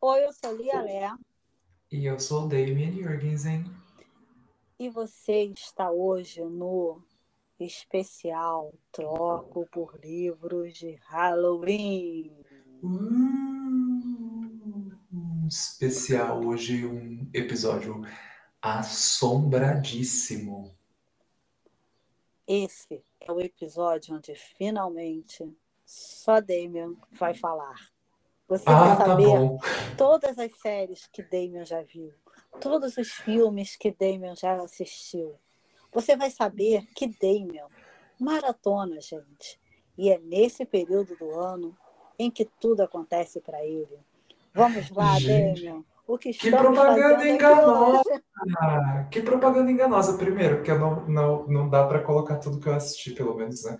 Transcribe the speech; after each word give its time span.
Oi, 0.00 0.24
eu 0.24 0.32
sou 0.32 0.56
Lia 0.56 0.80
Lé. 0.80 1.12
E 1.90 2.06
eu 2.06 2.20
sou 2.20 2.44
o 2.44 2.48
Damien 2.48 2.92
Jurgensen. 2.92 3.64
E 4.78 4.88
você 4.88 5.46
está 5.46 5.90
hoje 5.90 6.40
no 6.44 7.02
especial 7.58 8.72
Troco 8.92 9.66
por 9.72 9.98
Livros 9.98 10.78
de 10.78 11.00
Halloween. 11.06 12.30
Uh, 12.80 14.92
especial 15.48 16.46
hoje, 16.46 16.86
um 16.86 17.28
episódio 17.34 18.00
assombradíssimo. 18.62 20.72
Esse 22.46 23.02
é 23.18 23.32
o 23.32 23.40
episódio 23.40 24.14
onde 24.14 24.36
finalmente 24.36 25.52
só 25.84 26.40
Damien 26.40 26.96
vai 27.10 27.34
falar. 27.34 27.97
Você 28.48 28.64
ah, 28.66 28.78
vai 28.78 28.96
tá 28.96 29.06
saber 29.06 29.26
bom. 29.26 29.58
todas 29.96 30.38
as 30.38 30.58
séries 30.58 31.06
que 31.12 31.22
Damien 31.22 31.66
já 31.66 31.82
viu, 31.82 32.12
todos 32.60 32.96
os 32.96 33.08
filmes 33.08 33.76
que 33.76 33.90
Damien 33.92 34.34
já 34.34 34.54
assistiu. 34.54 35.34
Você 35.92 36.16
vai 36.16 36.30
saber 36.30 36.86
que 36.94 37.06
Damien 37.06 37.66
maratona, 38.18 39.00
gente. 39.00 39.60
E 39.96 40.10
é 40.10 40.18
nesse 40.18 40.64
período 40.64 41.14
do 41.16 41.38
ano 41.38 41.76
em 42.18 42.30
que 42.30 42.44
tudo 42.44 42.82
acontece 42.82 43.40
para 43.40 43.64
ele. 43.64 43.98
Vamos 44.54 44.90
lá, 44.90 45.18
Gente, 45.18 45.64
Damien. 45.64 45.84
O 46.06 46.16
que 46.16 46.32
Que 46.32 46.50
propaganda 46.50 47.28
enganosa! 47.28 48.22
Que 49.10 49.20
propaganda 49.20 49.70
enganosa, 49.70 50.16
primeiro, 50.16 50.56
porque 50.56 50.72
não, 50.72 51.06
não, 51.06 51.46
não 51.46 51.68
dá 51.68 51.86
para 51.86 52.00
colocar 52.00 52.38
tudo 52.38 52.58
que 52.58 52.66
eu 52.66 52.74
assisti, 52.74 53.12
pelo 53.12 53.34
menos, 53.34 53.62
né? 53.64 53.76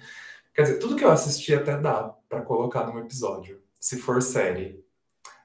Quer 0.54 0.62
dizer, 0.62 0.78
tudo 0.78 0.94
que 0.94 1.04
eu 1.04 1.10
assisti 1.10 1.54
até 1.54 1.78
dá 1.78 2.14
para 2.28 2.42
colocar 2.42 2.86
num 2.86 2.98
episódio, 2.98 3.62
se 3.88 3.96
for 3.96 4.20
série. 4.22 4.84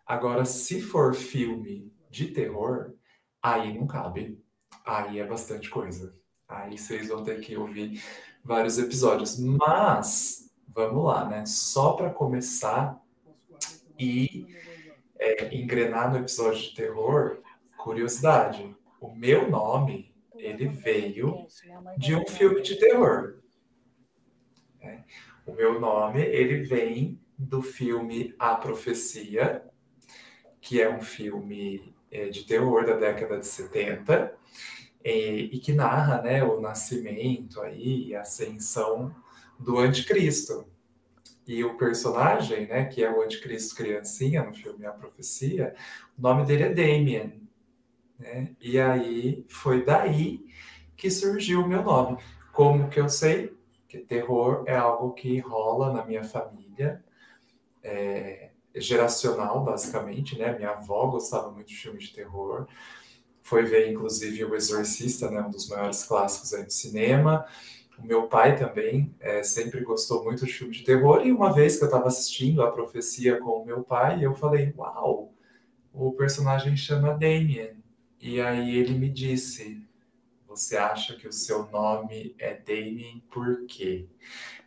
Agora, 0.05 0.43
se 0.43 0.81
for 0.81 1.15
filme 1.15 1.89
de 2.09 2.27
terror, 2.27 2.93
aí 3.41 3.73
não 3.73 3.87
cabe. 3.87 4.37
Aí 4.85 5.17
é 5.17 5.25
bastante 5.25 5.69
coisa. 5.69 6.13
Aí 6.45 6.77
vocês 6.77 7.07
vão 7.07 7.23
ter 7.23 7.39
que 7.39 7.55
ouvir 7.55 8.03
vários 8.43 8.77
episódios. 8.77 9.39
Mas, 9.39 10.53
vamos 10.67 11.05
lá, 11.05 11.29
né? 11.29 11.45
Só 11.45 11.93
para 11.93 12.09
começar 12.09 13.01
e 13.97 14.45
é, 15.17 15.55
engrenar 15.55 16.11
no 16.11 16.17
episódio 16.17 16.63
de 16.63 16.75
terror, 16.75 17.41
curiosidade. 17.77 18.75
O 18.99 19.15
meu 19.15 19.49
nome, 19.49 20.13
ele 20.35 20.67
veio 20.67 21.47
de 21.97 22.13
um 22.13 22.27
filme 22.27 22.61
de 22.61 22.75
terror. 22.75 23.39
né? 24.81 25.05
O 25.45 25.53
meu 25.53 25.79
nome, 25.79 26.19
ele 26.19 26.63
vem 26.63 27.22
do 27.37 27.61
filme 27.61 28.35
A 28.37 28.55
Profecia, 28.55 29.63
que 30.61 30.81
é 30.81 30.89
um 30.89 31.01
filme 31.01 31.93
é, 32.11 32.29
de 32.29 32.43
terror 32.43 32.85
da 32.85 32.95
década 32.95 33.39
de 33.39 33.47
70, 33.47 34.33
e, 35.03 35.49
e 35.51 35.59
que 35.59 35.73
narra 35.73 36.21
né, 36.21 36.43
o 36.43 36.61
nascimento 36.61 37.59
aí, 37.61 38.15
a 38.15 38.21
ascensão 38.21 39.13
do 39.59 39.77
anticristo. 39.77 40.65
E 41.45 41.63
o 41.63 41.75
personagem, 41.75 42.67
né, 42.67 42.85
que 42.85 43.03
é 43.03 43.11
o 43.11 43.21
anticristo 43.21 43.75
criancinha 43.75 44.43
no 44.43 44.53
filme 44.53 44.85
A 44.85 44.91
Profecia, 44.91 45.75
o 46.17 46.21
nome 46.21 46.45
dele 46.45 46.63
é 46.63 46.69
Damien. 46.69 47.41
Né? 48.17 48.55
E 48.61 48.79
aí 48.79 49.45
foi 49.49 49.83
daí 49.83 50.45
que 50.95 51.11
surgiu 51.11 51.61
o 51.61 51.67
meu 51.67 51.83
nome. 51.83 52.17
Como 52.53 52.89
que 52.89 52.99
eu 52.99 53.09
sei? 53.09 53.53
Que 53.89 53.97
terror 53.97 54.63
é 54.65 54.75
algo 54.75 55.11
que 55.11 55.39
rola 55.39 55.91
na 55.91 56.05
minha 56.05 56.23
família, 56.23 57.03
é, 57.83 58.51
geracional, 58.75 59.63
basicamente, 59.63 60.37
né? 60.37 60.55
Minha 60.55 60.71
avó 60.71 61.07
gostava 61.07 61.51
muito 61.51 61.67
de 61.67 61.75
filme 61.75 61.99
de 61.99 62.13
terror. 62.13 62.67
Foi 63.41 63.63
ver, 63.63 63.91
inclusive, 63.91 64.45
O 64.45 64.55
Exorcista, 64.55 65.29
né? 65.29 65.41
Um 65.41 65.51
dos 65.51 65.67
maiores 65.67 66.03
clássicos 66.05 66.53
aí 66.53 66.63
do 66.63 66.73
cinema. 66.73 67.45
O 67.99 68.05
meu 68.05 68.27
pai 68.27 68.57
também 68.57 69.13
é, 69.19 69.43
sempre 69.43 69.81
gostou 69.81 70.23
muito 70.23 70.45
de 70.45 70.53
filme 70.53 70.73
de 70.73 70.83
terror. 70.83 71.25
E 71.25 71.31
uma 71.31 71.53
vez 71.53 71.77
que 71.77 71.83
eu 71.83 71.87
estava 71.87 72.07
assistindo 72.07 72.63
A 72.63 72.71
Profecia 72.71 73.39
com 73.39 73.61
o 73.61 73.65
meu 73.65 73.83
pai, 73.83 74.25
eu 74.25 74.33
falei, 74.33 74.73
uau, 74.77 75.33
o 75.93 76.11
personagem 76.13 76.75
chama 76.75 77.13
Damien. 77.13 77.83
E 78.19 78.41
aí 78.41 78.75
ele 78.77 78.97
me 78.97 79.09
disse, 79.09 79.85
você 80.47 80.77
acha 80.77 81.15
que 81.15 81.27
o 81.27 81.31
seu 81.31 81.67
nome 81.69 82.35
é 82.39 82.53
Damien 82.53 83.23
por 83.31 83.65
quê? 83.67 84.07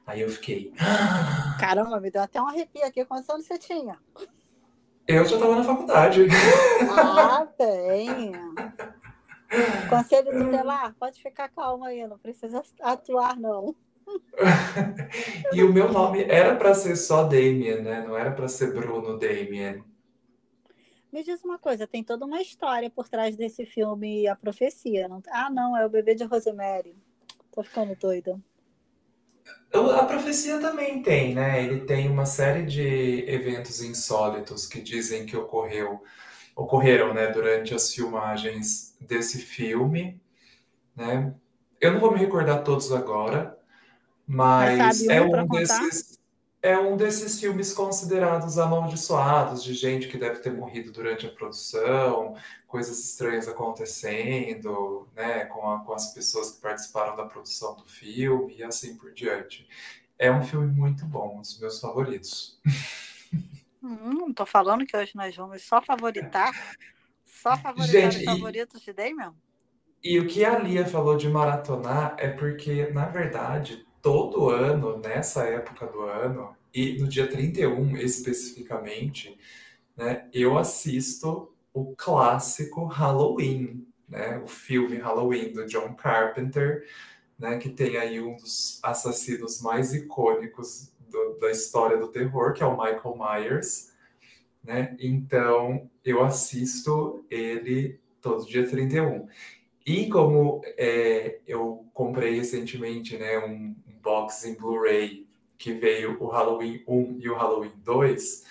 Aí 0.06 0.20
eu 0.20 0.28
fiquei, 0.28 0.72
"Ah, 0.78 1.56
Caramba, 1.58 2.00
me 2.00 2.10
deu 2.10 2.22
até 2.22 2.40
um 2.40 2.48
arrepio 2.48 2.84
aqui. 2.84 3.04
Quantos 3.04 3.28
anos 3.28 3.44
você 3.46 3.58
tinha? 3.58 3.98
eu 5.08 5.24
já 5.24 5.36
estava 5.36 5.56
na 5.56 5.64
faculdade. 5.64 6.26
Ah, 6.90 7.46
bem. 7.58 8.32
Conselho 9.88 10.32
tutelar, 10.32 10.94
pode 10.98 11.22
ficar 11.22 11.48
calma 11.48 11.88
aí, 11.88 12.06
não 12.06 12.18
precisa 12.18 12.62
atuar, 12.80 13.36
não. 13.36 13.74
E 15.52 15.62
o 15.64 15.72
meu 15.72 15.92
nome 15.92 16.22
era 16.24 16.54
para 16.54 16.72
ser 16.74 16.94
só 16.96 17.24
Damien, 17.24 17.82
né? 17.82 18.04
Não 18.06 18.16
era 18.16 18.30
para 18.30 18.46
ser 18.48 18.72
Bruno 18.72 19.18
Damien. 19.18 19.82
Me 21.12 21.24
diz 21.24 21.42
uma 21.42 21.58
coisa, 21.58 21.86
tem 21.86 22.04
toda 22.04 22.24
uma 22.24 22.40
história 22.40 22.90
por 22.90 23.08
trás 23.08 23.36
desse 23.36 23.64
filme 23.64 24.28
A 24.28 24.36
Profecia. 24.36 25.08
Não... 25.08 25.22
Ah, 25.30 25.50
não, 25.50 25.76
é 25.76 25.84
o 25.84 25.88
bebê 25.88 26.14
de 26.14 26.24
Rosemary. 26.24 26.96
Tô 27.50 27.62
ficando 27.62 27.96
doida. 27.96 28.38
A 29.72 30.04
profecia 30.04 30.58
também 30.60 31.02
tem, 31.02 31.34
né? 31.34 31.62
Ele 31.62 31.80
tem 31.82 32.08
uma 32.08 32.24
série 32.26 32.64
de 32.64 33.24
eventos 33.28 33.82
insólitos 33.82 34.66
que 34.66 34.80
dizem 34.80 35.26
que 35.26 35.36
ocorreu, 35.36 36.02
ocorreram, 36.54 37.12
né, 37.12 37.28
durante 37.28 37.74
as 37.74 37.92
filmagens 37.92 38.96
desse 39.00 39.38
filme, 39.40 40.20
né? 40.96 41.34
Eu 41.80 41.92
não 41.92 42.00
vou 42.00 42.12
me 42.12 42.18
recordar 42.18 42.64
todos 42.64 42.92
agora, 42.92 43.58
Mas 44.26 44.78
mas 44.78 45.08
é 45.08 45.20
um 45.22 45.46
desses 45.48 46.15
é 46.62 46.76
um 46.78 46.96
desses 46.96 47.38
filmes 47.40 47.72
considerados 47.72 48.58
amaldiçoados, 48.58 49.62
de 49.62 49.74
gente 49.74 50.08
que 50.08 50.18
deve 50.18 50.40
ter 50.40 50.52
morrido 50.52 50.90
durante 50.92 51.26
a 51.26 51.30
produção, 51.30 52.36
coisas 52.66 52.98
estranhas 52.98 53.46
acontecendo, 53.48 55.08
né, 55.14 55.44
com, 55.46 55.70
a- 55.70 55.80
com 55.84 55.92
as 55.94 56.12
pessoas 56.12 56.52
que 56.52 56.60
participaram 56.60 57.16
da 57.16 57.24
produção 57.26 57.76
do 57.76 57.84
filme 57.84 58.56
e 58.58 58.64
assim 58.64 58.96
por 58.96 59.12
diante. 59.12 59.68
É 60.18 60.30
um 60.32 60.42
filme 60.44 60.68
muito 60.72 61.04
bom, 61.06 61.38
um 61.38 61.40
dos 61.42 61.58
meus 61.60 61.80
favoritos. 61.80 62.58
Hum, 63.82 64.32
tô 64.34 64.44
falando 64.46 64.84
que 64.86 64.96
hoje 64.96 65.12
nós 65.16 65.34
vamos 65.36 65.62
só 65.62 65.80
favoritar, 65.82 66.54
só 67.26 67.56
favoritar 67.58 68.10
Gente, 68.10 68.16
os 68.16 68.22
e, 68.24 68.24
favoritos 68.24 68.82
de 68.82 68.92
Damien? 68.92 69.34
e 70.02 70.18
o 70.18 70.26
que 70.26 70.44
a 70.44 70.58
Lia 70.58 70.86
falou 70.86 71.16
de 71.16 71.28
maratonar 71.28 72.16
é 72.18 72.28
porque, 72.28 72.86
na 72.90 73.06
verdade, 73.06 73.85
todo 74.06 74.50
ano, 74.50 74.98
nessa 74.98 75.42
época 75.46 75.84
do 75.88 76.02
ano, 76.02 76.56
e 76.72 76.96
no 76.96 77.08
dia 77.08 77.26
31 77.26 77.96
especificamente, 77.96 79.36
né, 79.96 80.28
eu 80.32 80.56
assisto 80.56 81.52
o 81.74 81.92
clássico 81.96 82.84
Halloween, 82.84 83.84
né, 84.08 84.38
o 84.38 84.46
filme 84.46 84.96
Halloween 84.96 85.52
do 85.52 85.66
John 85.66 85.92
Carpenter, 85.96 86.86
né, 87.36 87.58
que 87.58 87.68
tem 87.68 87.96
aí 87.96 88.20
um 88.20 88.36
dos 88.36 88.78
assassinos 88.80 89.60
mais 89.60 89.92
icônicos 89.92 90.92
do- 91.10 91.36
da 91.40 91.50
história 91.50 91.96
do 91.96 92.06
terror, 92.06 92.52
que 92.52 92.62
é 92.62 92.66
o 92.66 92.76
Michael 92.76 93.16
Myers, 93.18 93.92
né? 94.62 94.96
Então 95.00 95.90
eu 96.04 96.22
assisto 96.24 97.24
ele 97.30 98.00
todo 98.20 98.46
dia 98.46 98.68
31. 98.68 99.28
E 99.86 100.08
como 100.08 100.60
é, 100.76 101.40
eu 101.46 101.86
comprei 101.94 102.36
recentemente, 102.36 103.16
né, 103.16 103.38
um, 103.38 103.74
box 104.06 104.44
em 104.44 104.54
Blu-ray 104.54 105.26
que 105.58 105.72
veio 105.72 106.16
o 106.22 106.28
Halloween 106.28 106.84
1 106.86 107.18
e 107.20 107.28
o 107.28 107.34
Halloween 107.34 107.72
2, 107.78 108.44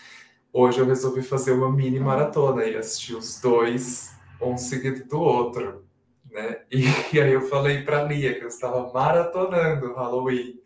hoje 0.52 0.80
eu 0.80 0.86
resolvi 0.86 1.22
fazer 1.22 1.54
uma 1.54 1.72
mini 1.72 2.00
maratona 2.00 2.66
e 2.66 2.76
assistir 2.76 3.16
os 3.16 3.40
dois, 3.40 4.14
um 4.42 4.58
seguido 4.58 5.06
do 5.06 5.20
outro, 5.20 5.86
né? 6.30 6.62
E, 6.70 6.84
e 7.14 7.22
aí 7.22 7.32
eu 7.32 7.42
falei 7.48 7.84
para 7.84 8.04
Lia 8.04 8.38
que 8.38 8.44
eu 8.44 8.50
estava 8.50 8.92
maratonando 8.92 9.94
Halloween, 9.94 10.60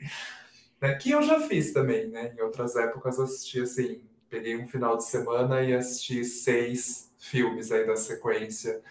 né? 0.82 0.96
Que 0.96 1.12
eu 1.12 1.22
já 1.22 1.40
fiz 1.42 1.72
também, 1.72 2.08
né? 2.08 2.34
Em 2.36 2.42
outras 2.42 2.76
épocas 2.76 3.20
assisti 3.20 3.62
assim, 3.62 4.02
peguei 4.28 4.58
um 4.58 4.68
final 4.68 4.98
de 4.98 5.04
semana 5.04 5.62
e 5.62 5.76
assisti 5.76 6.24
seis 6.24 7.14
filmes 7.20 7.72
aí 7.72 7.86
da 7.86 7.96
sequência, 7.96 8.82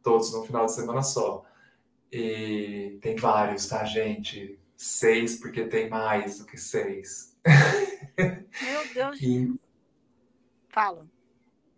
todos 0.00 0.32
no 0.32 0.44
final 0.44 0.66
de 0.66 0.72
semana 0.72 1.02
só. 1.02 1.44
E 2.12 2.98
tem 3.00 3.16
vários, 3.16 3.66
tá, 3.66 3.84
gente? 3.84 4.59
Seis, 4.82 5.36
porque 5.36 5.66
tem 5.66 5.90
mais 5.90 6.38
do 6.38 6.46
que 6.46 6.56
seis. 6.56 7.36
Meu 8.62 8.94
Deus, 8.94 9.18
E, 9.20 9.54
fala. 10.70 11.06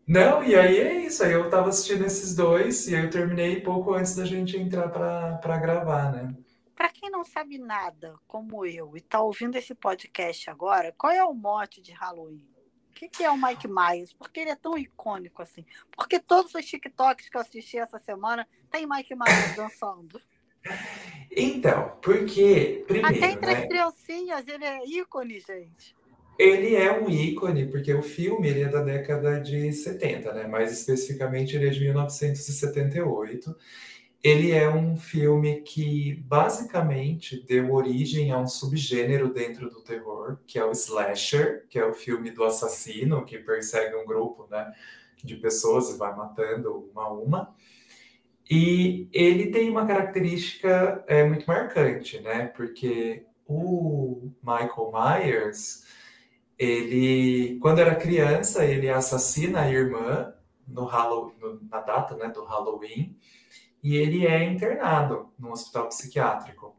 não, 0.07 0.45
e 0.45 0.55
aí 0.55 0.79
é 0.79 1.05
isso. 1.05 1.25
Aí 1.25 1.33
eu 1.33 1.51
tava 1.51 1.69
assistindo 1.71 2.05
esses 2.05 2.37
dois 2.37 2.87
e 2.87 2.95
aí 2.95 3.03
eu 3.03 3.11
terminei 3.11 3.61
pouco 3.61 3.93
antes 3.93 4.15
da 4.15 4.25
gente 4.25 4.57
entrar 4.57 4.89
pra, 4.89 5.37
pra 5.39 5.59
gravar, 5.59 6.13
né? 6.13 6.33
Para 6.77 6.91
quem 6.91 7.11
não 7.11 7.25
sabe 7.25 7.59
nada, 7.59 8.15
como 8.29 8.65
eu, 8.65 8.93
e 8.95 8.99
está 8.99 9.21
ouvindo 9.21 9.57
esse 9.57 9.75
podcast 9.75 10.49
agora, 10.49 10.95
qual 10.97 11.13
é 11.13 11.25
o 11.25 11.35
mote 11.35 11.83
de 11.83 11.93
Halloween? 11.93 12.53
que, 13.03 13.09
que 13.09 13.25
é 13.25 13.31
o 13.31 13.37
Mike 13.37 13.67
Myers? 13.67 14.13
Por 14.13 14.31
que 14.31 14.41
ele 14.41 14.51
é 14.51 14.57
tão 14.57 14.79
icônico 14.79 15.43
assim? 15.43 15.65
Porque 15.91 16.21
todos 16.21 16.55
os 16.55 16.65
TikToks 16.65 17.29
que 17.29 17.37
eu 17.37 17.41
assisti 17.41 17.79
essa 17.79 17.99
semana 17.99 18.47
tem 18.71 18.87
Mike 18.87 19.15
Myers 19.15 19.57
dançando. 19.57 20.21
Então, 21.31 21.97
porque, 22.03 22.85
primeiro, 22.87 23.25
Até 23.25 23.33
entre 23.33 23.47
né, 23.47 23.53
as 23.55 23.65
criancinhas 23.65 24.47
ele 24.49 24.65
é 24.65 24.85
ícone, 24.87 25.41
gente. 25.41 25.97
ele 26.39 26.75
é 26.75 26.93
um 26.99 27.09
ícone, 27.11 27.67
porque 27.71 27.93
o 27.95 28.03
filme 28.03 28.49
ele 28.49 28.63
é 28.63 28.69
da 28.69 28.83
década 28.83 29.41
de 29.41 29.73
70, 29.73 30.33
né? 30.35 30.47
Mais 30.47 30.73
especificamente, 30.73 31.55
ele 31.57 31.69
é 31.69 31.71
de 31.71 31.81
1978. 31.81 33.55
Ele 34.23 34.53
é 34.53 34.69
um 34.71 34.97
filme 34.97 35.63
que 35.63 36.15
basicamente 36.27 37.45
deu 37.47 37.73
origem 37.73 38.31
a 38.33 38.39
um 38.39 38.47
subgênero 38.47 39.33
dentro 39.33 39.69
do 39.71 39.83
terror, 39.83 40.39
que 40.47 40.59
é 40.59 40.65
o 40.65 40.73
slasher, 40.73 41.67
que 41.69 41.79
é 41.79 41.85
o 41.87 41.95
filme 41.95 42.31
do 42.31 42.45
assassino 42.45 43.25
que 43.25 43.39
persegue 43.39 43.97
um 43.97 44.07
grupo, 44.07 44.47
né, 44.51 44.73
de 45.25 45.37
pessoas 45.37 45.91
e 45.91 45.99
vai 45.99 46.15
matando 46.17 46.91
uma 46.93 47.05
a 47.05 47.13
uma. 47.13 47.57
E 48.55 49.09
ele 49.15 49.47
tem 49.47 49.71
uma 49.71 49.87
característica 49.87 51.03
é, 51.07 51.25
muito 51.25 51.47
marcante, 51.47 52.21
né? 52.21 52.49
Porque 52.49 53.25
o 53.47 54.31
Michael 54.43 54.93
Myers, 54.93 55.87
ele, 56.59 57.59
quando 57.63 57.79
era 57.79 57.95
criança, 57.95 58.63
ele 58.63 58.91
assassina 58.91 59.63
a 59.63 59.71
irmã 59.73 60.35
no 60.69 60.85
Halloween, 60.85 61.61
na 61.71 61.81
data, 61.81 62.15
né, 62.15 62.29
do 62.29 62.45
Halloween 62.45 63.17
e 63.83 63.97
ele 63.97 64.27
é 64.27 64.45
internado 64.45 65.31
num 65.39 65.53
hospital 65.53 65.89
psiquiátrico. 65.89 66.77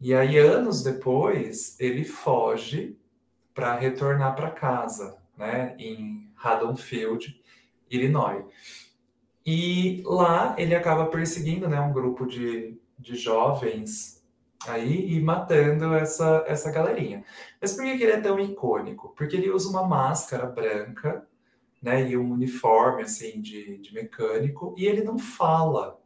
E 0.00 0.14
aí, 0.14 0.38
anos 0.38 0.82
depois, 0.82 1.78
ele 1.78 2.04
foge 2.04 2.96
para 3.52 3.76
retornar 3.76 4.34
para 4.34 4.50
casa, 4.50 5.18
né, 5.36 5.76
em 5.78 6.32
Haddonfield, 6.42 7.38
Illinois. 7.90 8.46
E 9.44 10.02
lá 10.04 10.54
ele 10.58 10.74
acaba 10.74 11.06
perseguindo, 11.06 11.68
né, 11.68 11.80
um 11.80 11.92
grupo 11.92 12.26
de, 12.26 12.78
de 12.98 13.16
jovens 13.16 14.22
aí 14.66 15.14
e 15.14 15.20
matando 15.20 15.94
essa, 15.94 16.44
essa 16.46 16.70
galerinha. 16.70 17.24
Mas 17.60 17.74
por 17.74 17.84
que, 17.84 17.96
que 17.96 18.04
ele 18.04 18.12
é 18.12 18.20
tão 18.20 18.38
icônico? 18.38 19.12
Porque 19.16 19.36
ele 19.36 19.50
usa 19.50 19.68
uma 19.68 19.86
máscara 19.86 20.46
branca, 20.46 21.26
né, 21.82 22.08
e 22.08 22.16
um 22.16 22.30
uniforme, 22.32 23.02
assim, 23.02 23.40
de, 23.40 23.78
de 23.78 23.92
mecânico, 23.92 24.72
e 24.78 24.86
ele 24.86 25.02
não 25.02 25.18
fala, 25.18 26.00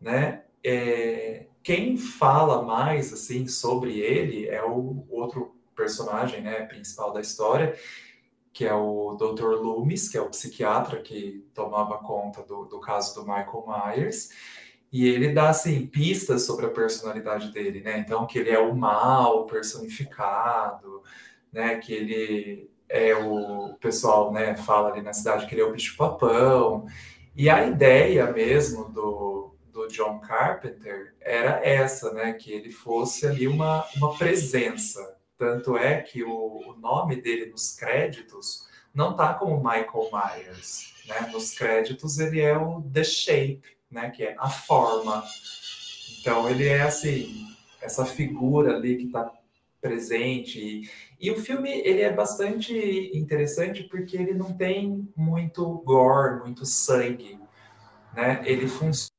né? 0.00 0.44
É, 0.64 1.46
quem 1.60 1.96
fala 1.96 2.62
mais 2.62 3.12
assim 3.12 3.48
sobre 3.48 3.98
ele 3.98 4.48
é 4.48 4.62
o 4.62 5.04
outro 5.10 5.56
personagem, 5.74 6.40
né, 6.40 6.62
principal 6.66 7.12
da 7.12 7.20
história, 7.20 7.76
que 8.52 8.66
é 8.66 8.74
o 8.74 9.14
Dr. 9.14 9.60
Loomis, 9.60 10.08
que 10.08 10.18
é 10.18 10.20
o 10.20 10.28
psiquiatra 10.28 11.00
que 11.00 11.44
tomava 11.54 11.98
conta 11.98 12.42
do, 12.42 12.64
do 12.64 12.80
caso 12.80 13.14
do 13.14 13.22
Michael 13.22 13.64
Myers. 13.66 14.30
E 14.92 15.08
ele 15.08 15.32
dá 15.32 15.48
assim 15.48 15.86
pistas 15.86 16.42
sobre 16.44 16.66
a 16.66 16.70
personalidade 16.70 17.50
dele, 17.50 17.80
né? 17.80 17.98
Então 17.98 18.26
que 18.26 18.38
ele 18.38 18.50
é 18.50 18.58
o 18.58 18.74
mal 18.74 19.46
personificado, 19.46 21.02
né? 21.50 21.76
Que 21.78 21.94
ele 21.94 22.70
é 22.88 23.14
o 23.14 23.74
pessoal, 23.80 24.32
né? 24.32 24.54
Fala 24.56 24.90
ali 24.90 25.00
na 25.00 25.14
cidade 25.14 25.46
que 25.46 25.54
ele 25.54 25.62
é 25.62 25.64
o 25.64 25.72
bicho 25.72 25.96
papão. 25.96 26.86
E 27.34 27.48
a 27.48 27.66
ideia 27.66 28.30
mesmo 28.30 28.90
do 28.90 29.52
do 29.72 29.88
John 29.88 30.20
Carpenter 30.20 31.14
era 31.20 31.66
essa, 31.66 32.12
né? 32.12 32.34
Que 32.34 32.52
ele 32.52 32.70
fosse 32.70 33.26
ali 33.26 33.48
uma, 33.48 33.84
uma 33.96 34.16
presença. 34.16 35.16
Tanto 35.42 35.76
é 35.76 36.00
que 36.00 36.22
o, 36.22 36.70
o 36.70 36.76
nome 36.78 37.20
dele 37.20 37.46
nos 37.46 37.74
créditos 37.74 38.68
não 38.94 39.16
tá 39.16 39.34
como 39.34 39.56
Michael 39.56 40.08
Myers, 40.12 40.94
né? 41.08 41.28
Nos 41.32 41.52
créditos 41.52 42.20
ele 42.20 42.40
é 42.40 42.56
o 42.56 42.80
The 42.82 43.02
Shape, 43.02 43.64
né? 43.90 44.08
Que 44.10 44.22
é 44.22 44.36
a 44.38 44.48
forma. 44.48 45.24
Então 46.20 46.48
ele 46.48 46.68
é 46.68 46.82
assim, 46.82 47.44
essa 47.80 48.06
figura 48.06 48.76
ali 48.76 48.98
que 48.98 49.06
está 49.06 49.32
presente. 49.80 50.60
E, 50.60 50.88
e, 51.18 51.32
o 51.32 51.40
filme 51.40 51.70
ele 51.70 52.02
é 52.02 52.12
bastante 52.12 53.10
interessante 53.12 53.82
porque 53.82 54.16
ele 54.16 54.34
não 54.34 54.52
tem 54.56 55.12
muito 55.16 55.66
gore, 55.78 56.38
muito 56.38 56.64
sangue, 56.64 57.36
né? 58.14 58.40
Ele 58.44 58.68
funciona 58.68 59.10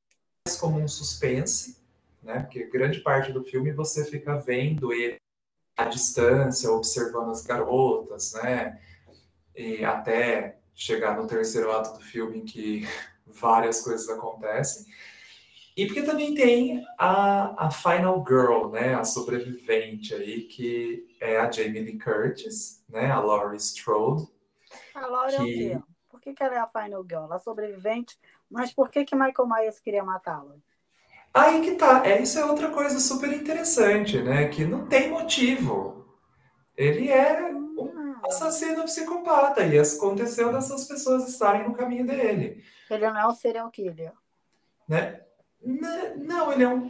como 0.58 0.80
um 0.80 0.88
suspense, 0.88 1.76
né? 2.22 2.40
Porque 2.40 2.64
grande 2.64 3.00
parte 3.00 3.30
do 3.30 3.44
filme 3.44 3.72
você 3.72 4.06
fica 4.06 4.38
vendo 4.38 4.90
ele 4.90 5.22
à 5.76 5.84
distância, 5.86 6.70
observando 6.70 7.30
as 7.30 7.42
garotas, 7.42 8.32
né? 8.34 8.80
E 9.54 9.84
até 9.84 10.58
chegar 10.74 11.16
no 11.16 11.26
terceiro 11.26 11.70
ato 11.72 11.94
do 11.94 12.04
filme 12.04 12.38
em 12.38 12.44
que 12.44 12.86
várias 13.26 13.80
coisas 13.82 14.08
acontecem. 14.08 14.86
E 15.76 15.86
porque 15.86 16.02
também 16.02 16.34
tem 16.34 16.84
a, 16.98 17.66
a 17.66 17.70
Final 17.70 18.24
Girl, 18.26 18.68
né? 18.70 18.94
A 18.94 19.04
sobrevivente 19.04 20.14
aí, 20.14 20.42
que 20.42 21.16
é 21.20 21.38
a 21.38 21.50
Jamie 21.50 21.80
Lee 21.80 21.98
Curtis, 21.98 22.84
né? 22.88 23.10
A 23.10 23.18
Laurie 23.18 23.58
Strode. 23.58 24.28
A 24.94 25.06
Laurie 25.06 25.36
que... 25.36 25.72
é 25.72 25.76
o 25.76 25.80
quê? 25.80 25.86
Por 26.08 26.20
que, 26.20 26.32
que 26.32 26.42
ela 26.42 26.54
é 26.54 26.58
a 26.58 26.68
Final 26.68 27.02
Girl? 27.02 27.32
A 27.32 27.38
sobrevivente 27.40 28.16
mas 28.54 28.72
por 28.72 28.88
que, 28.88 29.04
que 29.04 29.16
Michael 29.16 29.48
Myers 29.48 29.80
queria 29.80 30.04
matá-la? 30.04 30.56
Aí 31.34 31.62
que 31.62 31.72
tá. 31.72 32.06
É, 32.06 32.22
isso 32.22 32.38
é 32.38 32.44
outra 32.44 32.70
coisa 32.70 33.00
super 33.00 33.32
interessante, 33.32 34.22
né? 34.22 34.46
Que 34.46 34.64
não 34.64 34.86
tem 34.86 35.10
motivo. 35.10 36.06
Ele 36.76 37.10
é 37.10 37.42
um 37.52 37.74
hum. 37.76 38.14
assassino 38.24 38.84
psicopata 38.84 39.66
e 39.66 39.76
aconteceu 39.76 40.52
dessas 40.52 40.84
pessoas 40.84 41.28
estarem 41.28 41.66
no 41.68 41.74
caminho 41.74 42.06
dele. 42.06 42.62
Ele 42.88 43.10
não 43.10 43.18
é 43.18 43.26
um 43.26 43.34
serial 43.34 43.68
killer. 43.70 44.12
Né? 44.88 45.20
Não, 46.16 46.52
ele 46.52 46.62
é 46.62 46.68
um. 46.68 46.88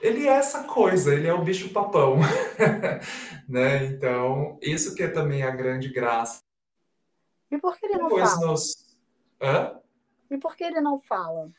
Ele 0.00 0.26
é 0.26 0.32
essa 0.32 0.62
coisa, 0.64 1.12
ele 1.12 1.26
é 1.26 1.34
o 1.34 1.42
bicho 1.42 1.72
papão. 1.72 2.16
né? 3.48 3.84
Então, 3.86 4.56
isso 4.62 4.94
que 4.94 5.02
é 5.02 5.08
também 5.08 5.42
a 5.42 5.50
grande 5.50 5.88
graça. 5.88 6.42
E 7.50 7.58
por 7.58 7.76
que 7.76 7.86
ele 7.86 7.98
não 7.98 8.08
Depois 8.08 8.30
fala? 8.30 8.46
Nos... 8.46 8.96
Hã? 9.42 9.80
E 10.30 10.38
por 10.38 10.54
que 10.54 10.62
ele 10.62 10.80
não 10.80 10.98
fala? 11.00 11.50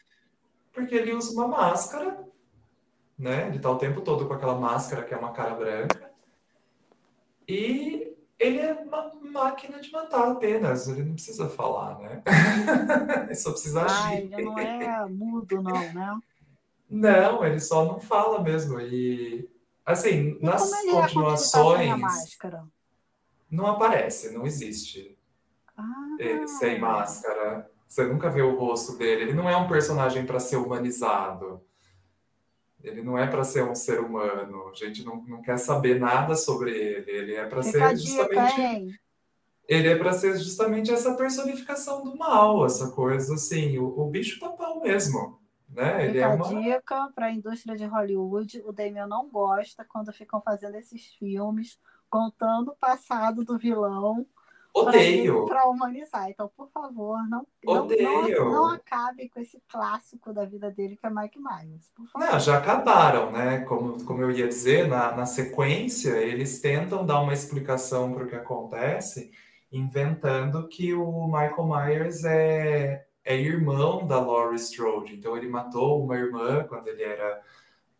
Porque 0.74 0.96
ele 0.96 1.14
usa 1.14 1.34
uma 1.34 1.48
máscara, 1.48 2.26
né? 3.18 3.48
Ele 3.48 3.60
tá 3.60 3.70
o 3.70 3.78
tempo 3.78 4.02
todo 4.02 4.28
com 4.28 4.34
aquela 4.34 4.56
máscara 4.56 5.04
que 5.04 5.14
é 5.14 5.18
uma 5.18 5.32
cara 5.32 5.56
branca. 5.56 6.12
E 7.48 8.16
ele 8.40 8.60
é 8.60 8.74
uma 8.74 9.12
máquina 9.32 9.80
de 9.80 9.92
matar 9.92 10.32
apenas, 10.32 10.88
ele 10.88 11.04
não 11.04 11.14
precisa 11.14 11.50
falar, 11.50 12.00
né? 12.00 12.24
ele 13.26 13.36
só 13.36 13.52
precisa 13.52 13.84
agir. 13.84 13.96
Ah, 13.96 14.16
ele 14.16 14.46
não 14.46 14.58
é 14.58 15.06
mudo, 15.08 15.62
não, 15.62 15.94
né? 15.94 16.20
Não, 16.90 17.46
ele 17.46 17.60
só 17.60 17.86
não 17.86 18.00
fala 18.00 18.42
mesmo. 18.42 18.80
E 18.80 19.48
assim, 19.86 20.38
e 20.40 20.46
nas 20.46 20.72
é 20.72 20.92
continuações. 20.92 22.38
Tá 22.38 22.66
não 23.50 23.68
aparece, 23.68 24.32
não 24.32 24.46
existe. 24.46 25.18
Ah. 25.78 26.16
Ele 26.20 26.48
sem 26.48 26.80
máscara. 26.80 27.70
Você 27.92 28.06
nunca 28.06 28.30
vê 28.30 28.42
o 28.42 28.58
rosto 28.58 28.98
dele. 28.98 29.24
Ele 29.24 29.34
não 29.34 29.50
é 29.50 29.58
um 29.58 29.68
personagem 29.68 30.26
para 30.26 30.40
ser 30.40 30.56
humanizado. 30.56 31.62
Ele 32.82 33.02
não 33.02 33.18
é 33.18 33.28
para 33.28 33.44
ser 33.44 33.66
um 33.66 33.76
ser 33.76 34.00
humano. 34.00 34.70
A 34.70 34.74
gente 34.74 35.04
não, 35.04 35.22
não 35.24 35.42
quer 35.42 35.58
saber 35.58 36.00
nada 36.00 36.34
sobre 36.36 36.72
ele. 36.72 37.12
Ele 37.12 37.36
é 37.36 37.46
para 37.46 37.62
ser 37.62 37.98
justamente. 37.98 38.62
Hein? 38.62 38.96
Ele 39.68 39.90
é 39.90 39.98
para 39.98 40.14
ser 40.14 40.38
justamente 40.38 40.90
essa 40.90 41.16
personificação 41.16 42.02
do 42.02 42.18
mal, 42.18 42.66
essa 42.66 42.92
coisa 42.92 43.34
assim, 43.34 43.78
o, 43.78 44.00
o 44.00 44.10
bicho 44.10 44.40
papão 44.40 44.82
mesmo. 44.82 45.38
Né? 45.68 46.06
Ele 46.06 46.14
Fica 46.14 46.26
é 46.26 46.28
uma 46.28 46.62
dica 46.62 47.12
para 47.14 47.26
a 47.26 47.32
indústria 47.32 47.76
de 47.76 47.84
Hollywood. 47.84 48.62
O 48.66 48.72
Damien 48.72 49.06
não 49.06 49.30
gosta 49.30 49.84
quando 49.84 50.14
ficam 50.14 50.42
fazendo 50.42 50.76
esses 50.76 51.08
filmes 51.20 51.78
contando 52.10 52.72
o 52.72 52.76
passado 52.78 53.44
do 53.44 53.58
vilão 53.58 54.26
Odeio. 54.74 55.46
Para 55.46 55.68
humanizar. 55.68 56.30
Então, 56.30 56.50
por 56.56 56.70
favor, 56.70 57.18
não, 57.30 57.46
Odeio. 57.66 58.46
Não, 58.46 58.52
não, 58.52 58.68
acabe 58.68 59.30
com 59.30 59.40
esse 59.40 59.62
clássico 59.68 60.34
da 60.34 60.46
vida 60.46 60.72
dele, 60.72 60.96
que 60.96 61.06
é 61.06 61.10
Mike 61.10 61.40
Myers. 61.40 61.90
Por 61.96 62.08
favor. 62.08 62.28
Não, 62.28 62.40
já 62.40 62.58
acabaram, 62.58 63.32
né? 63.32 63.60
Como, 63.62 64.04
como 64.06 64.22
eu 64.22 64.32
ia 64.32 64.48
dizer, 64.48 64.88
na, 64.88 65.12
na 65.14 65.26
sequência, 65.26 66.12
eles 66.18 66.62
tentam 66.62 67.06
dar 67.06 67.20
uma 67.20 67.34
explicação 67.34 68.14
para 68.14 68.24
o 68.24 68.28
que 68.28 68.36
acontece, 68.36 69.32
inventando 69.72 70.68
que 70.68 70.94
o 70.94 71.26
Michael 71.28 71.68
Myers 71.68 72.24
é, 72.24 73.06
é 73.26 73.36
irmão 73.36 74.08
da 74.08 74.20
Laurie 74.20 74.56
Strode. 74.56 75.16
Então, 75.16 75.36
ele 75.36 75.50
matou 75.50 76.04
uma 76.04 76.16
irmã 76.16 76.64
quando 76.64 76.88
ele 76.88 77.04
era 77.04 77.42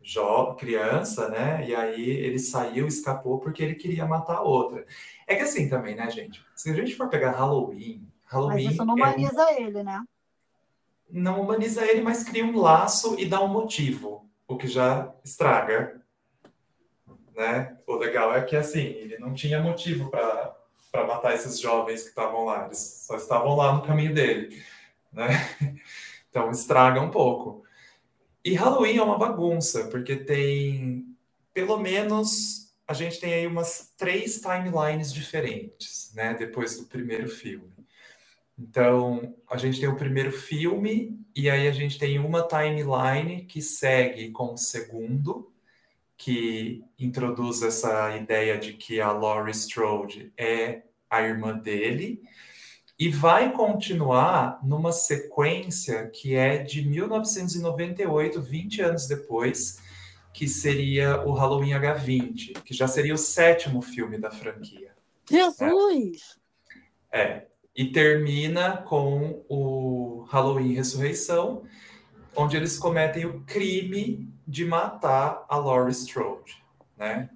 jovem, 0.04 0.56
criança, 0.56 1.30
né? 1.30 1.68
E 1.68 1.76
aí 1.76 2.10
ele 2.10 2.40
saiu, 2.40 2.88
escapou 2.88 3.40
porque 3.40 3.64
ele 3.64 3.76
queria 3.76 4.06
matar 4.06 4.42
outra. 4.42 4.86
É 5.28 5.36
que 5.36 5.44
assim 5.44 5.70
também, 5.70 5.96
né, 5.96 6.10
gente? 6.10 6.44
Se 6.56 6.70
a 6.70 6.74
gente 6.74 6.96
for 6.96 7.10
pegar 7.10 7.32
Halloween, 7.32 8.08
Halloween. 8.26 8.66
Mas 8.66 8.74
isso 8.74 8.86
não 8.86 8.96
humaniza 8.96 9.42
é 9.42 9.46
um... 9.46 9.66
ele, 9.68 9.84
né? 9.84 10.04
Não 11.10 11.42
humaniza 11.42 11.86
ele, 11.86 12.02
mas 12.02 12.24
cria 12.24 12.46
um 12.46 12.58
laço 12.58 13.20
e 13.20 13.26
dá 13.26 13.42
um 13.42 13.48
motivo, 13.48 14.26
o 14.48 14.58
que 14.58 14.68
já 14.68 15.14
estraga. 15.24 16.02
Né? 17.36 17.78
O 17.88 17.96
legal 17.96 18.34
é 18.36 18.42
que 18.42 18.56
assim, 18.56 18.80
ele 18.80 19.18
não 19.18 19.34
tinha 19.34 19.62
motivo 19.62 20.10
para 20.10 20.56
para 20.92 21.08
matar 21.08 21.34
esses 21.34 21.60
jovens 21.60 22.04
que 22.04 22.10
estavam 22.10 22.44
lá. 22.44 22.66
Eles 22.66 23.06
só 23.08 23.16
estavam 23.16 23.56
lá 23.56 23.74
no 23.74 23.82
caminho 23.82 24.14
dele, 24.14 24.62
né? 25.12 25.28
Então 26.30 26.50
estraga 26.50 27.02
um 27.02 27.12
pouco. 27.12 27.61
E 28.44 28.54
Halloween 28.56 28.98
é 28.98 29.04
uma 29.04 29.18
bagunça, 29.18 29.88
porque 29.88 30.16
tem 30.16 31.06
pelo 31.54 31.78
menos 31.78 32.72
a 32.88 32.94
gente 32.94 33.20
tem 33.20 33.34
aí 33.34 33.48
umas 33.48 33.94
três 33.98 34.42
timelines 34.42 35.14
diferentes, 35.14 36.12
né? 36.14 36.34
Depois 36.34 36.78
do 36.78 36.86
primeiro 36.86 37.30
filme. 37.30 37.72
Então, 38.60 39.34
a 39.50 39.58
gente 39.58 39.80
tem 39.80 39.88
o 39.88 39.96
primeiro 39.96 40.32
filme, 40.32 41.20
e 41.36 41.50
aí 41.50 41.68
a 41.68 41.72
gente 41.72 41.98
tem 41.98 42.20
uma 42.20 42.48
timeline 42.48 43.46
que 43.46 43.62
segue 43.62 44.30
com 44.32 44.54
o 44.54 44.58
segundo, 44.58 45.52
que 46.18 46.84
introduz 47.00 47.64
essa 47.64 48.16
ideia 48.16 48.58
de 48.58 48.74
que 48.74 49.00
a 49.00 49.12
Laurie 49.12 49.52
Strode 49.52 50.32
é 50.38 50.84
a 51.10 51.22
irmã 51.22 51.58
dele, 51.58 52.22
e 53.02 53.10
vai 53.10 53.52
continuar 53.52 54.60
numa 54.64 54.92
sequência 54.92 56.08
que 56.10 56.36
é 56.36 56.60
de 56.60 56.88
1998, 56.88 58.40
20 58.40 58.82
anos 58.84 59.08
depois, 59.08 59.82
que 60.32 60.48
seria 60.48 61.20
o 61.28 61.32
Halloween 61.34 61.72
H20, 61.72 62.62
que 62.62 62.76
já 62.76 62.88
seria 62.88 63.16
o 63.16 63.18
sétimo 63.18 63.82
filme 63.82 64.20
da 64.20 64.30
franquia. 64.30 64.92
Jesus! 65.28 66.38
É. 67.12 67.22
é 67.22 67.48
e 67.76 67.92
termina 67.92 68.78
com 68.78 69.44
o 69.50 70.28
Halloween 70.30 70.74
Ressurreição, 70.74 71.64
onde 72.36 72.56
eles 72.56 72.78
cometem 72.78 73.26
o 73.26 73.42
crime 73.46 74.32
de 74.48 74.64
matar 74.64 75.44
a 75.50 75.58
Laurie 75.58 75.92
Strode, 75.92 76.64
né? 76.96 77.32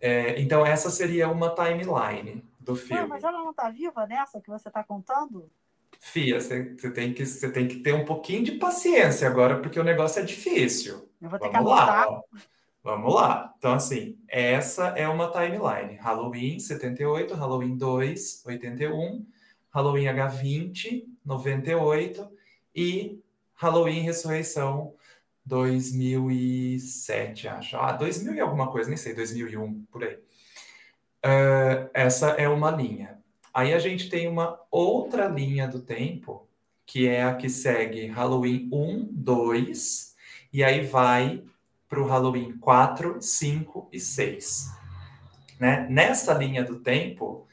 É, 0.00 0.40
então 0.40 0.64
essa 0.64 0.90
seria 0.90 1.28
uma 1.28 1.52
timeline 1.56 2.45
do 2.66 2.74
filme. 2.74 3.02
Não, 3.02 3.08
mas 3.08 3.22
ela 3.22 3.38
não 3.38 3.50
está 3.50 3.70
viva 3.70 4.06
nessa 4.06 4.40
que 4.40 4.50
você 4.50 4.68
está 4.68 4.82
contando? 4.82 5.48
Fia, 5.98 6.40
você 6.40 6.64
tem, 6.90 7.14
que, 7.14 7.24
você 7.24 7.50
tem 7.50 7.66
que 7.66 7.76
ter 7.76 7.94
um 7.94 8.04
pouquinho 8.04 8.44
de 8.44 8.52
paciência 8.52 9.26
agora, 9.26 9.60
porque 9.60 9.80
o 9.80 9.84
negócio 9.84 10.20
é 10.20 10.24
difícil. 10.24 11.08
Eu 11.22 11.30
vou 11.30 11.38
ter 11.38 11.48
Vamos 11.48 11.72
que 11.72 11.74
lá. 11.74 12.20
Vamos 12.82 13.14
lá. 13.14 13.54
Então, 13.56 13.72
assim, 13.72 14.18
essa 14.28 14.88
é 14.88 15.08
uma 15.08 15.30
timeline. 15.30 15.96
Halloween 15.96 16.58
78, 16.58 17.34
Halloween 17.34 17.76
2, 17.76 18.42
81, 18.44 19.26
Halloween 19.70 20.04
H20, 20.04 21.04
98 21.24 22.30
e 22.74 23.20
Halloween 23.54 24.00
Ressurreição 24.00 24.94
2007, 25.44 27.48
acho. 27.48 27.76
Ah, 27.76 27.92
2000 27.92 28.34
e 28.34 28.40
alguma 28.40 28.70
coisa, 28.70 28.88
nem 28.88 28.96
sei, 28.96 29.14
2001, 29.14 29.84
por 29.84 30.04
aí. 30.04 30.18
Uh, 31.24 31.90
essa 31.92 32.30
é 32.30 32.48
uma 32.48 32.70
linha. 32.70 33.18
Aí 33.52 33.72
a 33.72 33.78
gente 33.78 34.08
tem 34.08 34.28
uma 34.28 34.60
outra 34.70 35.26
linha 35.26 35.66
do 35.66 35.80
tempo, 35.80 36.46
que 36.84 37.08
é 37.08 37.24
a 37.24 37.34
que 37.34 37.48
segue 37.48 38.06
Halloween 38.06 38.68
1, 38.72 39.08
2, 39.12 40.14
e 40.52 40.62
aí 40.62 40.84
vai 40.84 41.42
para 41.88 42.00
o 42.00 42.06
Halloween 42.06 42.56
4, 42.58 43.20
5 43.20 43.88
e 43.92 43.98
6. 43.98 44.70
Né? 45.58 45.86
Nessa 45.88 46.34
linha 46.34 46.62
do 46.62 46.80
tempo, 46.80 47.46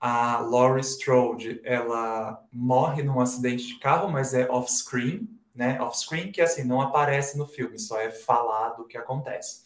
a 0.00 0.38
Laurie 0.38 0.82
Strode, 0.82 1.60
ela 1.64 2.44
morre 2.52 3.02
num 3.02 3.20
acidente 3.20 3.66
de 3.66 3.78
carro, 3.78 4.10
mas 4.10 4.34
é 4.34 4.48
off-screen, 4.48 5.28
né? 5.54 5.80
Off-screen 5.80 6.30
que 6.30 6.40
assim 6.40 6.62
não 6.62 6.80
aparece 6.80 7.36
no 7.36 7.46
filme, 7.46 7.78
só 7.78 7.98
é 7.98 8.10
falado 8.10 8.82
o 8.82 8.86
que 8.86 8.96
acontece. 8.96 9.64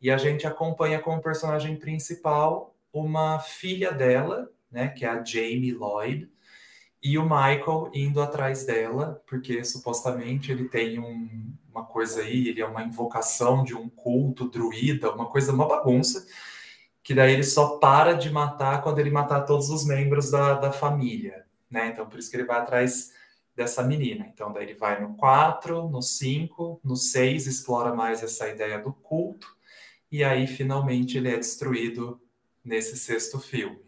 E 0.00 0.10
a 0.10 0.16
gente 0.16 0.46
acompanha 0.46 1.00
como 1.00 1.20
personagem 1.20 1.76
principal 1.76 2.73
uma 2.94 3.38
filha 3.40 3.92
dela, 3.92 4.50
né, 4.70 4.88
que 4.88 5.04
é 5.04 5.08
a 5.08 5.22
Jamie 5.22 5.72
Lloyd, 5.72 6.30
e 7.02 7.18
o 7.18 7.24
Michael 7.24 7.90
indo 7.92 8.22
atrás 8.22 8.64
dela, 8.64 9.22
porque 9.26 9.62
supostamente 9.64 10.50
ele 10.50 10.68
tem 10.68 10.98
um, 10.98 11.52
uma 11.70 11.84
coisa 11.84 12.22
aí, 12.22 12.48
ele 12.48 12.62
é 12.62 12.66
uma 12.66 12.82
invocação 12.82 13.62
de 13.62 13.74
um 13.74 13.88
culto 13.90 14.48
druida, 14.48 15.12
uma 15.12 15.26
coisa, 15.26 15.52
uma 15.52 15.68
bagunça 15.68 16.26
que 17.04 17.14
daí 17.14 17.34
ele 17.34 17.44
só 17.44 17.76
para 17.76 18.14
de 18.14 18.30
matar 18.30 18.82
quando 18.82 18.98
ele 18.98 19.10
matar 19.10 19.42
todos 19.42 19.68
os 19.68 19.84
membros 19.84 20.30
da, 20.30 20.54
da 20.54 20.72
família, 20.72 21.44
né? 21.70 21.88
Então, 21.88 22.08
por 22.08 22.18
isso 22.18 22.30
que 22.30 22.36
ele 22.36 22.46
vai 22.46 22.58
atrás 22.58 23.12
dessa 23.54 23.82
menina. 23.82 24.26
Então, 24.32 24.50
daí 24.50 24.64
ele 24.64 24.74
vai 24.74 25.00
no 25.02 25.14
4, 25.14 25.86
no 25.90 26.00
5, 26.00 26.80
no 26.82 26.96
6, 26.96 27.46
explora 27.46 27.94
mais 27.94 28.22
essa 28.22 28.48
ideia 28.48 28.78
do 28.78 28.90
culto, 28.90 29.46
e 30.10 30.24
aí, 30.24 30.46
finalmente, 30.46 31.18
ele 31.18 31.28
é 31.28 31.36
destruído 31.36 32.18
nesse 32.64 32.96
sexto 32.96 33.38
filme. 33.38 33.78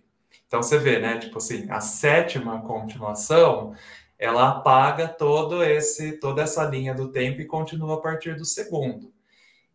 Então, 0.46 0.62
você 0.62 0.78
vê, 0.78 0.98
né? 0.98 1.18
Tipo 1.18 1.38
assim, 1.38 1.66
a 1.70 1.80
sétima 1.80 2.60
continuação, 2.62 3.74
ela 4.18 4.50
apaga 4.50 5.08
todo 5.08 5.62
esse, 5.62 6.12
toda 6.18 6.42
essa 6.42 6.64
linha 6.64 6.94
do 6.94 7.10
tempo 7.10 7.40
e 7.40 7.46
continua 7.46 7.94
a 7.94 8.00
partir 8.00 8.36
do 8.36 8.44
segundo. 8.44 9.12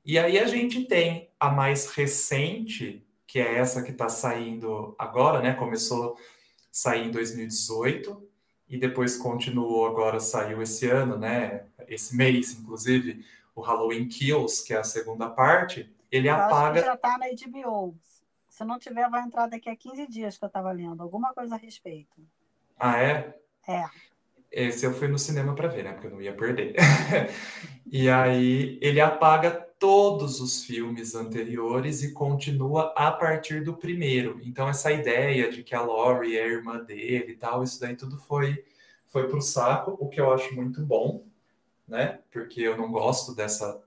E 0.04 0.18
aí 0.18 0.40
a 0.40 0.48
gente 0.48 0.86
tem 0.86 1.30
a 1.40 1.50
mais 1.50 1.88
recente, 1.88 3.06
que 3.28 3.40
é 3.40 3.58
essa 3.58 3.84
que 3.84 3.92
está 3.92 4.10
saindo 4.10 4.96
agora, 4.98 5.42
né? 5.42 5.54
Começou 5.54 6.14
a 6.14 6.22
sair 6.72 7.08
em 7.08 7.12
2018 7.12 8.30
e 8.68 8.78
depois 8.78 9.18
continuou 9.18 9.86
agora, 9.86 10.20
saiu 10.20 10.62
esse 10.62 10.90
ano, 10.90 11.18
né? 11.18 11.66
Esse 11.88 12.16
mês, 12.16 12.54
inclusive, 12.54 13.24
o 13.54 13.62
Halloween 13.62 14.08
Kills, 14.08 14.66
que 14.66 14.74
é 14.74 14.78
a 14.78 14.84
segunda 14.84 15.30
parte, 15.30 15.94
ele 16.12 16.30
eu 16.30 16.36
apaga. 16.36 16.82
já 16.82 16.94
está 16.96 17.18
na 17.18 17.28
HBO. 17.28 17.96
Se 18.62 18.66
não 18.66 18.78
tiver, 18.78 19.10
vai 19.10 19.24
entrar 19.24 19.48
daqui 19.48 19.68
a 19.68 19.76
15 19.76 20.08
dias 20.08 20.38
que 20.38 20.46
eu 20.46 20.48
estava 20.48 20.72
lendo. 20.72 21.02
Alguma 21.02 21.34
coisa 21.34 21.56
a 21.56 21.58
respeito. 21.58 22.22
Ah, 22.78 23.02
é? 23.02 23.36
É. 23.68 23.86
Esse 24.52 24.86
eu 24.86 24.94
fui 24.94 25.08
no 25.08 25.18
cinema 25.18 25.56
para 25.56 25.68
ver, 25.68 25.84
né? 25.84 25.94
Porque 25.94 26.06
eu 26.06 26.12
não 26.12 26.22
ia 26.22 26.36
perder. 26.36 26.76
e 27.92 28.08
aí 28.08 28.78
ele 28.80 29.02
apaga 29.02 29.50
todos 29.50 30.40
os 30.40 30.64
filmes 30.64 31.16
anteriores 31.16 32.04
e 32.04 32.14
continua 32.14 32.94
a 32.96 33.12
partir 33.12 33.64
do 33.64 33.76
primeiro. 33.76 34.40
Então, 34.44 34.70
essa 34.70 34.92
ideia 34.92 35.52
de 35.52 35.64
que 35.64 35.74
a 35.74 35.82
Laurie 35.82 36.38
é 36.38 36.44
a 36.44 36.48
irmã 36.48 36.84
dele 36.84 37.32
e 37.32 37.36
tal, 37.38 37.64
isso 37.64 37.80
daí 37.80 37.96
tudo 37.96 38.16
foi, 38.16 38.64
foi 39.08 39.28
pro 39.28 39.42
saco, 39.42 39.98
o 40.00 40.08
que 40.08 40.22
eu 40.22 40.32
acho 40.32 40.54
muito 40.54 40.86
bom, 40.86 41.26
né? 41.88 42.20
Porque 42.30 42.62
eu 42.62 42.78
não 42.78 42.92
gosto 42.92 43.34
dessa, 43.34 43.84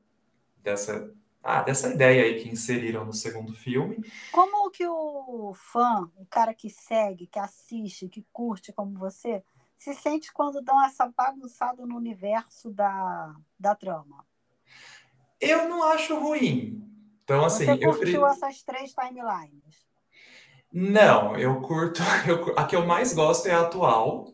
dessa, 0.64 1.14
ah, 1.44 1.62
dessa 1.62 1.92
ideia 1.92 2.24
aí 2.24 2.42
que 2.42 2.48
inseriram 2.48 3.04
no 3.04 3.12
segundo 3.12 3.52
filme. 3.52 4.02
Como 4.32 4.70
que 4.70 4.86
o 4.86 5.52
fã, 5.54 6.10
o 6.16 6.24
cara 6.24 6.54
que 6.54 6.70
segue, 6.70 7.26
que 7.26 7.38
assiste, 7.38 8.08
que 8.08 8.24
curte 8.32 8.72
como 8.72 8.98
você, 8.98 9.44
se 9.76 9.92
sente 9.94 10.32
quando 10.32 10.62
dão 10.62 10.82
essa 10.82 11.06
bagunçada 11.14 11.84
no 11.84 11.96
universo 11.96 12.70
da, 12.70 13.34
da 13.60 13.74
trama? 13.74 14.24
Eu 15.38 15.68
não 15.68 15.82
acho 15.82 16.18
ruim. 16.18 16.82
Então, 17.22 17.44
assim. 17.44 17.66
Você 17.66 17.78
curtiu 17.78 18.20
eu... 18.22 18.26
essas 18.26 18.62
três 18.62 18.94
timelines? 18.94 19.84
Não, 20.72 21.36
eu 21.36 21.60
curto. 21.60 22.00
Eu, 22.26 22.58
a 22.58 22.66
que 22.66 22.74
eu 22.74 22.86
mais 22.86 23.12
gosto 23.12 23.46
é 23.46 23.52
a 23.52 23.60
atual. 23.60 24.32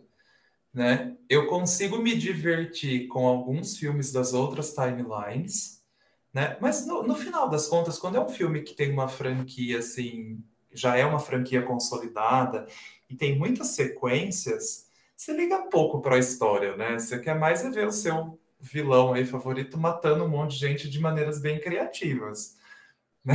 Né? 0.72 1.16
Eu 1.28 1.48
consigo 1.48 1.98
me 1.98 2.14
divertir 2.14 3.08
com 3.08 3.26
alguns 3.26 3.76
filmes 3.76 4.12
das 4.12 4.32
outras 4.32 4.72
timelines, 4.72 5.79
né? 6.32 6.56
Mas 6.60 6.86
no, 6.86 7.02
no 7.02 7.14
final 7.14 7.48
das 7.48 7.66
contas, 7.66 7.98
quando 7.98 8.16
é 8.16 8.20
um 8.20 8.28
filme 8.28 8.62
que 8.62 8.74
tem 8.74 8.92
uma 8.92 9.08
franquia 9.08 9.78
assim, 9.78 10.42
já 10.72 10.96
é 10.96 11.04
uma 11.04 11.18
franquia 11.18 11.62
consolidada 11.62 12.66
e 13.08 13.16
tem 13.16 13.38
muitas 13.38 13.68
sequências, 13.68 14.88
você 15.16 15.32
liga 15.32 15.68
pouco 15.68 16.00
para 16.00 16.16
a 16.16 16.18
história, 16.18 16.76
né? 16.76 16.98
Você 16.98 17.18
quer 17.18 17.38
mais 17.38 17.64
é 17.64 17.70
ver 17.70 17.86
o 17.86 17.92
seu 17.92 18.38
vilão 18.60 19.12
aí 19.12 19.24
favorito 19.24 19.78
matando 19.78 20.24
um 20.24 20.28
monte 20.28 20.52
de 20.52 20.58
gente 20.58 20.88
de 20.88 21.00
maneiras 21.00 21.40
bem 21.40 21.60
criativas. 21.60 22.58
Né? 23.22 23.34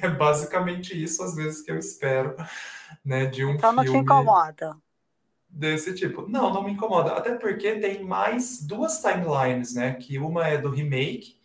É 0.00 0.08
basicamente 0.08 1.00
isso, 1.00 1.22
às 1.22 1.34
vezes, 1.34 1.60
que 1.60 1.70
eu 1.70 1.76
espero 1.76 2.34
né, 3.04 3.26
de 3.26 3.44
um 3.44 3.50
então, 3.50 3.74
filme. 3.74 3.84
Então 3.84 3.84
não 3.84 3.84
te 3.84 4.04
incomoda. 4.04 4.76
Desse 5.50 5.94
tipo. 5.94 6.26
Não, 6.26 6.50
não 6.50 6.62
me 6.62 6.72
incomoda. 6.72 7.12
Até 7.12 7.34
porque 7.34 7.78
tem 7.78 8.02
mais 8.02 8.62
duas 8.62 9.02
timelines, 9.02 9.74
né? 9.74 9.92
Que 9.92 10.18
uma 10.18 10.48
é 10.48 10.56
do 10.56 10.70
remake, 10.70 11.37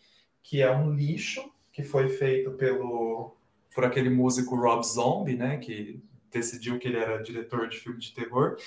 que 0.44 0.62
é 0.62 0.70
um 0.70 0.94
lixo, 0.94 1.50
que 1.72 1.82
foi 1.82 2.10
feito 2.10 2.52
pelo 2.52 3.36
por 3.74 3.84
aquele 3.84 4.10
músico 4.10 4.56
Rob 4.56 4.86
Zombie, 4.86 5.36
né? 5.36 5.58
Que 5.58 6.00
decidiu 6.32 6.78
que 6.78 6.88
ele 6.88 6.98
era 6.98 7.24
diretor 7.24 7.68
de 7.68 7.80
filme 7.80 8.00
de 8.00 8.14
terror. 8.14 8.58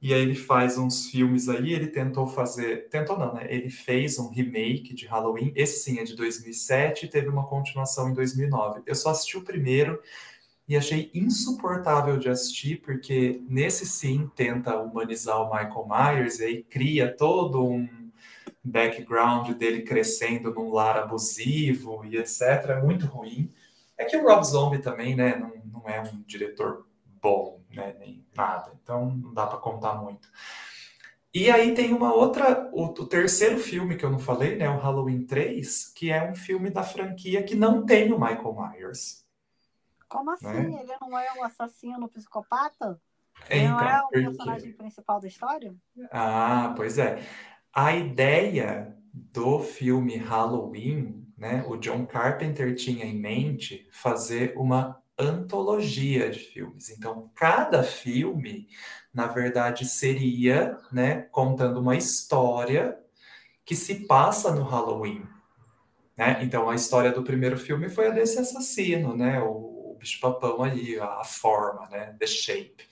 E 0.00 0.12
aí 0.12 0.20
ele 0.20 0.34
faz 0.34 0.76
uns 0.76 1.08
filmes 1.08 1.48
aí, 1.48 1.72
ele 1.72 1.86
tentou 1.86 2.26
fazer, 2.26 2.88
tentou 2.90 3.18
não, 3.18 3.32
né? 3.32 3.46
Ele 3.48 3.70
fez 3.70 4.18
um 4.18 4.28
remake 4.28 4.94
de 4.94 5.06
Halloween, 5.06 5.52
esse 5.56 5.82
sim 5.82 5.98
é 5.98 6.04
de 6.04 6.14
2007 6.14 7.06
e 7.06 7.08
teve 7.08 7.28
uma 7.28 7.46
continuação 7.46 8.10
em 8.10 8.12
2009. 8.12 8.82
Eu 8.84 8.94
só 8.94 9.10
assisti 9.10 9.38
o 9.38 9.44
primeiro 9.44 10.00
e 10.68 10.76
achei 10.76 11.10
insuportável 11.14 12.18
de 12.18 12.28
assistir, 12.28 12.82
porque 12.82 13.40
nesse 13.48 13.86
sim 13.86 14.30
tenta 14.34 14.76
humanizar 14.76 15.40
o 15.40 15.46
Michael 15.46 15.88
Myers 15.88 16.40
e 16.40 16.44
aí 16.44 16.62
cria 16.62 17.14
todo 17.16 17.64
um 17.64 17.88
background 18.70 19.50
dele 19.52 19.82
crescendo 19.82 20.52
num 20.52 20.70
lar 20.70 20.98
abusivo 20.98 22.04
e 22.04 22.16
etc. 22.16 22.40
É 22.70 22.82
muito 22.82 23.06
ruim. 23.06 23.52
É 23.96 24.04
que 24.04 24.16
o 24.16 24.22
Rob 24.22 24.44
Zombie 24.44 24.78
também, 24.78 25.14
né, 25.14 25.36
não, 25.36 25.80
não 25.80 25.88
é 25.88 26.00
um 26.02 26.22
diretor 26.26 26.86
bom, 27.20 27.60
né? 27.74 27.94
Nem 27.98 28.26
nada. 28.36 28.72
Então 28.82 29.10
não 29.10 29.32
dá 29.32 29.46
para 29.46 29.58
contar 29.58 29.94
muito. 29.94 30.28
E 31.32 31.50
aí 31.50 31.74
tem 31.74 31.92
uma 31.92 32.14
outra, 32.14 32.70
o, 32.72 32.84
o, 32.84 33.06
terceiro 33.06 33.58
filme 33.58 33.96
que 33.96 34.04
eu 34.04 34.10
não 34.10 34.18
falei, 34.18 34.56
né? 34.56 34.70
O 34.70 34.78
Halloween 34.78 35.26
3, 35.26 35.88
que 35.88 36.10
é 36.10 36.30
um 36.30 36.34
filme 36.34 36.70
da 36.70 36.82
franquia 36.82 37.42
que 37.42 37.54
não 37.54 37.84
tem 37.84 38.12
o 38.12 38.18
Michael 38.18 38.54
Myers. 38.54 39.26
Como 40.08 40.30
assim? 40.30 40.46
Né? 40.46 40.80
Ele 40.80 40.96
não 41.00 41.18
é 41.18 41.28
o 41.38 41.44
assassino 41.44 42.08
psicopata? 42.08 43.00
Ele 43.50 43.64
então, 43.64 43.76
não 43.76 43.84
é 43.84 44.02
o 44.02 44.08
personagem 44.08 44.72
principal 44.72 45.20
da 45.20 45.28
história? 45.28 45.74
Ah, 46.10 46.72
pois 46.76 46.96
é. 46.96 47.22
A 47.78 47.94
ideia 47.94 48.96
do 49.12 49.60
filme 49.60 50.16
Halloween, 50.16 51.30
né? 51.36 51.62
O 51.68 51.76
John 51.76 52.06
Carpenter 52.06 52.74
tinha 52.74 53.04
em 53.04 53.14
mente 53.14 53.86
fazer 53.92 54.54
uma 54.56 54.98
antologia 55.18 56.30
de 56.30 56.38
filmes. 56.38 56.88
Então, 56.88 57.30
cada 57.34 57.82
filme, 57.82 58.66
na 59.12 59.26
verdade, 59.26 59.84
seria, 59.84 60.78
né, 60.90 61.28
contando 61.30 61.78
uma 61.78 61.94
história 61.94 62.98
que 63.62 63.76
se 63.76 64.06
passa 64.06 64.54
no 64.54 64.62
Halloween. 64.62 65.26
Né? 66.16 66.42
Então, 66.42 66.70
a 66.70 66.74
história 66.74 67.12
do 67.12 67.22
primeiro 67.22 67.58
filme 67.58 67.90
foi 67.90 68.06
a 68.06 68.10
desse 68.10 68.38
assassino, 68.38 69.14
né? 69.14 69.38
O, 69.42 69.92
o 69.92 69.96
bicho-papão 70.00 70.62
aí, 70.62 70.98
a, 70.98 71.20
a 71.20 71.24
forma, 71.24 71.86
né? 71.90 72.16
The 72.18 72.26
Shape, 72.26 72.88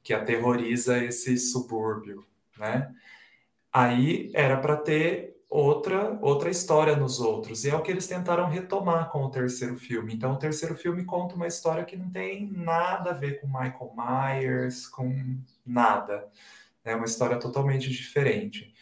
que 0.00 0.14
aterroriza 0.14 1.02
esse 1.02 1.36
subúrbio, 1.36 2.24
né? 2.56 2.94
Aí 3.72 4.30
era 4.34 4.56
para 4.58 4.76
ter 4.76 5.32
outra 5.48 6.18
outra 6.20 6.50
história 6.50 6.96
nos 6.96 7.20
outros. 7.20 7.64
E 7.64 7.70
é 7.70 7.74
o 7.74 7.82
que 7.82 7.90
eles 7.90 8.06
tentaram 8.06 8.48
retomar 8.48 9.10
com 9.10 9.24
o 9.24 9.30
terceiro 9.30 9.76
filme. 9.76 10.14
Então, 10.14 10.32
o 10.32 10.38
terceiro 10.38 10.74
filme 10.74 11.04
conta 11.04 11.34
uma 11.34 11.46
história 11.46 11.84
que 11.84 11.96
não 11.96 12.10
tem 12.10 12.50
nada 12.50 13.10
a 13.10 13.14
ver 13.14 13.40
com 13.40 13.46
Michael 13.46 13.92
Myers, 13.96 14.86
com 14.88 15.38
nada. 15.64 16.28
É 16.84 16.94
uma 16.96 17.06
história 17.06 17.38
totalmente 17.38 17.88
diferente. 17.90 18.72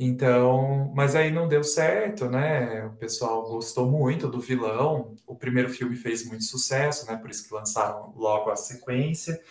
Então, 0.00 0.92
mas 0.94 1.16
aí 1.16 1.30
não 1.30 1.48
deu 1.48 1.64
certo, 1.64 2.28
né? 2.30 2.86
O 2.86 2.92
pessoal 2.92 3.42
gostou 3.48 3.90
muito 3.90 4.28
do 4.28 4.40
vilão. 4.40 5.16
O 5.26 5.34
primeiro 5.34 5.68
filme 5.68 5.96
fez 5.96 6.24
muito 6.24 6.44
sucesso, 6.44 7.04
né? 7.06 7.16
Por 7.16 7.28
isso 7.30 7.48
que 7.48 7.54
lançaram 7.54 8.12
logo 8.16 8.48
a 8.48 8.54
sequência. 8.56 9.42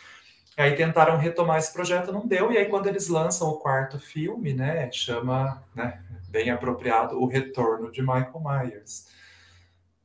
Aí 0.57 0.75
tentaram 0.75 1.17
retomar 1.17 1.59
esse 1.59 1.71
projeto, 1.71 2.11
não 2.11 2.25
deu. 2.25 2.51
E 2.51 2.57
aí 2.57 2.65
quando 2.65 2.87
eles 2.87 3.07
lançam 3.07 3.47
o 3.47 3.59
quarto 3.59 3.99
filme, 3.99 4.53
né, 4.53 4.91
chama, 4.91 5.63
né, 5.75 6.01
bem 6.29 6.49
apropriado, 6.49 7.21
o 7.21 7.27
retorno 7.27 7.91
de 7.91 8.01
Michael 8.01 8.41
Myers. 8.43 9.07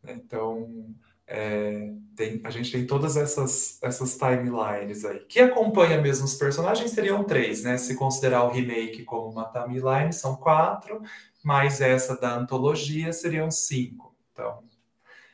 Então, 0.07 0.95
é, 1.27 1.93
tem, 2.15 2.41
a 2.45 2.51
gente 2.51 2.71
tem 2.71 2.87
todas 2.87 3.17
essas, 3.17 3.79
essas 3.83 4.19
timelines 4.19 5.05
aí. 5.05 5.21
Que 5.21 5.41
acompanha 5.41 6.01
mesmo 6.01 6.27
os 6.27 6.35
personagens 6.35 6.91
seriam 6.91 7.25
três, 7.25 7.63
né? 7.63 7.79
Se 7.79 7.95
considerar 7.95 8.45
o 8.45 8.51
remake 8.51 9.05
como 9.05 9.31
uma 9.31 9.47
timeline, 9.47 10.13
são 10.13 10.37
quatro, 10.37 11.01
mais 11.43 11.81
essa 11.81 12.15
da 12.21 12.35
antologia 12.35 13.13
seriam 13.13 13.51
cinco. 13.51 14.15
Então, 14.33 14.63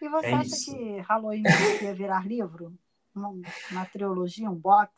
e 0.01 0.09
você 0.09 0.27
é 0.27 0.35
acha 0.35 0.47
isso. 0.47 0.73
que 0.73 1.01
Halloween 1.01 1.43
ia 1.83 1.95
virar 1.95 2.27
livro? 2.27 2.73
Uma, 3.71 3.85
trilogia, 3.87 4.51
um 4.51 4.55
box? 4.55 4.93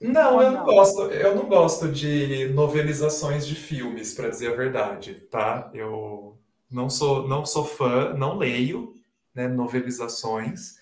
Não, 0.00 0.42
eu 0.42 0.50
não 0.50 0.64
gosto. 0.64 1.02
Eu 1.02 1.34
não 1.34 1.46
gosto 1.46 1.90
de 1.90 2.48
novelizações 2.48 3.46
de 3.46 3.54
filmes, 3.54 4.14
para 4.14 4.28
dizer 4.28 4.52
a 4.52 4.56
verdade, 4.56 5.14
tá? 5.30 5.70
Eu 5.72 6.38
não 6.70 6.90
sou, 6.90 7.26
não 7.26 7.46
sou 7.46 7.64
fã, 7.64 8.12
não 8.12 8.36
leio, 8.36 8.94
né, 9.34 9.48
novelizações. 9.48 10.78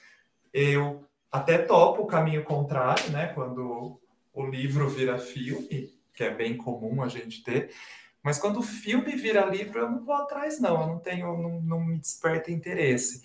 Eu 0.52 1.04
até 1.30 1.58
topo 1.58 2.02
o 2.02 2.06
caminho 2.06 2.44
contrário, 2.44 3.10
né? 3.10 3.28
Quando 3.28 4.00
o 4.32 4.46
livro 4.46 4.88
vira 4.88 5.18
filme, 5.18 5.92
que 6.12 6.24
é 6.24 6.30
bem 6.30 6.56
comum 6.56 7.02
a 7.02 7.08
gente 7.08 7.42
ter. 7.42 7.70
Mas 8.22 8.38
quando 8.38 8.60
o 8.60 8.62
filme 8.62 9.16
vira 9.16 9.44
livro, 9.44 9.78
eu 9.78 9.90
não 9.90 10.02
vou 10.04 10.14
atrás, 10.14 10.58
não. 10.58 10.80
Eu 10.80 10.86
não 10.86 10.98
tenho, 10.98 11.36
não, 11.36 11.60
não 11.60 11.80
me 11.84 11.98
desperta 11.98 12.50
interesse. 12.50 13.22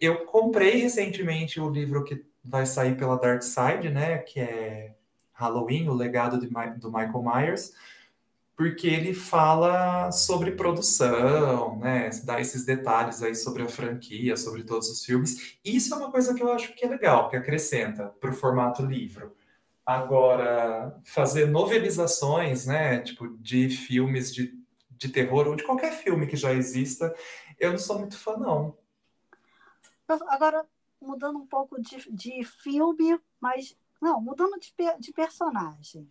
Eu 0.00 0.24
comprei 0.26 0.76
recentemente 0.76 1.60
o 1.60 1.68
livro 1.68 2.04
que 2.04 2.24
vai 2.44 2.66
sair 2.66 2.96
pela 2.96 3.18
Dark 3.18 3.42
Side, 3.42 3.88
né? 3.90 4.18
Que 4.18 4.40
é 4.40 4.94
Halloween, 5.32 5.88
o 5.88 5.94
legado 5.94 6.38
de, 6.38 6.48
do 6.78 6.92
Michael 6.92 7.22
Myers, 7.22 7.72
porque 8.56 8.86
ele 8.86 9.12
fala 9.14 10.12
sobre 10.12 10.52
produção, 10.52 11.78
né? 11.78 12.10
Dá 12.22 12.40
esses 12.40 12.64
detalhes 12.64 13.22
aí 13.22 13.34
sobre 13.34 13.62
a 13.62 13.68
franquia, 13.68 14.36
sobre 14.36 14.62
todos 14.62 14.88
os 14.88 15.04
filmes. 15.04 15.56
Isso 15.64 15.92
é 15.92 15.96
uma 15.96 16.10
coisa 16.10 16.34
que 16.34 16.42
eu 16.42 16.52
acho 16.52 16.74
que 16.74 16.84
é 16.84 16.88
legal, 16.88 17.28
que 17.28 17.36
acrescenta 17.36 18.06
para 18.20 18.30
o 18.30 18.34
formato 18.34 18.84
livro. 18.84 19.34
Agora, 19.84 20.96
fazer 21.04 21.46
novelizações, 21.46 22.66
né? 22.66 23.00
Tipo, 23.00 23.28
de 23.38 23.68
filmes 23.68 24.32
de, 24.32 24.54
de 24.90 25.08
terror 25.08 25.48
ou 25.48 25.56
de 25.56 25.64
qualquer 25.64 25.92
filme 25.92 26.26
que 26.26 26.36
já 26.36 26.52
exista, 26.52 27.14
eu 27.58 27.72
não 27.72 27.78
sou 27.78 27.98
muito 27.98 28.16
fã, 28.16 28.36
não. 28.36 28.76
Agora, 30.28 30.66
mudando 31.00 31.38
um 31.38 31.46
pouco 31.46 31.80
de, 31.80 32.10
de 32.10 32.44
filme, 32.44 33.20
mas. 33.40 33.76
Não, 34.00 34.20
mudando 34.20 34.58
de, 34.58 34.72
de 34.98 35.12
personagem. 35.12 36.06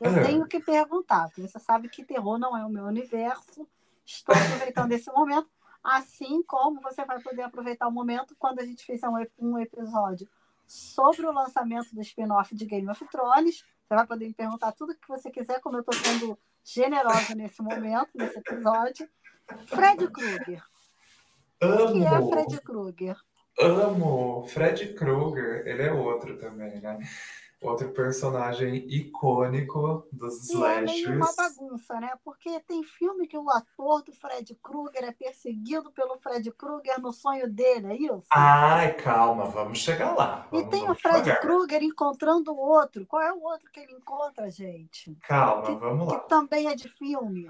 Eu 0.00 0.16
é. 0.16 0.24
tenho 0.24 0.46
que 0.46 0.60
perguntar, 0.60 1.26
porque 1.26 1.42
você 1.42 1.58
sabe 1.58 1.88
que 1.88 2.04
terror 2.04 2.38
não 2.38 2.56
é 2.56 2.64
o 2.64 2.68
meu 2.68 2.84
universo. 2.84 3.66
Estou 4.04 4.34
aproveitando 4.34 4.92
esse 4.92 5.10
momento, 5.12 5.48
assim 5.82 6.42
como 6.42 6.80
você 6.80 7.04
vai 7.04 7.20
poder 7.20 7.42
aproveitar 7.42 7.86
o 7.86 7.92
momento 7.92 8.34
quando 8.38 8.60
a 8.60 8.64
gente 8.64 8.84
fizer 8.84 9.08
um, 9.08 9.24
um 9.38 9.58
episódio 9.58 10.28
sobre 10.66 11.26
o 11.26 11.32
lançamento 11.32 11.94
do 11.94 12.00
spin-off 12.00 12.54
de 12.54 12.66
Game 12.66 12.88
of 12.88 13.04
Thrones. 13.08 13.64
Você 13.86 13.94
vai 13.94 14.06
poder 14.06 14.26
me 14.26 14.34
perguntar 14.34 14.72
tudo 14.72 14.94
que 14.94 15.08
você 15.08 15.30
quiser, 15.30 15.60
como 15.60 15.76
eu 15.76 15.80
estou 15.80 15.94
sendo 15.94 16.38
generosa 16.64 17.34
nesse 17.34 17.62
momento, 17.62 18.10
nesse 18.14 18.38
episódio. 18.38 19.08
Fred 19.66 20.08
Krueger. 20.10 20.64
O 21.62 21.92
que 21.92 22.04
é 22.04 22.28
Fred 22.28 22.60
Krueger? 22.60 23.16
Amo 23.58 24.44
Fred 24.48 24.94
Krueger, 24.94 25.66
ele 25.66 25.82
é 25.82 25.92
outro 25.92 26.38
também, 26.38 26.80
né? 26.80 26.98
Outro 27.60 27.90
personagem 27.90 28.74
icônico 28.88 30.08
dos 30.10 30.50
e 30.50 30.52
slashers. 30.52 31.06
É 31.06 31.10
uma 31.10 31.32
bagunça, 31.32 32.00
né? 32.00 32.10
Porque 32.24 32.58
tem 32.60 32.82
filme 32.82 33.28
que 33.28 33.38
o 33.38 33.48
ator 33.50 34.02
do 34.02 34.12
Fred 34.12 34.52
Krueger 34.60 35.04
é 35.04 35.12
perseguido 35.12 35.92
pelo 35.92 36.18
Fred 36.18 36.50
Krueger 36.50 37.00
no 37.00 37.12
sonho 37.12 37.48
dele, 37.48 37.86
é 37.86 37.96
isso? 37.96 38.26
Ai, 38.32 38.94
calma, 38.94 39.44
vamos 39.44 39.78
chegar 39.78 40.12
lá. 40.12 40.48
Vamos, 40.50 40.66
e 40.66 40.70
tem 40.70 40.90
o 40.90 40.94
Fred 40.96 41.38
Krueger 41.40 41.84
encontrando 41.84 42.52
o 42.52 42.58
outro. 42.58 43.06
Qual 43.06 43.22
é 43.22 43.32
o 43.32 43.40
outro 43.40 43.70
que 43.70 43.78
ele 43.78 43.92
encontra, 43.92 44.50
gente? 44.50 45.16
Calma, 45.22 45.62
que, 45.62 45.74
vamos 45.76 46.08
lá. 46.08 46.18
Que 46.18 46.28
também 46.28 46.66
é 46.66 46.74
de 46.74 46.88
filme. 46.88 47.48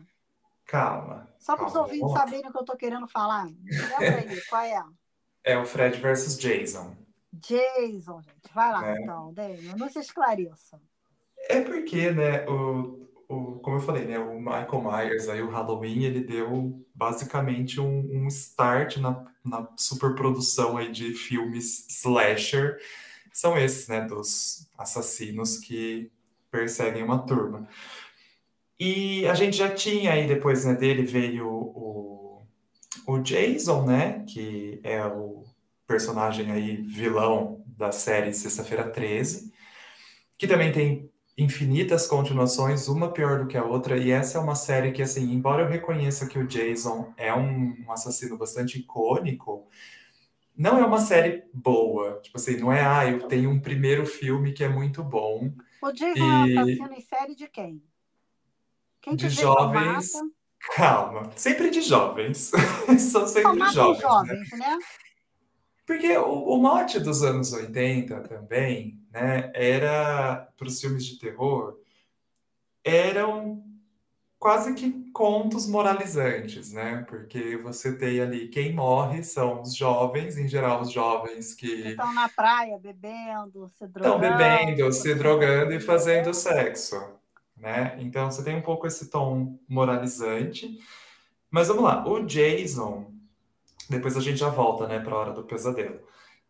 Calma. 0.66 1.26
Só 1.38 1.56
para 1.56 1.66
os 1.66 1.74
ouvintes 1.74 2.12
saberem 2.12 2.50
o 2.50 2.52
que 2.52 2.58
eu 2.58 2.62
estou 2.62 2.76
querendo 2.76 3.08
falar. 3.08 3.46
Lembra 3.46 4.30
aí, 4.30 4.40
qual 4.50 4.62
é? 4.62 4.84
É 5.44 5.58
o 5.58 5.64
Fred 5.64 5.98
versus 5.98 6.38
Jason. 6.38 6.96
Jason, 7.32 8.22
gente. 8.22 8.54
Vai 8.54 8.72
lá, 8.72 8.90
é. 8.90 9.00
então, 9.00 9.32
Daniel. 9.32 9.76
Não 9.76 9.88
se 9.88 9.98
esclareça. 9.98 10.80
É 11.48 11.60
porque, 11.60 12.10
né, 12.10 12.46
o, 12.46 13.08
o, 13.28 13.58
como 13.60 13.76
eu 13.76 13.80
falei, 13.80 14.04
né, 14.04 14.18
o 14.18 14.38
Michael 14.38 14.82
Myers, 14.82 15.28
aí 15.28 15.42
o 15.42 15.50
Halloween, 15.50 16.04
ele 16.04 16.20
deu 16.20 16.86
basicamente 16.94 17.80
um, 17.80 18.08
um 18.12 18.28
start 18.28 18.98
na, 18.98 19.26
na 19.44 19.68
superprodução 19.76 20.76
aí 20.76 20.92
de 20.92 21.12
filmes 21.14 21.86
slasher. 21.88 22.78
São 23.32 23.58
esses, 23.58 23.88
né, 23.88 24.02
dos 24.02 24.68
assassinos 24.78 25.58
que 25.58 26.12
perseguem 26.50 27.02
uma 27.02 27.26
turma. 27.26 27.66
E 28.78 29.26
a 29.26 29.34
gente 29.34 29.56
já 29.56 29.74
tinha 29.74 30.12
aí, 30.12 30.26
depois 30.26 30.64
né, 30.64 30.74
dele, 30.74 31.02
veio 31.02 31.48
o 31.48 32.21
o 33.06 33.18
Jason, 33.18 33.84
né, 33.86 34.24
que 34.26 34.80
é 34.82 35.04
o 35.04 35.44
personagem 35.86 36.50
aí 36.50 36.76
vilão 36.76 37.64
da 37.66 37.92
série 37.92 38.32
Sexta-feira 38.32 38.88
13, 38.88 39.52
que 40.38 40.46
também 40.46 40.72
tem 40.72 41.10
infinitas 41.36 42.06
continuações, 42.06 42.88
uma 42.88 43.10
pior 43.10 43.38
do 43.38 43.46
que 43.46 43.56
a 43.56 43.64
outra, 43.64 43.96
e 43.96 44.10
essa 44.10 44.38
é 44.38 44.40
uma 44.40 44.54
série 44.54 44.92
que, 44.92 45.02
assim, 45.02 45.32
embora 45.32 45.62
eu 45.62 45.68
reconheça 45.68 46.26
que 46.26 46.38
o 46.38 46.46
Jason 46.46 47.12
é 47.16 47.34
um, 47.34 47.84
um 47.86 47.92
assassino 47.92 48.36
bastante 48.36 48.78
icônico, 48.78 49.66
não 50.56 50.78
é 50.78 50.84
uma 50.84 51.00
série 51.00 51.44
boa. 51.52 52.20
Tipo 52.22 52.36
assim, 52.36 52.56
não 52.56 52.72
é, 52.72 52.84
ah, 52.84 53.10
eu 53.10 53.26
tenho 53.26 53.50
um 53.50 53.60
primeiro 53.60 54.06
filme 54.06 54.52
que 54.52 54.62
é 54.62 54.68
muito 54.68 55.02
bom. 55.02 55.50
O 55.82 55.92
Jason 55.92 56.18
e... 56.18 56.20
é 56.20 56.24
um 56.24 56.60
assassino 56.60 56.92
em 56.92 57.00
série 57.00 57.34
de 57.34 57.48
quem? 57.48 57.82
Quem 59.00 59.16
de 59.16 59.28
jovens. 59.30 60.12
Mata? 60.14 60.41
Calma, 60.74 61.30
sempre 61.36 61.70
de 61.70 61.80
jovens. 61.80 62.50
São 62.98 63.26
sempre 63.26 63.68
jovens. 63.72 64.00
Jovens 64.00 64.50
né? 64.52 64.58
né? 64.58 64.78
Porque 65.84 66.16
o, 66.16 66.54
o 66.54 66.58
mote 66.58 67.00
dos 67.00 67.22
anos 67.22 67.52
80 67.52 68.20
também, 68.20 69.00
né, 69.10 69.50
era 69.54 70.48
para 70.56 70.68
os 70.68 70.80
filmes 70.80 71.04
de 71.04 71.18
terror, 71.18 71.76
eram 72.84 73.62
quase 74.38 74.74
que 74.74 75.10
contos 75.12 75.68
moralizantes, 75.68 76.72
né? 76.72 77.04
Porque 77.08 77.56
você 77.56 77.96
tem 77.96 78.20
ali 78.20 78.48
quem 78.48 78.74
morre 78.74 79.22
são 79.22 79.62
os 79.62 79.76
jovens, 79.76 80.36
em 80.36 80.48
geral 80.48 80.80
os 80.80 80.90
jovens 80.90 81.54
que 81.54 81.90
estão 81.90 82.12
na 82.12 82.28
praia 82.28 82.76
bebendo, 82.76 83.68
se 83.68 83.86
drogando, 83.86 84.24
estão 84.24 84.38
bebendo, 84.38 84.92
se 84.92 85.14
drogando 85.14 85.72
e 85.74 85.80
fazendo 85.80 86.34
sexo, 86.34 87.00
né? 87.62 87.96
Então 88.00 88.30
você 88.30 88.42
tem 88.42 88.56
um 88.56 88.60
pouco 88.60 88.86
esse 88.86 89.08
tom 89.08 89.56
moralizante. 89.68 90.78
Mas 91.48 91.68
vamos 91.68 91.84
lá, 91.84 92.06
o 92.06 92.24
Jason, 92.26 93.12
depois 93.88 94.16
a 94.16 94.20
gente 94.20 94.38
já 94.38 94.48
volta, 94.48 94.88
né, 94.88 94.98
para 94.98 95.14
a 95.14 95.18
hora 95.18 95.32
do 95.32 95.44
pesadelo, 95.44 96.00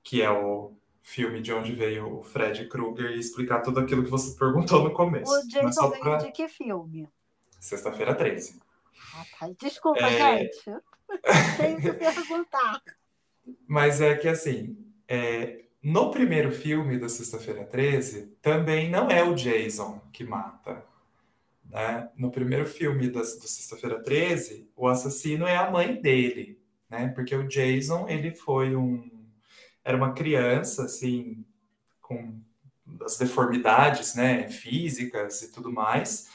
que 0.03 0.23
é 0.23 0.31
o 0.31 0.73
filme 1.03 1.43
de 1.43 1.53
onde 1.53 1.73
veio 1.73 2.21
o 2.21 2.23
Fred 2.23 2.67
Krueger 2.69 3.11
e 3.11 3.19
explicar 3.19 3.61
tudo 3.61 3.81
aquilo 3.81 4.05
que 4.05 4.11
você 4.11 4.35
perguntou 4.39 4.83
no 4.83 4.93
começo. 4.93 5.31
O 5.31 5.49
Jason 5.49 5.91
veio 5.91 6.03
pra... 6.03 6.17
de 6.17 6.33
que 6.33 6.49
filme? 6.49 7.09
Sexta-feira 7.61 8.15
13. 8.15 8.61
Ah, 9.15 9.25
tá. 9.39 9.51
Desculpa, 9.61 10.07
é... 10.07 10.39
gente. 10.39 10.65
Tenho 11.59 11.81
que 11.81 11.93
perguntar. 11.93 12.81
Mas 13.69 14.01
é 14.01 14.15
que 14.15 14.29
assim, 14.29 14.79
é... 15.07 15.65
no 15.83 16.11
primeiro 16.11 16.53
filme 16.53 16.99
da 16.99 17.09
Sexta-feira 17.09 17.65
13, 17.65 18.39
também 18.41 18.89
não 18.89 19.11
é 19.11 19.23
o 19.23 19.35
Jason 19.35 20.01
que 20.13 20.25
mata. 20.25 20.92
Né? 21.65 22.11
No 22.17 22.31
primeiro 22.31 22.67
filme 22.67 23.09
da, 23.09 23.21
da 23.21 23.25
Sexta-feira 23.25 24.03
13, 24.03 24.71
o 24.77 24.89
assassino 24.89 25.47
é 25.47 25.57
a 25.57 25.71
mãe 25.71 26.01
dele. 26.01 26.61
Né? 26.89 27.09
Porque 27.09 27.35
o 27.35 27.49
Jason, 27.49 28.09
ele 28.09 28.33
foi 28.33 28.77
um. 28.77 29.11
Era 29.85 29.97
uma 29.97 30.13
criança, 30.13 30.85
assim, 30.85 31.45
com 32.01 32.41
as 33.05 33.17
deformidades 33.17 34.15
né, 34.15 34.49
físicas 34.49 35.43
e 35.43 35.51
tudo 35.51 35.73
mais. 35.73 36.29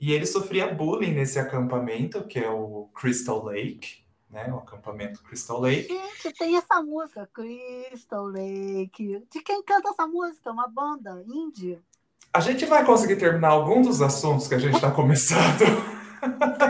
E 0.00 0.12
ele 0.12 0.26
sofria 0.26 0.72
bullying 0.72 1.12
nesse 1.12 1.38
acampamento, 1.38 2.26
que 2.26 2.38
é 2.38 2.50
o 2.50 2.90
Crystal 2.94 3.42
Lake, 3.42 4.04
né? 4.28 4.52
O 4.52 4.58
acampamento 4.58 5.22
Crystal 5.22 5.60
Lake. 5.60 5.88
Gente, 5.88 6.36
tem 6.36 6.56
essa 6.56 6.82
música, 6.82 7.26
Crystal 7.32 8.26
Lake. 8.26 9.24
De 9.30 9.40
quem 9.40 9.62
canta 9.62 9.90
essa 9.90 10.06
música? 10.06 10.50
Uma 10.50 10.68
banda 10.68 11.24
indie. 11.26 11.80
A 12.34 12.40
gente 12.40 12.66
vai 12.66 12.84
conseguir 12.84 13.14
terminar 13.14 13.50
algum 13.50 13.80
dos 13.80 14.02
assuntos 14.02 14.48
que 14.48 14.56
a 14.56 14.58
gente 14.58 14.74
está 14.74 14.90
começando. 14.90 15.62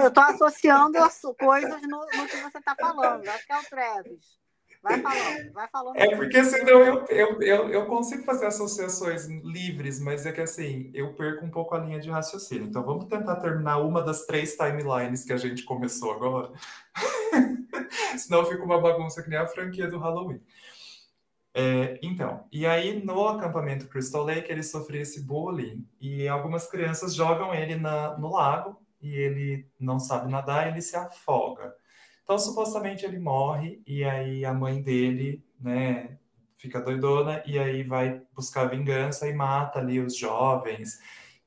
Eu 0.03 0.09
estou 0.09 0.22
associando 0.24 0.98
as 0.98 1.22
coisas 1.38 1.81
no, 1.88 2.00
no 2.00 2.27
que 2.27 2.37
você 2.37 2.59
está 2.59 2.74
falando. 2.79 3.27
Acho 3.27 3.46
que 3.46 3.53
é 3.53 3.59
o 3.59 3.64
Travis. 3.64 4.44
Vai 4.83 5.00
falando, 5.00 5.53
vai 5.55 5.68
falando. 5.68 5.96
É 5.96 6.16
porque 6.16 6.44
senão 6.44 6.81
eu, 6.83 7.07
eu, 7.07 7.40
eu, 7.40 7.68
eu, 7.70 7.87
consigo 7.87 8.22
fazer 8.24 8.44
associações 8.44 9.24
livres, 9.24 9.98
mas 9.98 10.27
é 10.27 10.33
que 10.33 10.42
assim, 10.42 10.90
eu 10.92 11.14
perco 11.14 11.46
um 11.46 11.50
pouco 11.50 11.74
a 11.74 11.79
linha 11.79 11.98
de 11.98 12.11
raciocínio. 12.11 12.66
Então 12.66 12.83
vamos 12.85 13.07
tentar 13.07 13.37
terminar 13.37 13.79
uma 13.79 14.03
das 14.03 14.27
três 14.27 14.55
timelines 14.57 15.24
que 15.24 15.33
a 15.33 15.38
gente 15.38 15.64
começou 15.64 16.12
agora. 16.12 16.53
senão 18.18 18.44
fica 18.44 18.62
uma 18.62 18.79
bagunça 18.79 19.22
que 19.22 19.31
nem 19.31 19.38
a 19.38 19.46
franquia 19.46 19.88
do 19.88 19.98
Halloween. 19.98 20.42
É, 21.56 22.00
então, 22.02 22.48
e 22.50 22.66
aí 22.66 23.04
no 23.04 23.28
acampamento 23.28 23.86
Crystal 23.86 24.24
Lake 24.24 24.50
ele 24.50 24.64
sofreu 24.64 25.00
esse 25.02 25.22
bullying 25.22 25.86
e 26.00 26.26
algumas 26.26 26.68
crianças 26.68 27.14
jogam 27.14 27.54
ele 27.54 27.76
na, 27.76 28.18
no 28.18 28.32
lago 28.32 28.76
e 29.00 29.14
ele 29.14 29.68
não 29.78 30.00
sabe 30.00 30.28
nadar 30.28 30.66
ele 30.66 30.82
se 30.82 30.96
afoga. 30.96 31.72
Então, 32.24 32.38
supostamente 32.38 33.04
ele 33.04 33.18
morre 33.18 33.80
e 33.86 34.02
aí 34.02 34.44
a 34.44 34.52
mãe 34.52 34.82
dele, 34.82 35.44
né, 35.60 36.18
fica 36.56 36.80
doidona 36.80 37.42
e 37.46 37.58
aí 37.58 37.84
vai 37.84 38.22
buscar 38.34 38.64
vingança 38.64 39.28
e 39.28 39.34
mata 39.34 39.78
ali 39.78 40.00
os 40.00 40.16
jovens 40.16 40.98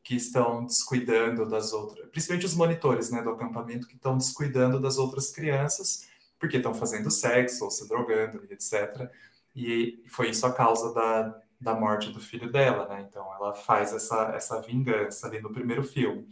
que 0.03 0.15
estão 0.15 0.65
descuidando 0.65 1.45
das 1.45 1.73
outras, 1.73 2.07
principalmente 2.11 2.45
os 2.45 2.55
monitores, 2.55 3.11
né, 3.11 3.21
do 3.21 3.31
acampamento 3.31 3.87
que 3.87 3.95
estão 3.95 4.17
descuidando 4.17 4.79
das 4.79 4.97
outras 4.97 5.31
crianças 5.31 6.07
porque 6.39 6.57
estão 6.57 6.73
fazendo 6.73 7.11
sexo 7.11 7.65
ou 7.65 7.71
se 7.71 7.87
drogando, 7.87 8.45
etc. 8.49 9.11
E 9.57 10.03
foi 10.07 10.29
isso 10.29 10.45
a 10.45 10.53
causa 10.53 10.93
da, 10.93 11.41
da 11.59 11.73
morte 11.73 12.11
do 12.11 12.19
filho 12.19 12.51
dela, 12.51 12.87
né? 12.87 13.03
Então 13.09 13.25
ela 13.33 13.55
faz 13.55 13.91
essa, 13.91 14.31
essa 14.35 14.61
vingança 14.61 15.25
ali 15.25 15.41
no 15.41 15.51
primeiro 15.51 15.83
filme. 15.83 16.27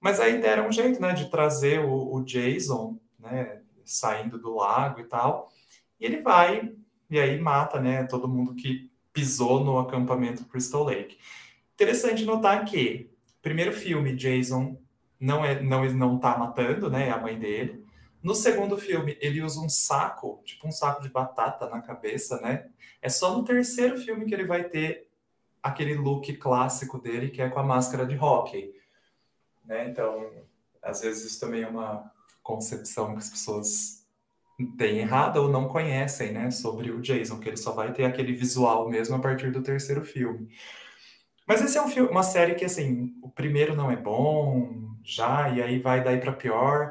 Mas 0.00 0.20
aí 0.20 0.40
deram 0.40 0.68
um 0.68 0.72
jeito, 0.72 1.00
né, 1.00 1.12
de 1.14 1.28
trazer 1.28 1.80
o, 1.80 2.14
o 2.14 2.24
Jason, 2.24 2.96
né, 3.18 3.60
saindo 3.84 4.38
do 4.38 4.54
lago 4.54 5.00
e 5.00 5.04
tal. 5.04 5.50
E 5.98 6.04
ele 6.04 6.22
vai 6.22 6.72
e 7.10 7.18
aí 7.18 7.40
mata, 7.40 7.80
né, 7.80 8.04
todo 8.04 8.28
mundo 8.28 8.54
que 8.54 8.88
pisou 9.12 9.64
no 9.64 9.78
acampamento 9.78 10.44
Crystal 10.44 10.84
Lake. 10.84 11.18
Interessante 11.74 12.24
notar 12.24 12.64
que 12.64 13.10
primeiro 13.42 13.72
filme 13.72 14.14
Jason 14.14 14.80
não 15.18 15.44
é 15.44 15.60
não 15.60 15.84
não 15.92 16.18
tá 16.18 16.38
matando, 16.38 16.88
né, 16.88 17.10
a 17.10 17.18
mãe 17.18 17.36
dele. 17.36 17.83
No 18.24 18.34
segundo 18.34 18.78
filme, 18.78 19.18
ele 19.20 19.42
usa 19.42 19.60
um 19.60 19.68
saco, 19.68 20.40
tipo 20.46 20.66
um 20.66 20.72
saco 20.72 21.02
de 21.02 21.10
batata 21.10 21.68
na 21.68 21.82
cabeça, 21.82 22.40
né? 22.40 22.70
É 23.02 23.10
só 23.10 23.36
no 23.36 23.44
terceiro 23.44 23.98
filme 24.00 24.24
que 24.24 24.32
ele 24.32 24.46
vai 24.46 24.64
ter 24.64 25.10
aquele 25.62 25.94
look 25.94 26.34
clássico 26.38 26.98
dele, 26.98 27.28
que 27.28 27.42
é 27.42 27.50
com 27.50 27.58
a 27.58 27.62
máscara 27.62 28.06
de 28.06 28.16
hockey. 28.16 28.72
Né? 29.62 29.90
Então, 29.90 30.30
às 30.82 31.02
vezes 31.02 31.24
isso 31.24 31.38
também 31.38 31.64
é 31.64 31.68
uma 31.68 32.10
concepção 32.42 33.12
que 33.12 33.18
as 33.18 33.28
pessoas 33.28 34.06
têm 34.78 35.00
errada 35.00 35.42
ou 35.42 35.50
não 35.50 35.68
conhecem, 35.68 36.32
né, 36.32 36.50
sobre 36.50 36.90
o 36.92 37.00
Jason, 37.00 37.40
que 37.40 37.48
ele 37.48 37.56
só 37.56 37.72
vai 37.72 37.92
ter 37.92 38.04
aquele 38.04 38.32
visual 38.32 38.88
mesmo 38.88 39.16
a 39.16 39.18
partir 39.18 39.50
do 39.50 39.62
terceiro 39.62 40.02
filme. 40.02 40.48
Mas 41.46 41.60
esse 41.60 41.76
é 41.76 41.82
um 41.82 41.88
filme, 41.88 42.08
uma 42.08 42.22
série 42.22 42.54
que, 42.54 42.64
assim, 42.64 43.14
o 43.20 43.28
primeiro 43.28 43.74
não 43.74 43.90
é 43.90 43.96
bom, 43.96 44.94
já, 45.02 45.50
e 45.50 45.60
aí 45.60 45.78
vai 45.78 46.02
daí 46.02 46.18
para 46.18 46.32
pior, 46.32 46.90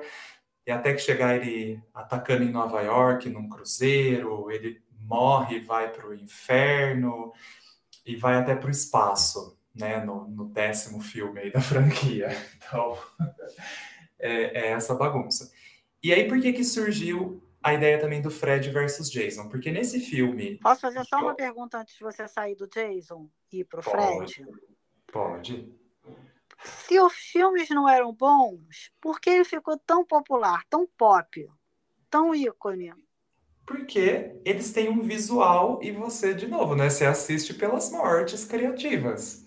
e 0.65 0.71
até 0.71 0.93
que 0.93 0.99
chegar 0.99 1.36
ele 1.36 1.82
atacando 1.93 2.43
em 2.43 2.52
Nova 2.52 2.82
York, 2.82 3.30
num 3.30 3.49
cruzeiro, 3.49 4.49
ele 4.49 4.82
morre, 5.02 5.60
vai 5.60 5.91
para 5.91 6.08
o 6.08 6.13
inferno, 6.13 7.34
e 8.06 8.15
vai 8.15 8.36
até 8.36 8.56
para 8.56 8.67
o 8.67 8.71
espaço, 8.71 9.58
né, 9.76 10.04
no, 10.04 10.28
no 10.28 10.45
décimo 10.45 11.02
filme 11.02 11.39
aí 11.39 11.52
da 11.52 11.62
franquia. 11.62 12.30
Então, 12.65 12.97
é, 14.17 14.67
é 14.67 14.71
essa 14.71 14.95
bagunça. 14.95 15.52
E 16.02 16.13
aí, 16.13 16.28
por 16.28 16.41
que 16.41 16.54
que 16.54 16.63
surgiu 16.63 17.43
a 17.62 17.73
ideia 17.73 17.99
também 17.99 18.21
do 18.21 18.32
Fred 18.32 18.69
versus 18.71 19.12
Jason? 19.12 19.47
Porque 19.49 19.69
nesse 19.69 19.99
filme... 19.99 20.58
Posso 20.60 20.82
fazer 20.82 21.04
só 21.06 21.19
uma 21.19 21.36
pergunta 21.36 21.78
antes 21.78 21.95
de 21.95 22.04
você 22.04 22.28
sair 22.28 22.56
do 22.56 22.67
Jason 22.67 23.30
e 23.52 23.60
ir 23.60 23.65
pro 23.65 23.84
Fred? 23.84 24.45
Pode. 25.12 25.83
Se 26.63 26.99
os 26.99 27.13
filmes 27.13 27.69
não 27.69 27.88
eram 27.88 28.13
bons, 28.13 28.91
por 29.02 29.19
que 29.19 29.30
ele 29.30 29.45
ficou 29.45 29.78
tão 29.78 30.06
popular, 30.06 30.63
tão 30.69 30.88
pop, 30.97 31.49
tão 32.10 32.34
ícone? 32.34 32.93
Porque 33.65 34.36
eles 34.43 34.71
têm 34.73 34.89
um 34.89 35.02
visual 35.02 35.80
e 35.82 35.91
você, 35.91 36.34
de 36.34 36.47
novo, 36.47 36.76
né? 36.76 36.89
Você 36.89 37.06
assiste 37.06 37.54
pelas 37.54 37.91
mortes 37.91 38.45
criativas. 38.45 39.43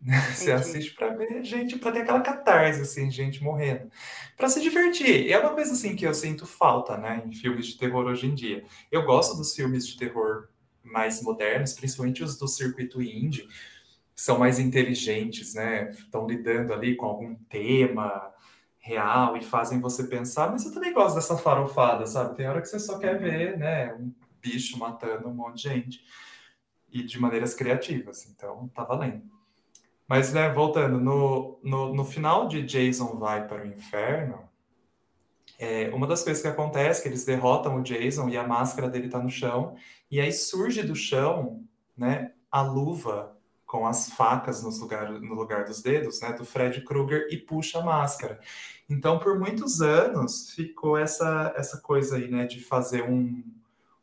Você 0.32 0.52
assiste 0.52 0.94
para 0.94 1.08
ver 1.16 1.44
gente, 1.44 1.76
para 1.76 1.90
ter 1.92 2.02
aquela 2.02 2.20
catarse, 2.20 2.80
assim, 2.82 3.10
gente 3.10 3.42
morrendo. 3.42 3.90
Para 4.36 4.48
se 4.48 4.60
divertir. 4.60 5.30
É 5.30 5.38
uma 5.40 5.54
coisa, 5.54 5.72
assim, 5.72 5.96
que 5.96 6.06
eu 6.06 6.14
sinto 6.14 6.46
falta, 6.46 6.96
né, 6.96 7.22
em 7.26 7.32
filmes 7.32 7.66
de 7.66 7.76
terror 7.76 8.06
hoje 8.06 8.26
em 8.26 8.34
dia. 8.34 8.64
Eu 8.92 9.04
gosto 9.04 9.36
dos 9.36 9.54
filmes 9.56 9.86
de 9.86 9.98
terror 9.98 10.48
mais 10.84 11.20
modernos, 11.20 11.72
principalmente 11.72 12.22
os 12.22 12.38
do 12.38 12.46
circuito 12.46 13.02
indie, 13.02 13.48
são 14.18 14.36
mais 14.36 14.58
inteligentes, 14.58 15.54
né, 15.54 15.90
estão 15.90 16.26
lidando 16.26 16.72
ali 16.72 16.96
com 16.96 17.06
algum 17.06 17.36
tema 17.48 18.34
real 18.80 19.36
e 19.36 19.44
fazem 19.44 19.80
você 19.80 20.08
pensar, 20.08 20.50
mas 20.50 20.66
eu 20.66 20.74
também 20.74 20.92
gosto 20.92 21.14
dessa 21.14 21.38
farofada, 21.38 22.04
sabe? 22.04 22.34
Tem 22.34 22.48
hora 22.48 22.60
que 22.60 22.66
você 22.66 22.80
só 22.80 22.98
quer 22.98 23.16
ver, 23.16 23.56
né, 23.56 23.94
um 23.94 24.12
bicho 24.42 24.76
matando 24.76 25.28
um 25.28 25.34
monte 25.34 25.62
de 25.62 25.62
gente. 25.62 26.04
E 26.90 27.04
de 27.04 27.20
maneiras 27.20 27.54
criativas, 27.54 28.26
então 28.26 28.66
tá 28.74 28.82
valendo. 28.82 29.22
Mas, 30.08 30.32
né, 30.32 30.48
voltando, 30.48 30.98
no, 30.98 31.60
no, 31.62 31.94
no 31.94 32.04
final 32.04 32.48
de 32.48 32.62
Jason 32.62 33.14
Vai 33.18 33.46
para 33.46 33.62
o 33.62 33.66
Inferno, 33.66 34.48
é, 35.60 35.90
uma 35.90 36.08
das 36.08 36.24
coisas 36.24 36.42
que 36.42 36.48
acontece 36.48 37.00
é 37.00 37.02
que 37.04 37.08
eles 37.08 37.24
derrotam 37.24 37.76
o 37.76 37.82
Jason 37.82 38.28
e 38.28 38.36
a 38.36 38.46
máscara 38.46 38.88
dele 38.88 39.06
está 39.06 39.20
no 39.20 39.30
chão, 39.30 39.76
e 40.10 40.20
aí 40.20 40.32
surge 40.32 40.82
do 40.82 40.96
chão, 40.96 41.62
né, 41.96 42.32
a 42.50 42.62
luva 42.62 43.37
com 43.68 43.86
as 43.86 44.10
facas 44.10 44.62
nos 44.62 44.80
lugar, 44.80 45.12
no 45.12 45.34
lugar 45.34 45.64
dos 45.64 45.82
dedos, 45.82 46.20
né, 46.22 46.32
do 46.32 46.44
Fred 46.44 46.80
Krueger 46.80 47.28
e 47.30 47.36
puxa 47.36 47.78
a 47.78 47.84
máscara. 47.84 48.40
Então, 48.88 49.18
por 49.18 49.38
muitos 49.38 49.82
anos, 49.82 50.50
ficou 50.54 50.96
essa, 50.96 51.52
essa 51.54 51.78
coisa 51.78 52.16
aí, 52.16 52.30
né, 52.30 52.46
de 52.46 52.60
fazer 52.60 53.02
um, 53.02 53.44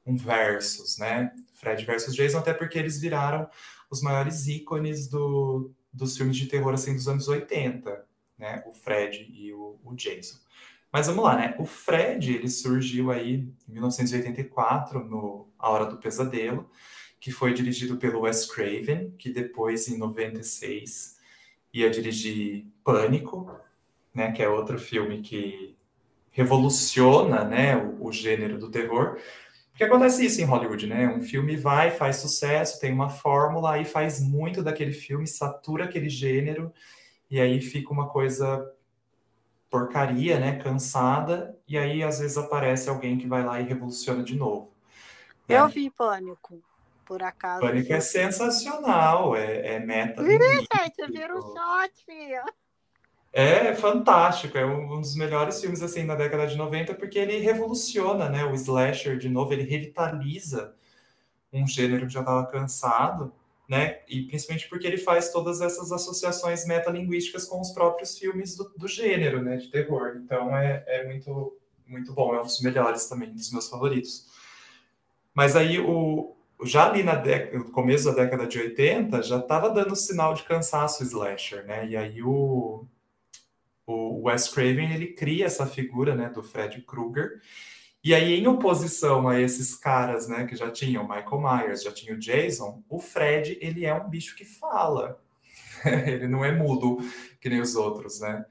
um 0.06 0.16
versus, 0.16 1.00
né, 1.00 1.34
Fred 1.56 1.84
versus 1.84 2.16
Jason, 2.16 2.38
até 2.38 2.54
porque 2.54 2.78
eles 2.78 3.02
viraram 3.02 3.50
os 3.90 4.02
maiores 4.04 4.48
ícones 4.48 5.08
do, 5.08 5.72
dos 5.92 6.16
filmes 6.16 6.38
de 6.38 6.46
terror 6.46 6.74
assim 6.74 6.94
dos 6.94 7.08
anos 7.08 7.28
80, 7.28 8.06
né? 8.38 8.64
O 8.68 8.74
Fred 8.74 9.26
e 9.34 9.52
o, 9.54 9.80
o 9.84 9.96
Jason. 9.96 10.38
Mas 10.92 11.08
vamos 11.08 11.24
lá, 11.24 11.36
né? 11.36 11.56
O 11.58 11.66
Fred, 11.66 12.36
ele 12.36 12.50
surgiu 12.50 13.12
aí 13.12 13.50
em 13.68 13.72
1984 13.72 15.04
no 15.04 15.48
A 15.58 15.70
Hora 15.70 15.86
do 15.86 15.98
Pesadelo, 15.98 16.70
que 17.26 17.32
foi 17.32 17.56
dirigido 17.56 17.98
pelo 17.98 18.20
Wes 18.20 18.46
Craven, 18.46 19.10
que 19.18 19.32
depois 19.32 19.88
em 19.88 19.98
96 19.98 21.18
ia 21.74 21.90
dirigir 21.90 22.68
Pânico, 22.84 23.52
né, 24.14 24.32
que 24.32 24.44
é 24.44 24.48
outro 24.48 24.78
filme 24.78 25.24
que 25.24 25.76
revoluciona, 26.30 27.44
né, 27.44 27.76
o, 27.78 28.06
o 28.06 28.12
gênero 28.12 28.60
do 28.60 28.70
terror. 28.70 29.18
Porque 29.72 29.84
acontece 29.84 30.24
isso 30.24 30.40
em 30.40 30.44
Hollywood, 30.44 30.86
né? 30.86 31.08
Um 31.08 31.20
filme 31.20 31.58
vai, 31.58 31.90
faz 31.90 32.18
sucesso, 32.18 32.80
tem 32.80 32.94
uma 32.94 33.10
fórmula, 33.10 33.72
aí 33.72 33.86
faz 33.86 34.22
muito 34.22 34.62
daquele 34.62 34.94
filme, 34.94 35.26
satura 35.26 35.86
aquele 35.86 36.10
gênero, 36.10 36.72
e 37.28 37.42
aí 37.42 37.60
fica 37.60 37.92
uma 37.92 38.08
coisa 38.08 38.72
porcaria, 39.68 40.40
né? 40.40 40.60
Cansada, 40.60 41.58
e 41.68 41.76
aí 41.76 42.04
às 42.04 42.20
vezes 42.20 42.38
aparece 42.38 42.88
alguém 42.88 43.18
que 43.18 43.26
vai 43.26 43.44
lá 43.44 43.60
e 43.60 43.64
revoluciona 43.64 44.22
de 44.22 44.36
novo. 44.36 44.72
Eu 45.50 45.68
vi 45.68 45.90
Pânico, 45.90 46.62
por 47.06 47.22
acaso. 47.24 47.62
Pânico 47.62 47.94
é 47.94 48.00
sensacional, 48.00 49.36
é, 49.36 49.76
é 49.76 49.80
meta. 49.80 50.22
Ih, 50.22 50.38
gente, 50.38 51.12
vira 51.12 51.36
um 51.38 51.42
shot, 51.42 52.06
filha. 52.06 52.44
É 53.32 53.76
fantástico, 53.76 54.58
é 54.58 54.66
um 54.66 55.02
dos 55.02 55.16
melhores 55.16 55.60
filmes 55.60 55.82
assim 55.82 56.08
da 56.08 56.16
década 56.16 56.48
de 56.48 56.56
90 56.56 56.94
porque 56.94 57.20
ele 57.20 57.40
revoluciona, 57.40 58.30
né, 58.30 58.46
o 58.46 58.54
slasher 58.54 59.18
de 59.18 59.28
novo, 59.28 59.52
ele 59.52 59.64
revitaliza 59.64 60.74
um 61.52 61.68
gênero 61.68 62.08
que 62.08 62.14
já 62.14 62.22
estava 62.22 62.46
cansado, 62.48 63.34
né, 63.68 64.00
e 64.08 64.22
principalmente 64.24 64.70
porque 64.70 64.88
ele 64.88 64.98
faz 64.98 65.34
todas 65.34 65.60
essas 65.60 65.92
associações 65.92 66.66
metalinguísticas 66.66 67.44
com 67.44 67.60
os 67.60 67.72
próprios 67.72 68.18
filmes 68.18 68.56
do, 68.56 68.72
do 68.78 68.88
gênero, 68.88 69.42
né, 69.42 69.58
de 69.58 69.70
terror. 69.70 70.16
Então 70.24 70.56
é, 70.56 70.86
é 70.88 71.06
muito 71.06 71.58
muito 71.86 72.14
bom, 72.14 72.34
é 72.34 72.40
um 72.40 72.44
dos 72.44 72.62
melhores 72.62 73.06
também, 73.08 73.32
dos 73.32 73.52
meus 73.52 73.70
favoritos. 73.70 74.28
Mas 75.34 75.56
aí 75.56 75.80
o 75.80 76.35
já 76.64 76.90
ali 76.90 77.04
na 77.04 77.16
década, 77.16 77.58
no 77.58 77.72
começo 77.72 78.06
da 78.06 78.24
década 78.24 78.48
de 78.48 78.60
80 78.60 79.22
já 79.24 79.38
estava 79.38 79.70
dando 79.70 79.96
sinal 79.96 80.34
de 80.34 80.44
cansaço 80.44 81.04
o 81.04 81.06
slasher, 81.06 81.66
né? 81.66 81.88
E 81.88 81.98
aí 81.98 82.22
o 82.24 82.88
o 83.88 84.28
Wes 84.28 84.48
Craven 84.48 84.94
ele 84.94 85.08
cria 85.08 85.46
essa 85.46 85.68
figura 85.68 86.16
né, 86.16 86.30
do 86.30 86.42
Fred 86.42 86.82
Krueger. 86.82 87.40
E 88.04 88.14
aí, 88.14 88.40
em 88.40 88.48
oposição 88.48 89.28
a 89.28 89.40
esses 89.40 89.76
caras 89.76 90.28
né, 90.28 90.46
que 90.46 90.56
já 90.56 90.70
tinham 90.72 91.08
Michael 91.08 91.42
Myers, 91.42 91.84
já 91.84 91.92
tinha 91.92 92.16
o 92.16 92.20
Jason, 92.20 92.84
o 92.90 93.00
Fred 93.00 93.58
ele 93.62 93.86
é 93.86 93.94
um 93.94 94.10
bicho 94.10 94.36
que 94.36 94.46
fala. 94.46 95.20
ele 96.06 96.28
não 96.28 96.44
é 96.44 96.52
mudo 96.52 96.98
que 97.40 97.50
nem 97.50 97.62
os 97.62 97.76
outros, 97.76 98.20
né? 98.20 98.46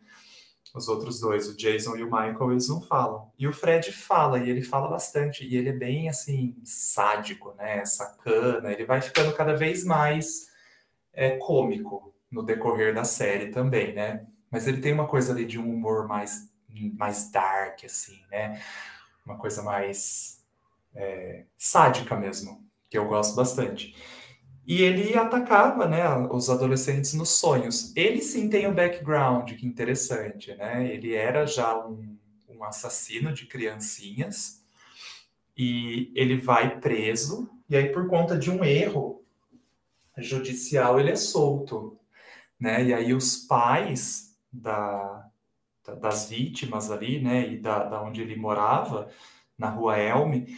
Os 0.75 0.89
outros 0.89 1.21
dois, 1.21 1.49
o 1.49 1.57
Jason 1.57 1.97
e 1.97 2.03
o 2.03 2.07
Michael, 2.07 2.51
eles 2.51 2.69
não 2.69 2.83
falam. 2.83 3.31
E 3.39 3.47
o 3.47 3.53
Fred 3.53 3.93
fala, 3.93 4.41
e 4.41 4.51
ele 4.51 4.61
fala 4.61 4.89
bastante. 4.89 5.47
E 5.47 5.57
ele 5.57 5.69
é 5.69 5.73
bem, 5.73 6.09
assim, 6.09 6.57
sádico, 6.65 7.55
né? 7.57 7.85
Sacana. 7.85 8.73
Ele 8.73 8.85
vai 8.85 9.01
ficando 9.01 9.33
cada 9.33 9.55
vez 9.55 9.85
mais 9.85 10.49
é, 11.13 11.37
cômico 11.37 12.13
no 12.29 12.43
decorrer 12.43 12.93
da 12.93 13.05
série 13.05 13.53
também, 13.53 13.95
né? 13.95 14.27
mas 14.55 14.69
ele 14.69 14.81
tem 14.81 14.93
uma 14.93 15.09
coisa 15.09 15.33
ali 15.33 15.45
de 15.45 15.59
um 15.59 15.69
humor 15.69 16.07
mais, 16.07 16.49
mais 16.97 17.29
dark, 17.29 17.85
assim, 17.85 18.23
né? 18.31 18.63
Uma 19.27 19.37
coisa 19.37 19.65
mais 19.65 20.45
é, 20.95 21.43
sádica 21.59 22.15
mesmo, 22.15 22.65
que 22.89 22.97
eu 22.97 23.09
gosto 23.09 23.35
bastante. 23.35 23.97
E 24.67 24.83
ele 24.83 25.17
atacava, 25.17 25.87
né, 25.87 26.09
os 26.31 26.49
adolescentes 26.49 27.13
nos 27.13 27.31
sonhos. 27.31 27.95
Ele 27.95 28.23
sim 28.23 28.49
tem 28.49 28.67
um 28.67 28.75
background, 28.75 29.53
que 29.53 29.67
interessante, 29.67 30.55
né? 30.55 30.91
Ele 30.91 31.15
era 31.15 31.47
já 31.47 31.77
um, 31.87 32.17
um 32.49 32.65
assassino 32.65 33.33
de 33.33 33.47
criancinhas 33.47 34.65
e 35.57 36.11
ele 36.15 36.37
vai 36.37 36.81
preso 36.81 37.51
e 37.69 37.77
aí 37.77 37.91
por 37.93 38.09
conta 38.09 38.39
de 38.39 38.51
um 38.51 38.65
erro 38.65 39.23
judicial 40.19 40.99
ele 40.99 41.11
é 41.11 41.17
solto, 41.17 41.99
né? 42.59 42.85
E 42.85 42.95
aí 42.95 43.13
os 43.13 43.37
pais 43.37 44.37
da, 44.53 45.29
das 46.01 46.31
vítimas 46.31 46.91
ali, 46.91 47.21
né, 47.21 47.49
e 47.53 47.59
da, 47.59 47.85
da 47.85 48.03
onde 48.03 48.23
ele 48.23 48.37
morava, 48.37 49.11
na 49.59 49.69
rua 49.69 49.99
Elme, 49.99 50.57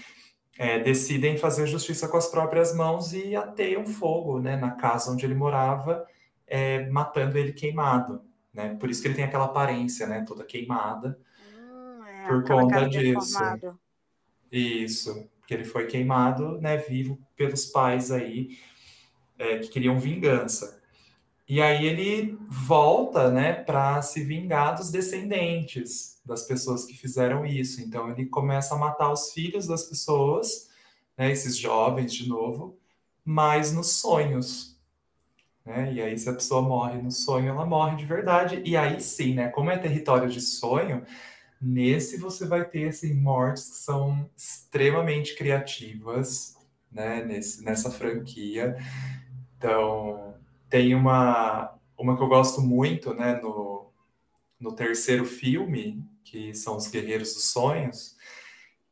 é, 0.58 0.78
decidem 0.78 1.36
fazer 1.36 1.66
justiça 1.66 2.08
com 2.08 2.16
as 2.16 2.28
próprias 2.28 2.74
mãos 2.74 3.12
e 3.12 3.36
ateiam 3.36 3.86
fogo, 3.86 4.40
né, 4.40 4.56
na 4.56 4.72
casa 4.72 5.10
onde 5.10 5.24
ele 5.24 5.34
morava, 5.34 6.06
é, 6.46 6.88
matando 6.88 7.36
ele 7.36 7.52
queimado, 7.52 8.22
né, 8.52 8.74
por 8.76 8.90
isso 8.90 9.02
que 9.02 9.08
ele 9.08 9.14
tem 9.14 9.24
aquela 9.24 9.46
aparência, 9.46 10.06
né, 10.06 10.24
toda 10.26 10.44
queimada, 10.44 11.18
hum, 11.54 12.04
é, 12.04 12.26
por 12.26 12.44
conta 12.44 12.88
disso. 12.88 13.38
Isso, 14.50 15.28
porque 15.38 15.52
ele 15.52 15.64
foi 15.64 15.86
queimado, 15.86 16.60
né, 16.60 16.76
vivo 16.76 17.18
pelos 17.36 17.66
pais 17.66 18.10
aí, 18.10 18.58
é, 19.38 19.58
que 19.58 19.68
queriam 19.68 19.98
vingança. 19.98 20.75
E 21.48 21.62
aí 21.62 21.86
ele 21.86 22.36
volta, 22.48 23.30
né, 23.30 23.52
para 23.52 24.02
se 24.02 24.24
vingar 24.24 24.76
dos 24.76 24.90
descendentes 24.90 26.20
das 26.24 26.42
pessoas 26.42 26.84
que 26.84 26.96
fizeram 26.96 27.46
isso. 27.46 27.80
Então 27.80 28.10
ele 28.10 28.26
começa 28.26 28.74
a 28.74 28.78
matar 28.78 29.12
os 29.12 29.32
filhos 29.32 29.66
das 29.66 29.84
pessoas, 29.84 30.68
né, 31.16 31.30
esses 31.30 31.56
jovens 31.56 32.12
de 32.12 32.28
novo, 32.28 32.76
mas 33.24 33.72
nos 33.72 33.92
sonhos. 33.92 34.76
Né? 35.64 35.92
E 35.92 36.02
aí 36.02 36.18
se 36.18 36.28
a 36.28 36.32
pessoa 36.32 36.62
morre 36.62 37.00
no 37.00 37.12
sonho, 37.12 37.48
ela 37.48 37.64
morre 37.64 37.96
de 37.96 38.04
verdade. 38.04 38.60
E 38.64 38.76
aí 38.76 39.00
sim, 39.00 39.34
né, 39.34 39.48
como 39.48 39.70
é 39.70 39.78
território 39.78 40.28
de 40.28 40.40
sonho, 40.40 41.04
nesse 41.60 42.16
você 42.18 42.44
vai 42.44 42.64
ter 42.64 42.88
assim 42.88 43.14
mortes 43.14 43.70
que 43.70 43.76
são 43.76 44.28
extremamente 44.36 45.36
criativas, 45.36 46.56
né, 46.90 47.24
nesse, 47.24 47.62
nessa 47.64 47.88
franquia. 47.88 48.76
Então, 49.56 50.25
tem 50.68 50.94
uma, 50.94 51.74
uma 51.98 52.16
que 52.16 52.22
eu 52.22 52.28
gosto 52.28 52.60
muito, 52.60 53.14
né, 53.14 53.40
no, 53.40 53.90
no 54.58 54.72
terceiro 54.72 55.24
filme, 55.24 56.04
que 56.24 56.54
são 56.54 56.76
os 56.76 56.88
Guerreiros 56.88 57.34
dos 57.34 57.44
Sonhos, 57.44 58.16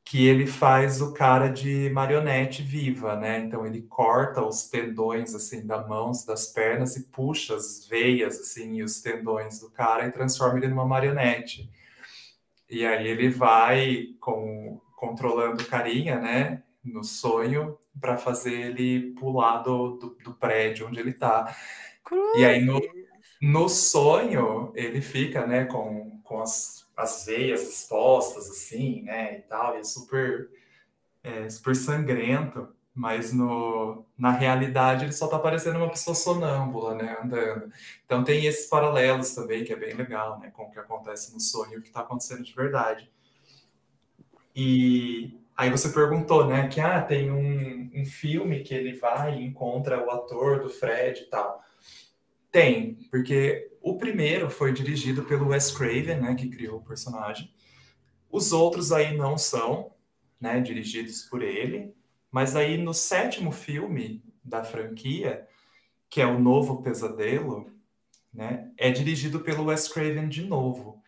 que 0.04 0.26
ele 0.26 0.46
faz 0.46 1.00
o 1.00 1.12
cara 1.12 1.48
de 1.48 1.90
marionete 1.90 2.62
viva, 2.62 3.16
né? 3.16 3.38
Então 3.38 3.66
ele 3.66 3.82
corta 3.82 4.42
os 4.44 4.68
tendões 4.68 5.34
assim 5.34 5.66
da 5.66 5.86
mãos, 5.86 6.24
das 6.24 6.46
pernas 6.46 6.94
e 6.96 7.04
puxa 7.04 7.56
as 7.56 7.86
veias 7.86 8.38
assim 8.38 8.74
e 8.76 8.82
os 8.82 9.00
tendões 9.00 9.58
do 9.60 9.70
cara 9.70 10.06
e 10.06 10.12
transforma 10.12 10.58
ele 10.58 10.68
numa 10.68 10.86
marionete. 10.86 11.70
E 12.68 12.84
aí 12.84 13.08
ele 13.08 13.30
vai 13.30 14.08
com 14.20 14.80
controlando 14.96 15.62
o 15.62 15.66
carinha, 15.66 16.18
né? 16.20 16.62
no 16.84 17.02
sonho 17.02 17.78
para 18.00 18.16
fazer 18.16 18.52
ele 18.52 19.12
pular 19.12 19.58
do, 19.58 19.96
do, 19.96 20.16
do, 20.22 20.34
prédio 20.34 20.86
onde 20.86 20.98
ele 20.98 21.10
está. 21.10 21.54
E 22.36 22.44
aí 22.44 22.62
no, 22.64 22.80
no 23.40 23.68
sonho 23.68 24.72
ele 24.74 25.00
fica, 25.00 25.46
né, 25.46 25.64
com, 25.64 26.20
com 26.22 26.40
as, 26.40 26.86
as 26.96 27.26
veias 27.26 27.62
expostas 27.62 28.50
assim, 28.50 29.02
né, 29.02 29.38
e 29.38 29.42
tal, 29.42 29.76
e 29.76 29.80
é 29.80 29.84
super, 29.84 30.50
é, 31.22 31.48
super 31.48 31.74
sangrento. 31.74 32.68
Mas 32.96 33.32
no, 33.32 34.06
na 34.16 34.30
realidade 34.30 35.04
ele 35.04 35.12
só 35.12 35.24
está 35.24 35.36
parecendo 35.36 35.78
uma 35.78 35.90
pessoa 35.90 36.14
sonâmbula, 36.14 36.94
né, 36.94 37.18
andando. 37.22 37.72
Então 38.04 38.22
tem 38.22 38.46
esses 38.46 38.68
paralelos 38.68 39.34
também, 39.34 39.64
que 39.64 39.72
é 39.72 39.76
bem 39.76 39.94
legal, 39.94 40.38
né, 40.38 40.50
com 40.50 40.64
o 40.64 40.70
que 40.70 40.78
acontece 40.78 41.32
no 41.34 41.40
sonho 41.40 41.74
e 41.74 41.76
o 41.78 41.82
que 41.82 41.88
está 41.88 42.00
acontecendo 42.00 42.44
de 42.44 42.54
verdade. 42.54 43.10
E 44.54 45.43
Aí 45.56 45.70
você 45.70 45.88
perguntou, 45.90 46.46
né, 46.46 46.66
que 46.68 46.80
ah, 46.80 47.00
tem 47.00 47.30
um, 47.30 47.90
um 47.94 48.04
filme 48.04 48.62
que 48.62 48.74
ele 48.74 48.94
vai 48.94 49.38
e 49.38 49.44
encontra 49.44 50.04
o 50.04 50.10
ator 50.10 50.60
do 50.60 50.68
Fred 50.68 51.22
e 51.22 51.26
tal. 51.26 51.62
Tem, 52.50 52.94
porque 53.10 53.70
o 53.80 53.96
primeiro 53.96 54.50
foi 54.50 54.72
dirigido 54.72 55.24
pelo 55.24 55.48
Wes 55.48 55.70
Craven, 55.70 56.20
né, 56.20 56.34
que 56.34 56.48
criou 56.48 56.78
o 56.78 56.84
personagem. 56.84 57.52
Os 58.30 58.52
outros 58.52 58.90
aí 58.90 59.16
não 59.16 59.38
são, 59.38 59.92
né, 60.40 60.60
dirigidos 60.60 61.22
por 61.22 61.40
ele. 61.40 61.94
Mas 62.30 62.56
aí 62.56 62.76
no 62.76 62.92
sétimo 62.92 63.52
filme 63.52 64.24
da 64.42 64.64
franquia, 64.64 65.46
que 66.10 66.20
é 66.20 66.26
o 66.26 66.38
Novo 66.38 66.82
Pesadelo, 66.82 67.70
né, 68.32 68.72
é 68.76 68.90
dirigido 68.90 69.38
pelo 69.38 69.66
Wes 69.66 69.86
Craven 69.86 70.28
de 70.28 70.42
novo. 70.42 71.00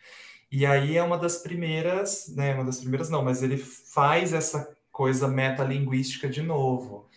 E 0.51 0.65
aí 0.65 0.97
é 0.97 1.03
uma 1.03 1.19
das 1.19 1.39
primeiras, 1.39 2.33
né? 2.35 2.55
Uma 2.55 2.65
das 2.65 2.79
primeiras 2.79 3.11
não, 3.11 3.25
mas 3.25 3.43
ele 3.43 3.57
faz 3.57 4.33
essa 4.33 4.75
coisa 4.93 5.29
metalinguística 5.29 6.29
de 6.29 6.43
novo, 6.43 7.09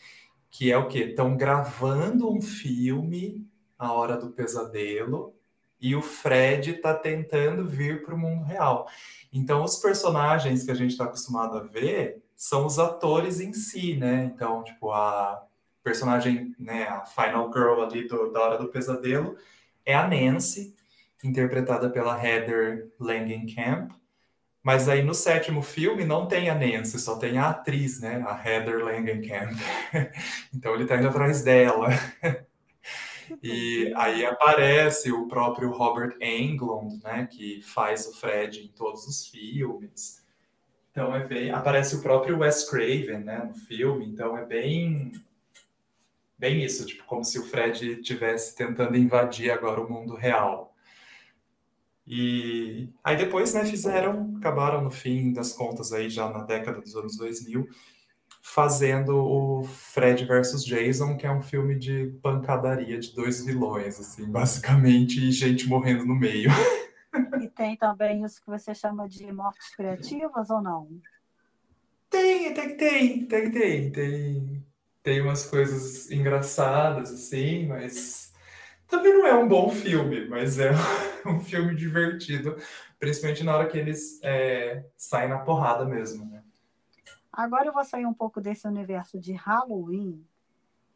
que 0.50 0.72
é 0.72 0.78
o 0.78 0.88
quê? 0.88 1.00
Estão 1.00 1.38
gravando 1.38 2.30
um 2.30 2.42
filme, 2.42 3.48
A 3.78 3.94
Hora 3.94 4.18
do 4.18 4.32
Pesadelo, 4.32 5.34
e 5.80 5.96
o 5.96 6.02
Fred 6.02 6.72
está 6.72 6.94
tentando 6.94 7.65
vir 7.68 8.04
para 8.04 8.13
o 8.13 8.18
mundo 8.18 8.44
real. 8.44 8.88
Então, 9.32 9.63
os 9.63 9.78
personagens 9.78 10.63
que 10.63 10.72
a 10.72 10.76
gente 10.76 10.92
está 10.92 11.06
acostumado 11.06 11.58
a 11.58 11.63
ver 11.63 12.22
são 12.36 12.65
os 12.65 12.78
atores 12.80 13.39
em 13.39 13.54
si, 13.54 13.96
né? 13.96 14.30
Então, 14.34 14.63
tipo, 14.63 14.92
a 14.92 15.42
personagem, 15.84 16.54
né, 16.60 16.84
a 16.84 17.06
Final 17.06 17.52
Girl 17.54 17.82
ali 17.82 18.08
do, 18.08 18.32
da 18.32 18.42
Hora 18.42 18.58
do 18.58 18.68
Pesadelo 18.68 19.38
é 19.86 19.96
a 19.96 20.08
Nancy, 20.08 20.76
interpretada 21.23 21.89
pela 21.89 22.23
Heather 22.23 22.91
Langenkamp. 22.99 23.91
Mas 24.62 24.89
aí 24.89 25.01
no 25.01 25.13
sétimo 25.13 25.62
filme 25.62 26.03
não 26.03 26.27
tem 26.27 26.49
a 26.49 26.55
Nancy, 26.55 26.99
só 26.99 27.17
tem 27.17 27.38
a 27.38 27.49
atriz, 27.49 28.01
né? 28.01 28.23
A 28.27 28.47
Heather 28.47 28.84
Langenkamp. 28.84 29.58
então 30.53 30.75
ele 30.75 30.86
tá 30.86 30.97
indo 30.97 31.08
atrás 31.08 31.41
dela. 31.41 31.89
E 33.43 33.93
aí 33.95 34.25
aparece 34.25 35.12
o 35.12 35.27
próprio 35.27 35.69
Robert 35.71 36.17
Englund, 36.19 36.99
né, 37.03 37.27
que 37.29 37.62
faz 37.62 38.08
o 38.08 38.13
Fred 38.19 38.65
em 38.65 38.67
todos 38.69 39.05
os 39.08 39.27
filmes. 39.27 40.25
Então 40.91 41.15
é 41.15 41.25
bem, 41.25 41.51
aparece 41.51 41.95
o 41.95 42.01
próprio 42.01 42.39
Wes 42.39 42.67
Craven, 42.69 43.19
né, 43.19 43.43
no 43.45 43.53
filme. 43.53 44.05
Então 44.05 44.38
é 44.38 44.45
bem, 44.45 45.12
bem 46.38 46.63
isso, 46.63 46.86
tipo 46.86 47.03
como 47.05 47.23
se 47.23 47.38
o 47.38 47.45
Fred 47.45 47.99
estivesse 47.99 48.55
tentando 48.55 48.97
invadir 48.97 49.51
agora 49.51 49.79
o 49.79 49.89
mundo 49.89 50.15
real. 50.15 50.68
E 52.12 52.89
aí 53.04 53.15
depois, 53.15 53.54
né, 53.54 53.63
fizeram, 53.65 54.34
acabaram 54.38 54.82
no 54.82 54.89
fim 54.89 55.32
das 55.32 55.54
contas 55.54 55.93
aí 55.93 56.10
já 56.10 56.28
na 56.28 56.43
década 56.43 56.82
dos 56.82 56.95
anos 56.95 57.15
2000, 57.15 57.67
fazendo 58.41 59.15
o 59.15 59.63
Fred 59.63 60.26
versus 60.26 60.65
Jason, 60.65 61.15
que 61.15 61.28
é 61.28 61.32
um 61.32 61.41
filme 61.41 61.78
de 61.78 62.08
pancadaria 62.24 62.98
de 62.98 63.13
dois 63.13 63.45
vilões, 63.45 64.00
assim, 64.00 64.26
basicamente, 64.26 65.24
e 65.24 65.32
gente 65.32 65.69
morrendo 65.69 66.04
no 66.04 66.15
meio. 66.15 66.50
E 67.41 67.48
tem 67.50 67.76
também 67.76 68.24
isso 68.24 68.39
que 68.39 68.48
você 68.48 68.74
chama 68.76 69.10
de 69.10 69.32
mortes 69.32 69.76
criativas 69.76 70.52
ou 70.52 70.62
não? 70.62 70.88
Tem, 72.08 72.48
até 72.48 72.69
que 72.69 72.76
tem, 72.76 73.24
até 73.24 73.41
que 73.41 73.50
tem, 73.50 73.91
tem, 73.91 74.65
tem 75.02 75.22
umas 75.22 75.43
coisas 75.45 76.12
engraçadas, 76.12 77.12
assim, 77.12 77.65
mas 77.65 78.29
também 78.89 79.13
não 79.13 79.25
é 79.25 79.34
um 79.36 79.47
bom 79.47 79.69
filme, 79.69 80.28
mas 80.28 80.60
é 80.60 80.71
um 81.25 81.39
filme 81.39 81.75
divertido, 81.75 82.58
principalmente 82.99 83.43
na 83.43 83.56
hora 83.56 83.67
que 83.67 83.78
eles 83.78 84.19
é, 84.23 84.84
saem 84.97 85.30
na 85.30 85.39
porrada 85.39 85.86
mesmo, 85.86 86.25
né? 86.25 86.43
Agora 87.32 87.67
eu 87.67 87.73
vou 87.73 87.86
sair 87.86 88.06
um 88.06 88.13
pouco 88.13 88.41
desse 88.41 88.67
universo 88.67 89.19
de 89.19 89.34
Halloween 89.34 90.25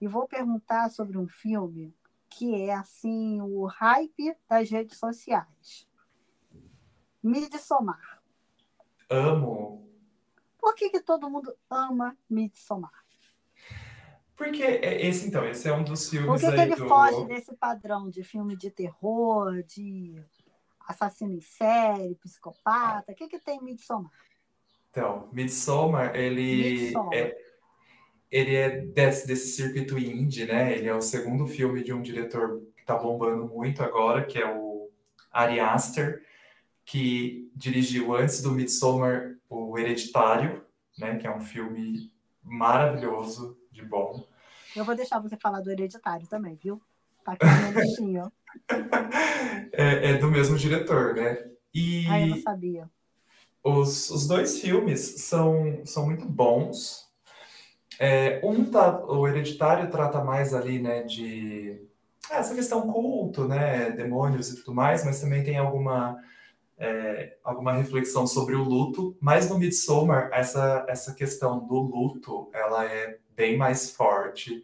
e 0.01 0.07
vou 0.07 0.27
perguntar 0.27 0.89
sobre 0.89 1.17
um 1.17 1.27
filme 1.27 1.95
que 2.29 2.55
é 2.63 2.73
assim 2.73 3.39
o 3.41 3.65
hype 3.65 4.35
das 4.49 4.69
redes 4.69 4.97
sociais. 4.97 5.87
Midsommar. 7.21 8.21
Amo. 9.09 9.87
Por 10.57 10.73
que, 10.75 10.89
que 10.89 10.99
todo 10.99 11.29
mundo 11.29 11.55
ama 11.69 12.17
Midsommar? 12.27 13.05
Porque 14.35 14.63
é, 14.63 15.05
esse, 15.05 15.27
então, 15.27 15.45
esse 15.45 15.67
é 15.67 15.73
um 15.73 15.83
dos 15.83 16.09
filmes. 16.09 16.27
Por 16.27 16.39
que, 16.39 16.55
que 16.55 16.61
ele 16.61 16.75
do... 16.75 16.87
foge 16.87 17.25
desse 17.25 17.55
padrão 17.55 18.09
de 18.09 18.23
filme 18.23 18.55
de 18.55 18.71
terror, 18.71 19.63
de 19.63 20.15
assassino 20.87 21.33
em 21.33 21.41
série, 21.41 22.15
psicopata? 22.15 23.11
O 23.11 23.15
que, 23.15 23.27
que 23.27 23.39
tem 23.39 23.61
Midsommar? 23.61 24.11
Então, 24.89 25.29
Midsommar, 25.31 26.15
ele 26.15 26.85
Midsommar. 26.85 27.13
é, 27.13 27.37
ele 28.31 28.55
é 28.55 28.81
desse, 28.81 29.27
desse 29.27 29.49
circuito 29.49 29.97
indie, 29.97 30.45
né? 30.45 30.73
Ele 30.73 30.87
é 30.87 30.95
o 30.95 31.01
segundo 31.01 31.45
filme 31.45 31.83
de 31.83 31.93
um 31.93 32.01
diretor 32.01 32.63
que 32.75 32.81
está 32.81 32.95
bombando 32.95 33.47
muito 33.47 33.83
agora, 33.83 34.25
que 34.25 34.39
é 34.39 34.51
o 34.51 34.89
Ari 35.31 35.59
Aster, 35.59 36.23
que 36.83 37.51
dirigiu 37.55 38.15
antes 38.15 38.41
do 38.41 38.51
Midsommar 38.51 39.35
o 39.47 39.77
Hereditário, 39.77 40.65
né? 40.97 41.17
Que 41.17 41.27
é 41.27 41.35
um 41.35 41.39
filme 41.39 42.11
maravilhoso, 42.43 43.57
de 43.73 43.83
bom. 43.85 44.27
Eu 44.75 44.85
vou 44.85 44.95
deixar 44.95 45.19
você 45.19 45.37
falar 45.37 45.61
do 45.61 45.71
Hereditário 45.71 46.27
também, 46.27 46.55
viu? 46.55 46.81
Tá 47.23 47.33
aqui 47.33 47.49
no 47.49 47.57
meu 47.57 47.71
listinho. 47.73 48.31
É, 49.71 50.11
é 50.11 50.17
do 50.17 50.29
mesmo 50.29 50.57
diretor, 50.57 51.15
né? 51.15 51.51
E 51.73 52.05
Ah, 52.05 52.19
eu 52.21 52.27
não 52.27 52.37
sabia. 52.37 52.89
os, 53.63 54.09
os 54.09 54.27
dois 54.27 54.59
filmes 54.59 54.99
são, 55.21 55.81
são 55.85 56.05
muito 56.05 56.25
bons. 56.25 57.11
É, 57.99 58.41
um 58.43 58.69
tá, 58.69 59.05
o 59.05 59.27
Hereditário 59.27 59.89
trata 59.91 60.23
mais 60.23 60.53
ali, 60.53 60.79
né, 60.81 61.03
de 61.03 61.81
ah, 62.29 62.37
essa 62.37 62.55
questão 62.55 62.87
culto, 62.91 63.47
né, 63.47 63.91
demônios 63.91 64.49
e 64.51 64.57
tudo 64.57 64.73
mais, 64.75 65.05
mas 65.05 65.21
também 65.21 65.43
tem 65.43 65.57
alguma 65.57 66.21
é, 66.77 67.37
alguma 67.43 67.73
reflexão 67.73 68.27
sobre 68.27 68.55
o 68.55 68.63
luto. 68.63 69.17
Mas 69.21 69.49
no 69.49 69.59
Midsommar, 69.59 70.29
essa, 70.33 70.85
essa 70.89 71.13
questão 71.15 71.59
do 71.65 71.75
luto, 71.75 72.49
ela 72.53 72.85
é 72.85 73.19
bem 73.35 73.57
mais 73.57 73.91
forte 73.91 74.63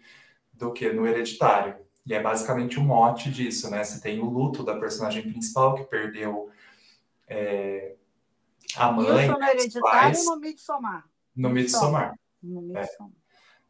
do 0.54 0.72
que 0.72 0.92
no 0.92 1.08
Hereditário. 1.08 1.76
E 2.06 2.14
é 2.14 2.22
basicamente 2.22 2.80
o 2.80 2.84
mote 2.84 3.32
disso, 3.32 3.70
né? 3.70 3.84
Você 3.84 4.02
tem 4.02 4.20
o 4.20 4.26
luto 4.26 4.64
da 4.64 4.78
personagem 4.78 5.22
principal 5.22 5.76
que 5.76 5.84
perdeu 5.84 6.50
é, 7.28 7.96
a 8.76 8.92
mãe, 8.92 9.26
Isso 9.26 9.38
no 9.38 9.44
Hereditário 9.44 9.82
pais, 9.82 10.28
ou 10.28 10.36
no 10.36 10.42
Midsommar? 10.42 11.06
no 11.36 11.50
Midsommar. 11.50 12.20
No 12.42 12.62
Midsommar. 12.62 13.12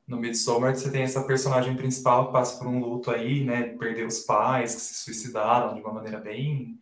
No 0.07 0.17
Midsommar 0.17 0.75
você 0.75 0.89
tem 0.89 1.03
essa 1.03 1.23
personagem 1.23 1.75
principal 1.75 2.27
que 2.27 2.33
passa 2.33 2.57
por 2.57 2.67
um 2.67 2.79
luto 2.79 3.11
aí, 3.11 3.43
né? 3.43 3.75
Perdeu 3.77 4.07
os 4.07 4.21
pais 4.21 4.73
que 4.73 4.81
se 4.81 4.93
suicidaram 4.95 5.75
de 5.75 5.81
uma 5.81 5.93
maneira 5.93 6.17
bem, 6.17 6.79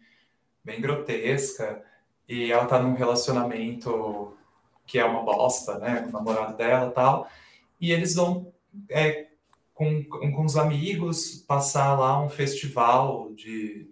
bem 0.63 0.79
grotesca. 0.79 1.83
E 2.27 2.51
ela 2.51 2.65
tá 2.65 2.81
num 2.81 2.93
relacionamento 2.93 4.37
que 4.85 4.97
é 4.97 5.03
uma 5.03 5.23
bosta, 5.23 5.77
né? 5.77 6.01
Com 6.03 6.09
o 6.09 6.11
namorado 6.13 6.55
dela 6.55 6.89
e 6.89 6.93
tal. 6.93 7.29
E 7.79 7.91
eles 7.91 8.15
vão 8.15 8.53
é, 8.89 9.27
com, 9.73 10.03
com, 10.03 10.43
os 10.43 10.57
amigos 10.57 11.35
passar 11.47 11.95
lá 11.97 12.21
um 12.21 12.29
festival 12.29 13.31
de 13.33 13.89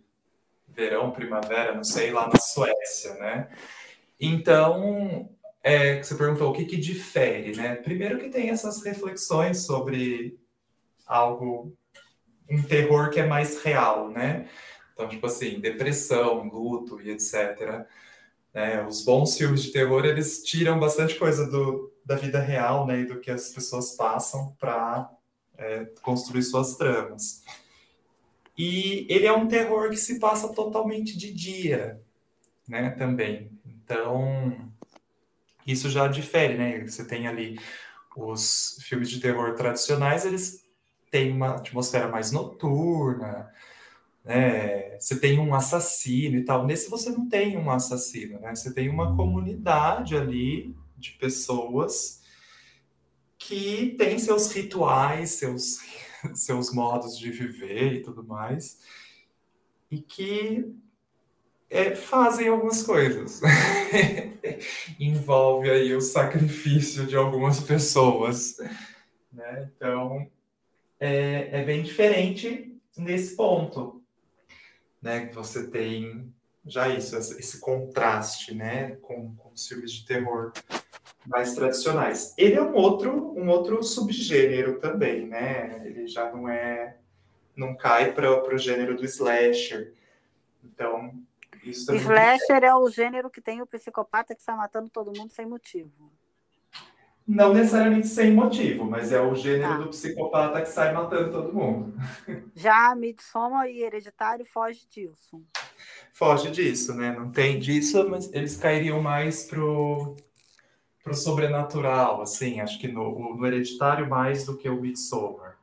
verão, 0.67 1.12
primavera, 1.12 1.74
não 1.74 1.84
sei, 1.84 2.12
lá 2.12 2.28
na 2.28 2.39
Suécia, 2.39 3.13
né? 3.15 3.50
Então, 4.19 5.30
é, 5.63 6.02
você 6.02 6.15
perguntou 6.15 6.50
o 6.50 6.54
que, 6.54 6.65
que 6.65 6.78
difere, 6.78 7.56
né? 7.56 7.76
Primeiro 7.76 8.19
que 8.19 8.30
tem 8.30 8.50
essas 8.50 8.84
reflexões 8.84 9.65
sobre 9.65 10.38
algo, 11.06 11.76
um 12.50 12.62
terror 12.63 13.10
que 13.10 13.19
é 13.19 13.26
mais 13.26 13.62
real, 13.63 14.10
né? 14.10 14.50
Então, 14.93 15.08
tipo 15.08 15.26
assim, 15.28 15.60
depressão, 15.60 16.48
luto 16.48 17.02
e 17.02 17.12
etc. 17.12 17.86
né? 18.54 18.86
os 18.88 19.04
bons 19.04 19.38
filmes 19.38 19.62
de 19.63 19.71
terror, 19.71 20.06
eles 20.06 20.41
tiram 20.43 20.80
bastante 20.80 21.15
coisa 21.15 21.45
do, 21.50 21.91
da 22.06 22.15
vida 22.15 22.39
real, 22.39 22.86
né? 22.86 23.02
E 23.02 23.06
do 23.06 23.20
que 23.20 23.32
as 23.32 23.50
pessoas 23.50 23.96
passam 23.96 24.56
para 24.60 25.12
é, 25.58 25.86
construir 26.02 26.44
suas 26.44 26.76
tramas. 26.76 27.44
E 28.58 29.06
ele 29.10 29.26
é 29.26 29.34
um 29.34 29.48
terror 29.48 29.89
que 29.89 29.98
se 29.98 30.20
passa 30.20 30.54
totalmente 30.54 31.18
de 31.18 31.34
dia, 31.34 32.00
né? 32.68 32.91
Também. 32.91 33.52
Então, 33.65 34.72
isso 35.65 35.89
já 35.89 36.08
difere, 36.08 36.56
né? 36.56 36.88
Você 36.88 37.06
tem 37.06 37.28
ali 37.28 37.60
os 38.15 38.78
filmes 38.82 39.10
de 39.10 39.20
terror 39.20 39.56
tradicionais, 39.56 40.26
eles 40.26 40.63
têm 41.12 41.34
uma 41.34 41.56
atmosfera 41.56 42.08
mais 42.08 42.32
noturna, 42.32 43.52
né? 44.24 44.98
Você 45.00 45.20
tem 45.20 45.39
um 45.39 45.54
assassino 45.54 46.38
e 46.38 46.46
tal. 46.46 46.65
Nesse 46.65 46.89
você 46.89 47.10
não 47.10 47.28
tem 47.28 47.58
um 47.58 47.70
assassino, 47.70 48.39
né? 48.39 48.56
Você 48.56 48.74
tem 48.74 48.89
uma 48.89 49.15
comunidade 49.15 50.15
ali 50.15 50.76
de 50.97 51.12
pessoas 51.12 52.21
que 53.38 53.95
têm 53.97 54.17
seus 54.17 54.51
rituais, 54.51 55.31
seus, 55.31 55.79
seus 56.34 56.73
modos 56.73 57.17
de 57.17 57.29
viver 57.31 57.93
e 57.93 58.01
tudo 58.01 58.23
mais, 58.23 58.79
e 59.91 59.99
que 59.99 60.73
é, 61.69 61.95
fazem 61.95 62.47
algumas 62.47 62.84
coisas. 62.84 63.41
Envolve 64.99 65.69
aí 65.69 65.93
o 65.93 66.01
sacrifício 66.01 67.05
de 67.05 67.15
algumas 67.15 67.60
pessoas. 67.60 68.58
Né? 69.31 69.69
Então, 69.75 70.29
é, 70.99 71.62
é 71.62 71.63
bem 71.63 71.84
diferente 71.84 72.75
nesse 72.97 73.36
ponto. 73.36 74.01
Né? 75.01 75.29
Você 75.34 75.67
tem 75.67 76.34
já 76.65 76.89
isso, 76.89 77.15
esse 77.15 77.60
contraste 77.60 78.55
né? 78.55 78.95
com, 79.01 79.36
com 79.36 79.51
os 79.51 79.67
filmes 79.67 79.91
de 79.91 80.05
terror 80.05 80.51
mais 81.26 81.54
tradicionais. 81.56 82.34
Ele 82.38 82.56
é 82.56 82.62
um 82.62 82.74
outro, 82.74 83.34
um 83.38 83.48
outro 83.50 83.82
subgênero 83.84 84.80
também, 84.80 85.26
né? 85.28 85.82
Ele 85.86 86.08
já 86.08 86.32
não 86.32 86.48
é, 86.48 86.98
não 87.56 87.76
cai 87.76 88.12
para 88.12 88.54
o 88.54 88.58
gênero 88.58 88.96
do 88.96 89.06
slasher. 89.06 89.94
Então, 90.64 91.14
isso 91.64 91.86
também 91.88 92.02
Slasher 92.02 92.64
é 92.64 92.76
o 92.76 92.90
gênero 92.90 93.30
que 93.30 93.42
tem 93.42 93.62
o 93.62 93.66
psicopata 93.68 94.36
que 94.36 94.42
sai 94.42 94.56
matando 94.56 94.90
todo 94.90 95.12
mundo 95.18 95.32
sem 95.32 95.46
motivo. 95.46 96.12
não 97.28 97.56
necessariamente 97.56 98.08
sem 98.08 98.32
motivo, 98.32 98.86
mas 98.86 99.12
é 99.12 99.20
o 99.20 99.34
gênero 99.34 99.68
Tá. 99.70 99.78
do 99.80 99.90
psicopata 99.90 100.62
que 100.62 100.69
sai 100.69 100.94
matando 100.94 101.32
todo 101.32 101.52
mundo. 101.54 101.94
Já 102.56 102.94
Midsommar 102.96 103.67
e 103.67 103.82
Hereditário 103.82 104.46
foge 104.46 104.86
disso. 104.88 105.44
Foge 106.13 106.52
disso, 106.52 106.94
né? 106.94 107.12
Não 107.17 107.32
tem 107.32 107.58
disso, 107.58 108.08
mas 108.08 108.32
eles 108.32 108.56
cairiam 108.58 109.02
mais 109.02 109.44
pro 109.44 110.15
pro 111.06 111.13
sobrenatural, 111.13 112.19
assim, 112.23 112.60
acho 112.60 112.79
que 112.79 112.87
no, 112.87 113.35
no 113.35 113.45
hereditário 113.45 114.10
mais 114.10 114.43
do 114.43 114.58
que 114.58 114.67
o 114.67 114.81
Midsommar. 114.81 115.56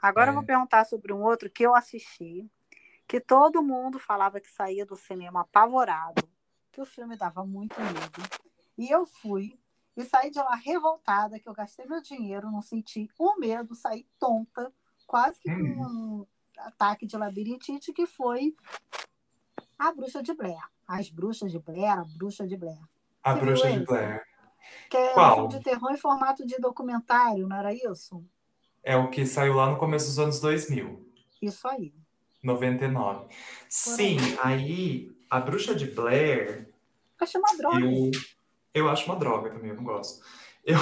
Agora 0.00 0.26
É. 0.26 0.30
eu 0.30 0.34
vou 0.34 0.44
perguntar 0.44 0.84
sobre 0.84 1.10
um 1.10 1.22
outro 1.22 1.48
que 1.48 1.62
eu 1.64 1.74
assisti, 1.74 2.46
que 3.08 3.18
todo 3.18 3.62
mundo 3.62 3.98
falava 3.98 4.40
que 4.40 4.50
saía 4.50 4.84
do 4.84 4.94
cinema 4.94 5.40
apavorado, 5.40 6.22
que 6.70 6.82
o 6.82 6.84
filme 6.84 7.16
dava 7.16 7.46
muito 7.46 7.80
medo. 7.80 8.28
E 8.76 8.90
eu 8.90 9.06
fui 9.06 9.58
e 9.96 10.04
saí 10.04 10.30
de 10.30 10.38
lá 10.38 10.54
revoltada, 10.54 11.40
que 11.40 11.48
eu 11.48 11.54
gastei 11.54 11.86
meu 11.86 12.02
dinheiro, 12.02 12.50
não 12.50 12.60
senti 12.60 13.10
o 13.18 13.38
medo, 13.40 13.74
saí 13.74 14.06
tonta, 14.20 14.70
quase 15.06 15.40
que 15.40 15.48
com 15.48 15.56
um 15.56 16.26
ataque 16.58 17.06
de 17.06 17.16
labirintite, 17.16 17.94
que 17.94 18.06
foi 18.06 18.54
A 19.78 19.90
Bruxa 19.94 20.22
de 20.22 20.34
Blair. 20.34 20.62
As 20.86 21.08
Bruxas 21.08 21.50
de 21.50 21.58
Blair, 21.58 21.98
A 21.98 22.04
Bruxa 22.04 22.46
de 22.46 22.54
Blair. 22.56 22.78
A 23.22 23.34
Você 23.34 23.40
Bruxa 23.40 23.70
de? 23.72 23.84
Blair. 23.84 24.22
Que 24.90 24.96
é 24.96 25.12
Qual? 25.12 25.32
um 25.32 25.34
filme 25.34 25.48
de 25.58 25.60
terror 25.64 25.92
em 25.92 25.96
formato 25.96 26.46
de 26.46 26.56
documentário, 26.58 27.46
não 27.46 27.56
era 27.56 27.72
isso? 27.74 28.24
É 28.82 28.96
o 28.96 29.10
que 29.10 29.26
saiu 29.26 29.54
lá 29.54 29.68
no 29.70 29.76
começo 29.76 30.06
dos 30.06 30.18
anos 30.18 30.40
2000. 30.40 31.06
Isso 31.42 31.66
aí. 31.68 31.92
99. 32.42 33.26
Sim, 33.68 34.16
aí 34.42 35.10
a 35.28 35.40
Bruxa 35.40 35.74
de 35.74 35.86
Blair, 35.86 36.72
Achei 37.20 37.40
uma 37.40 37.56
droga. 37.56 37.80
eu, 37.80 38.10
eu 38.72 38.88
acho 38.88 39.04
uma 39.06 39.16
droga 39.16 39.50
também, 39.50 39.70
eu 39.70 39.76
não 39.76 39.84
gosto. 39.84 40.24
Eu, 40.64 40.78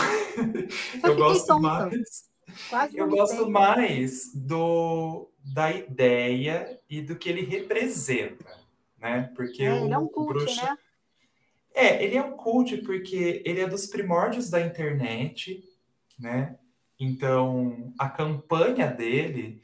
eu 1.02 1.16
gosto 1.16 1.46
tonta. 1.46 1.60
mais, 1.86 2.30
Quase 2.68 2.96
eu 2.96 3.08
gosto 3.08 3.50
mais 3.50 4.32
do 4.34 5.30
da 5.42 5.70
ideia 5.72 6.80
e 6.90 7.00
do 7.00 7.16
que 7.16 7.28
ele 7.28 7.42
representa, 7.42 8.44
né? 8.98 9.32
Porque 9.34 9.62
É, 9.62 9.72
o, 9.72 9.84
ele 9.84 9.94
é 9.94 9.98
um 9.98 10.04
o 10.04 10.08
cult, 10.08 10.28
Bruxa 10.28 10.62
né? 10.62 10.78
É, 11.76 12.02
ele 12.02 12.16
é 12.16 12.22
um 12.22 12.32
cult 12.32 12.78
porque 12.78 13.42
ele 13.44 13.60
é 13.60 13.68
dos 13.68 13.86
primórdios 13.86 14.48
da 14.48 14.62
internet, 14.62 15.62
né? 16.18 16.58
Então, 16.98 17.92
a 17.98 18.08
campanha 18.08 18.86
dele 18.86 19.60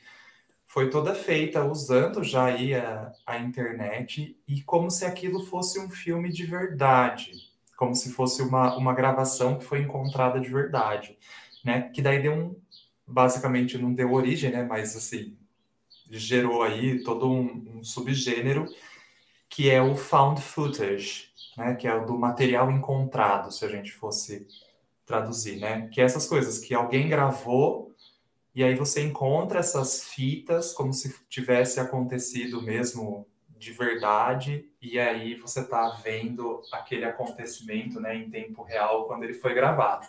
foi 0.66 0.90
toda 0.90 1.14
feita 1.14 1.64
usando 1.64 2.22
já 2.22 2.44
aí 2.44 2.74
a, 2.74 3.10
a 3.26 3.38
internet 3.38 4.38
e 4.46 4.62
como 4.62 4.90
se 4.90 5.06
aquilo 5.06 5.46
fosse 5.46 5.80
um 5.80 5.88
filme 5.88 6.30
de 6.30 6.44
verdade, 6.44 7.32
como 7.78 7.94
se 7.94 8.12
fosse 8.12 8.42
uma, 8.42 8.76
uma 8.76 8.92
gravação 8.92 9.58
que 9.58 9.64
foi 9.64 9.80
encontrada 9.80 10.38
de 10.38 10.50
verdade, 10.50 11.18
né? 11.64 11.90
Que 11.94 12.02
daí 12.02 12.20
deu 12.20 12.34
um, 12.34 12.56
basicamente 13.06 13.78
não 13.78 13.94
deu 13.94 14.12
origem, 14.12 14.50
né? 14.50 14.62
Mas 14.62 14.94
assim, 14.94 15.34
gerou 16.10 16.62
aí 16.62 17.02
todo 17.02 17.30
um, 17.30 17.78
um 17.78 17.82
subgênero 17.82 18.66
que 19.48 19.70
é 19.70 19.82
o 19.82 19.94
found 19.96 20.40
footage, 20.40 21.31
né? 21.56 21.74
Que 21.74 21.86
é 21.86 21.94
o 21.94 22.04
do 22.04 22.18
material 22.18 22.70
encontrado, 22.70 23.50
se 23.50 23.64
a 23.64 23.68
gente 23.68 23.92
fosse 23.92 24.46
traduzir, 25.04 25.58
né? 25.58 25.88
Que 25.92 26.00
é 26.00 26.04
essas 26.04 26.26
coisas 26.26 26.58
que 26.58 26.74
alguém 26.74 27.08
gravou 27.08 27.92
e 28.54 28.62
aí 28.62 28.74
você 28.74 29.02
encontra 29.02 29.60
essas 29.60 30.04
fitas 30.04 30.72
como 30.72 30.92
se 30.92 31.14
tivesse 31.28 31.80
acontecido 31.80 32.60
mesmo 32.60 33.26
de 33.58 33.72
verdade 33.72 34.68
e 34.80 34.98
aí 34.98 35.34
você 35.36 35.60
está 35.60 35.88
vendo 36.04 36.60
aquele 36.70 37.04
acontecimento, 37.04 37.98
né, 38.00 38.16
em 38.16 38.28
tempo 38.28 38.62
real 38.62 39.06
quando 39.06 39.22
ele 39.22 39.32
foi 39.32 39.54
gravado. 39.54 40.06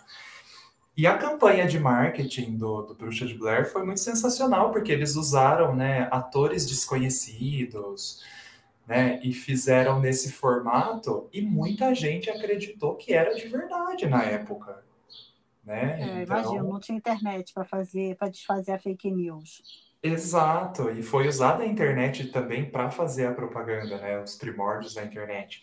E 0.95 1.07
a 1.07 1.17
campanha 1.17 1.65
de 1.67 1.79
marketing 1.79 2.57
do, 2.57 2.81
do 2.81 2.93
Bruxa 2.93 3.25
de 3.25 3.33
Blair 3.33 3.71
foi 3.71 3.83
muito 3.83 3.99
sensacional, 3.99 4.71
porque 4.71 4.91
eles 4.91 5.15
usaram, 5.15 5.75
né, 5.75 6.07
atores 6.11 6.67
desconhecidos, 6.67 8.21
né, 8.87 9.19
e 9.23 9.33
fizeram 9.33 9.99
nesse 9.99 10.31
formato, 10.31 11.29
e 11.31 11.41
muita 11.41 11.93
gente 11.95 12.29
acreditou 12.29 12.95
que 12.95 13.13
era 13.13 13.33
de 13.33 13.47
verdade 13.47 14.07
na 14.07 14.23
época, 14.23 14.83
né? 15.63 15.99
É, 16.01 16.23
Então- 16.23 16.37
imagina, 16.39 16.63
não 16.63 16.79
tinha 16.79 16.97
internet 16.97 17.53
para 17.53 17.63
fazer, 17.63 18.15
para 18.17 18.27
desfazer 18.29 18.73
a 18.73 18.79
fake 18.79 19.09
news. 19.09 19.61
Exato, 20.01 20.89
e 20.89 21.01
foi 21.01 21.29
usada 21.29 21.63
a 21.63 21.65
internet 21.65 22.27
também 22.27 22.69
para 22.69 22.89
fazer 22.89 23.25
a 23.25 23.33
propaganda, 23.33 23.97
né? 23.99 24.19
Os 24.21 24.35
primórdios 24.35 24.93
da 24.95 25.03
internet. 25.05 25.61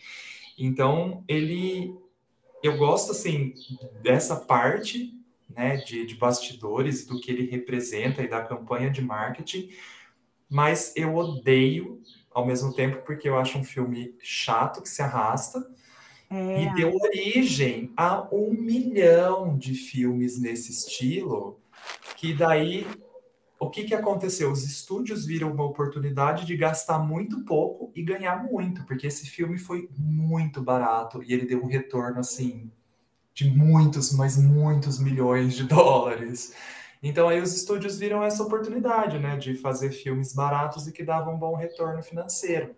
Então, 0.57 1.23
ele, 1.27 1.95
eu 2.63 2.75
gosto 2.77 3.11
assim 3.11 3.53
dessa 4.01 4.35
parte, 4.35 5.13
né, 5.47 5.77
de, 5.77 6.05
de 6.07 6.15
bastidores 6.15 7.05
do 7.05 7.19
que 7.19 7.29
ele 7.29 7.45
representa 7.51 8.23
e 8.23 8.27
da 8.27 8.41
campanha 8.41 8.89
de 8.89 9.01
marketing, 9.01 9.69
mas 10.49 10.93
eu 10.95 11.15
odeio 11.15 12.01
ao 12.33 12.45
mesmo 12.45 12.73
tempo 12.73 13.03
porque 13.05 13.27
eu 13.27 13.37
acho 13.37 13.57
um 13.57 13.63
filme 13.63 14.15
chato 14.21 14.81
que 14.81 14.89
se 14.89 15.01
arrasta 15.01 15.65
É, 16.29 16.63
e 16.63 16.73
deu 16.75 16.95
origem 16.95 17.91
a 17.97 18.27
um 18.33 18.53
milhão 18.53 19.57
de 19.57 19.73
filmes 19.73 20.39
nesse 20.39 20.71
estilo, 20.71 21.59
que 22.15 22.33
daí 22.33 22.87
o 23.59 23.69
que, 23.69 23.83
que 23.83 23.93
aconteceu? 23.93 24.51
Os 24.51 24.63
estúdios 24.63 25.25
viram 25.25 25.51
uma 25.51 25.63
oportunidade 25.63 26.45
de 26.45 26.57
gastar 26.57 26.97
muito 26.97 27.45
pouco 27.45 27.91
e 27.93 28.01
ganhar 28.01 28.43
muito, 28.43 28.83
porque 28.85 29.05
esse 29.05 29.27
filme 29.27 29.59
foi 29.59 29.87
muito 29.95 30.63
barato 30.63 31.21
e 31.21 31.31
ele 31.31 31.45
deu 31.45 31.61
um 31.61 31.67
retorno 31.67 32.21
assim 32.21 32.71
de 33.35 33.49
muitos, 33.49 34.13
mas 34.13 34.35
muitos 34.35 34.99
milhões 34.99 35.53
de 35.53 35.63
dólares. 35.63 36.55
Então 37.01 37.27
aí 37.27 37.41
os 37.41 37.55
estúdios 37.55 37.97
viram 37.97 38.23
essa 38.23 38.43
oportunidade, 38.43 39.17
né, 39.17 39.35
de 39.35 39.55
fazer 39.55 39.91
filmes 39.91 40.33
baratos 40.33 40.87
e 40.87 40.91
que 40.91 41.03
davam 41.03 41.35
um 41.35 41.39
bom 41.39 41.55
retorno 41.55 42.01
financeiro. 42.03 42.75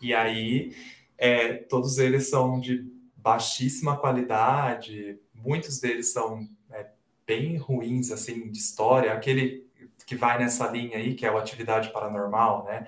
E 0.00 0.14
aí 0.14 0.74
é, 1.18 1.54
todos 1.54 1.98
eles 1.98 2.30
são 2.30 2.58
de 2.60 2.90
baixíssima 3.16 3.96
qualidade, 3.96 5.18
muitos 5.34 5.80
deles 5.80 6.12
são 6.12 6.48
é, 6.70 6.86
bem 7.26 7.56
ruins, 7.56 8.10
assim, 8.10 8.50
de 8.50 8.58
história. 8.58 9.12
Aquele 9.12 9.66
que 10.06 10.16
vai 10.16 10.38
nessa 10.38 10.66
linha 10.68 10.96
aí, 10.96 11.14
que 11.14 11.26
é 11.26 11.30
o 11.30 11.36
Atividade 11.36 11.92
Paranormal, 11.92 12.64
né? 12.64 12.86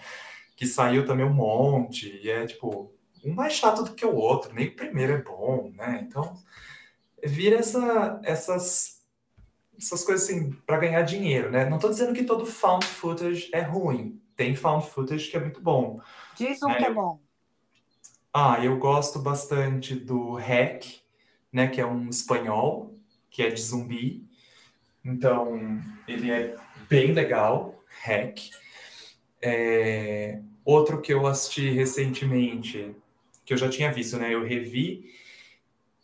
Que 0.56 0.66
saiu 0.66 1.04
também 1.04 1.26
um 1.26 1.34
monte, 1.34 2.18
e 2.22 2.30
é, 2.30 2.46
tipo, 2.46 2.90
um 3.24 3.34
mais 3.34 3.52
chato 3.52 3.82
do 3.82 3.94
que 3.94 4.06
o 4.06 4.14
outro, 4.14 4.54
nem 4.54 4.68
o 4.68 4.76
primeiro 4.76 5.12
é 5.12 5.22
bom, 5.22 5.70
né? 5.74 6.06
Então, 6.06 6.34
vira 7.22 7.56
essa, 7.56 8.20
essas, 8.24 8.99
essas 9.80 10.04
coisas, 10.04 10.28
assim, 10.28 10.52
para 10.66 10.78
ganhar 10.78 11.02
dinheiro, 11.02 11.50
né? 11.50 11.68
Não 11.68 11.78
tô 11.78 11.88
dizendo 11.88 12.12
que 12.12 12.24
todo 12.24 12.44
found 12.44 12.84
footage 12.84 13.48
é 13.52 13.60
ruim. 13.60 14.20
Tem 14.36 14.54
found 14.54 14.86
footage 14.86 15.30
que 15.30 15.36
é 15.36 15.40
muito 15.40 15.60
bom. 15.60 16.00
diz 16.36 16.62
um 16.62 16.70
É, 16.70 16.74
que 16.76 16.84
é 16.84 16.92
bom. 16.92 17.20
Ah, 18.32 18.64
eu 18.64 18.78
gosto 18.78 19.18
bastante 19.18 19.94
do 19.94 20.34
Hack, 20.34 20.84
né, 21.52 21.66
que 21.66 21.80
é 21.80 21.86
um 21.86 22.08
espanhol, 22.08 22.94
que 23.28 23.42
é 23.42 23.48
de 23.50 23.60
zumbi. 23.60 24.24
Então, 25.04 25.80
ele 26.06 26.30
é 26.30 26.56
bem 26.88 27.12
legal, 27.12 27.82
Hack. 28.02 28.38
É, 29.42 30.40
Outro 30.64 31.00
que 31.00 31.12
eu 31.12 31.26
assisti 31.26 31.70
recentemente, 31.70 32.94
que 33.44 33.52
eu 33.52 33.56
já 33.56 33.68
tinha 33.68 33.90
visto, 33.90 34.16
né, 34.16 34.32
eu 34.32 34.44
revi, 34.44 35.10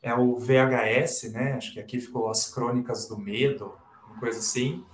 é 0.07 0.15
o 0.15 0.37
VHS, 0.39 1.33
né, 1.33 1.55
acho 1.55 1.73
que 1.73 1.81
aqui 1.81 2.01
ficou 2.01 2.31
As 2.31 2.49
Crônicas 2.49 3.09
do 3.09 3.19
Medo, 3.19 3.77
uma 4.07 4.21
coisa 4.21 4.39
assim, 4.39 4.85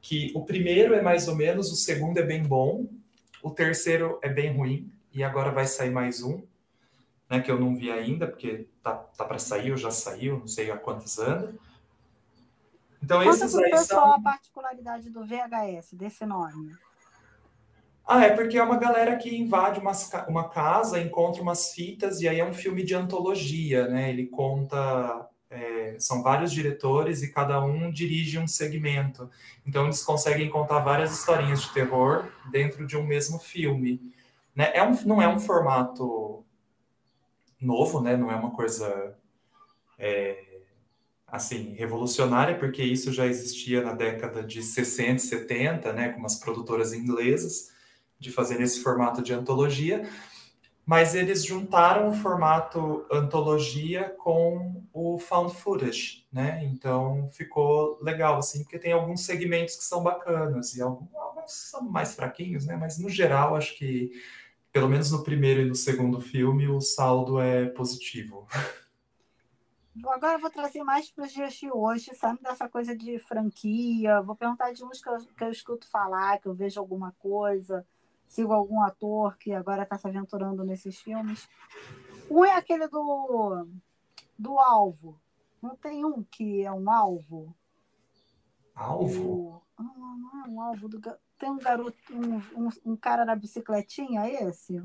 que 0.00 0.32
o 0.34 0.46
primeiro 0.46 0.94
é 0.94 1.02
mais 1.02 1.28
ou 1.28 1.36
menos, 1.36 1.70
o 1.70 1.76
segundo 1.76 2.16
é 2.16 2.22
bem 2.22 2.42
bom, 2.42 2.86
o 3.42 3.50
terceiro 3.50 4.18
é 4.22 4.30
bem 4.30 4.56
ruim, 4.56 4.90
e 5.12 5.22
agora 5.22 5.50
vai 5.50 5.66
sair 5.66 5.90
mais 5.90 6.22
um, 6.22 6.42
né, 7.28 7.40
que 7.40 7.50
eu 7.50 7.60
não 7.60 7.76
vi 7.76 7.90
ainda, 7.90 8.26
porque 8.26 8.66
tá, 8.82 8.94
tá 8.94 9.26
para 9.26 9.38
sair, 9.38 9.72
ou 9.72 9.76
já 9.76 9.90
saiu, 9.90 10.38
não 10.38 10.48
sei 10.48 10.70
há 10.70 10.76
quantos 10.78 11.18
anos. 11.18 11.54
Então, 13.02 13.22
Conta 13.22 13.44
esses 13.44 13.54
aí 13.54 13.70
pessoal 13.70 14.06
são. 14.06 14.14
a 14.14 14.22
particularidade 14.22 15.10
do 15.10 15.22
VHS, 15.22 15.92
desse 15.92 16.24
nome. 16.24 16.74
Ah, 18.14 18.24
é 18.26 18.30
porque 18.34 18.58
é 18.58 18.62
uma 18.62 18.76
galera 18.78 19.16
que 19.16 19.34
invade 19.34 19.80
umas 19.80 20.06
ca- 20.08 20.26
uma 20.28 20.48
casa, 20.50 21.00
encontra 21.00 21.40
umas 21.42 21.72
fitas, 21.72 22.20
e 22.20 22.28
aí 22.28 22.40
é 22.40 22.44
um 22.44 22.52
filme 22.52 22.82
de 22.82 22.94
antologia, 22.94 23.88
né? 23.88 24.10
Ele 24.10 24.26
conta. 24.26 25.28
é, 25.50 25.96
são 25.98 26.22
vários 26.22 26.50
diretores 26.52 27.22
e 27.22 27.30
cada 27.32 27.62
um 27.64 27.90
dirige 27.92 28.38
um 28.38 28.46
segmento. 28.46 29.30
Então, 29.66 29.84
eles 29.84 30.02
conseguem 30.02 30.48
contar 30.50 30.78
várias 30.80 31.12
historinhas 31.12 31.62
de 31.62 31.72
terror 31.74 32.26
dentro 32.50 32.86
de 32.86 32.96
um 32.96 33.04
mesmo 33.06 33.38
filme. 33.38 34.00
Né? 34.56 34.70
É 34.74 34.82
um, 34.82 34.92
não 35.06 35.20
é 35.22 35.28
um 35.28 35.38
formato 35.38 36.42
novo, 37.60 38.00
né? 38.00 38.16
Não 38.16 38.30
é 38.30 38.34
uma 38.34 38.50
coisa 38.50 39.16
é, 39.98 40.44
assim 41.28 41.74
revolucionária, 41.74 42.58
porque 42.58 42.84
isso 42.84 43.12
já 43.12 43.26
existia 43.26 43.82
na 43.82 43.94
década 43.94 44.44
de 44.44 44.62
60 44.62 45.16
e 45.16 45.20
70, 45.20 45.94
né? 45.94 46.10
Com 46.10 46.20
umas 46.20 46.36
produtoras 46.36 46.94
inglesas 46.94 47.71
de 48.22 48.30
fazer 48.30 48.60
esse 48.60 48.82
formato 48.82 49.20
de 49.20 49.34
antologia, 49.34 50.08
mas 50.86 51.14
eles 51.14 51.44
juntaram 51.44 52.08
o 52.08 52.12
formato 52.12 53.04
antologia 53.10 54.14
com 54.18 54.82
o 54.92 55.18
found 55.18 55.54
footage, 55.54 56.26
né? 56.32 56.64
Então 56.64 57.28
ficou 57.32 57.98
legal 58.00 58.38
assim, 58.38 58.62
porque 58.62 58.78
tem 58.78 58.92
alguns 58.92 59.24
segmentos 59.24 59.76
que 59.76 59.84
são 59.84 60.02
bacanas 60.02 60.74
e 60.74 60.82
alguns, 60.82 61.10
são 61.46 61.82
mais 61.82 62.14
fraquinhos, 62.14 62.64
né? 62.64 62.76
Mas 62.76 62.98
no 62.98 63.08
geral 63.08 63.54
acho 63.56 63.76
que 63.76 64.10
pelo 64.72 64.88
menos 64.88 65.10
no 65.10 65.22
primeiro 65.22 65.60
e 65.60 65.68
no 65.68 65.74
segundo 65.74 66.20
filme 66.20 66.68
o 66.68 66.80
saldo 66.80 67.40
é 67.40 67.66
positivo. 67.66 68.46
Agora 70.02 70.38
vou 70.38 70.50
trazer 70.50 70.82
mais 70.82 71.10
para 71.10 71.26
os 71.26 71.32
dias 71.32 71.52
de 71.52 71.70
hoje, 71.70 72.14
sabe? 72.14 72.40
Dessa 72.40 72.66
coisa 72.68 72.96
de 72.96 73.18
franquia. 73.18 74.22
Vou 74.22 74.34
perguntar 74.34 74.72
de 74.72 74.82
uns 74.82 75.02
que 75.02 75.08
eu, 75.08 75.18
que 75.18 75.44
eu 75.44 75.50
escuto 75.50 75.86
falar, 75.86 76.38
que 76.40 76.48
eu 76.48 76.54
vejo 76.54 76.80
alguma 76.80 77.12
coisa, 77.18 77.86
sigo 78.32 78.54
algum 78.54 78.80
ator 78.80 79.36
que 79.36 79.52
agora 79.52 79.82
está 79.82 79.98
se 79.98 80.08
aventurando 80.08 80.64
nesses 80.64 80.98
filmes. 80.98 81.46
Um 82.30 82.42
é 82.42 82.56
aquele 82.56 82.88
do, 82.88 83.68
do 84.38 84.58
alvo. 84.58 85.20
Não 85.60 85.76
tem 85.76 86.02
um 86.02 86.22
que 86.24 86.64
é 86.64 86.72
um 86.72 86.90
alvo? 86.90 87.54
Alvo? 88.74 89.30
O- 89.30 89.62
Ah, 89.76 89.82
não 89.82 90.44
é 90.44 90.48
um 90.48 90.60
alvo 90.62 90.88
do 90.88 90.98
Tem 91.38 91.50
um 91.50 91.58
garoto, 91.58 91.98
um, 92.10 92.36
um, 92.56 92.68
um 92.92 92.96
cara 92.96 93.24
na 93.26 93.36
bicicletinha, 93.36 94.26
é 94.26 94.44
esse? 94.44 94.82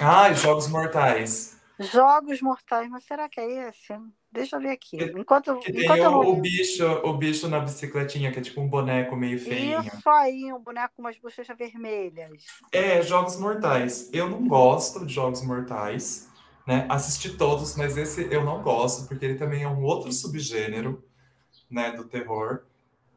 Ah, 0.00 0.32
Jogos 0.32 0.66
Mortais. 0.68 1.60
Jogos 1.78 2.40
Mortais, 2.42 2.90
mas 2.90 3.04
será 3.04 3.28
que 3.28 3.38
é 3.38 3.68
esse? 3.68 3.92
Deixa 4.30 4.56
eu 4.56 4.60
ver 4.60 4.70
aqui. 4.70 4.96
Enquanto, 5.16 5.58
Que 5.58 5.72
tem 5.72 5.84
enquanto 5.84 6.00
eu 6.00 6.12
o, 6.12 6.36
bicho, 6.36 6.84
o 6.84 7.16
bicho 7.16 7.48
na 7.48 7.60
bicicletinha, 7.60 8.30
que 8.30 8.38
é 8.38 8.42
tipo 8.42 8.60
um 8.60 8.68
boneco 8.68 9.16
meio 9.16 9.40
feinho. 9.40 9.80
Isso 9.80 10.08
aí, 10.08 10.52
um 10.52 10.60
boneco 10.60 10.94
com 10.94 11.02
umas 11.02 11.16
bochechas 11.18 11.56
vermelhas. 11.56 12.44
É, 12.70 13.00
Jogos 13.02 13.38
Mortais. 13.38 14.10
Eu 14.12 14.28
não 14.28 14.46
gosto 14.46 15.06
de 15.06 15.14
Jogos 15.14 15.42
Mortais, 15.42 16.28
né? 16.66 16.84
Assisti 16.90 17.36
todos, 17.36 17.74
mas 17.76 17.96
esse 17.96 18.30
eu 18.30 18.44
não 18.44 18.62
gosto, 18.62 19.08
porque 19.08 19.24
ele 19.24 19.36
também 19.36 19.62
é 19.62 19.68
um 19.68 19.82
outro 19.82 20.12
subgênero, 20.12 21.02
né, 21.70 21.92
do 21.92 22.04
terror, 22.04 22.62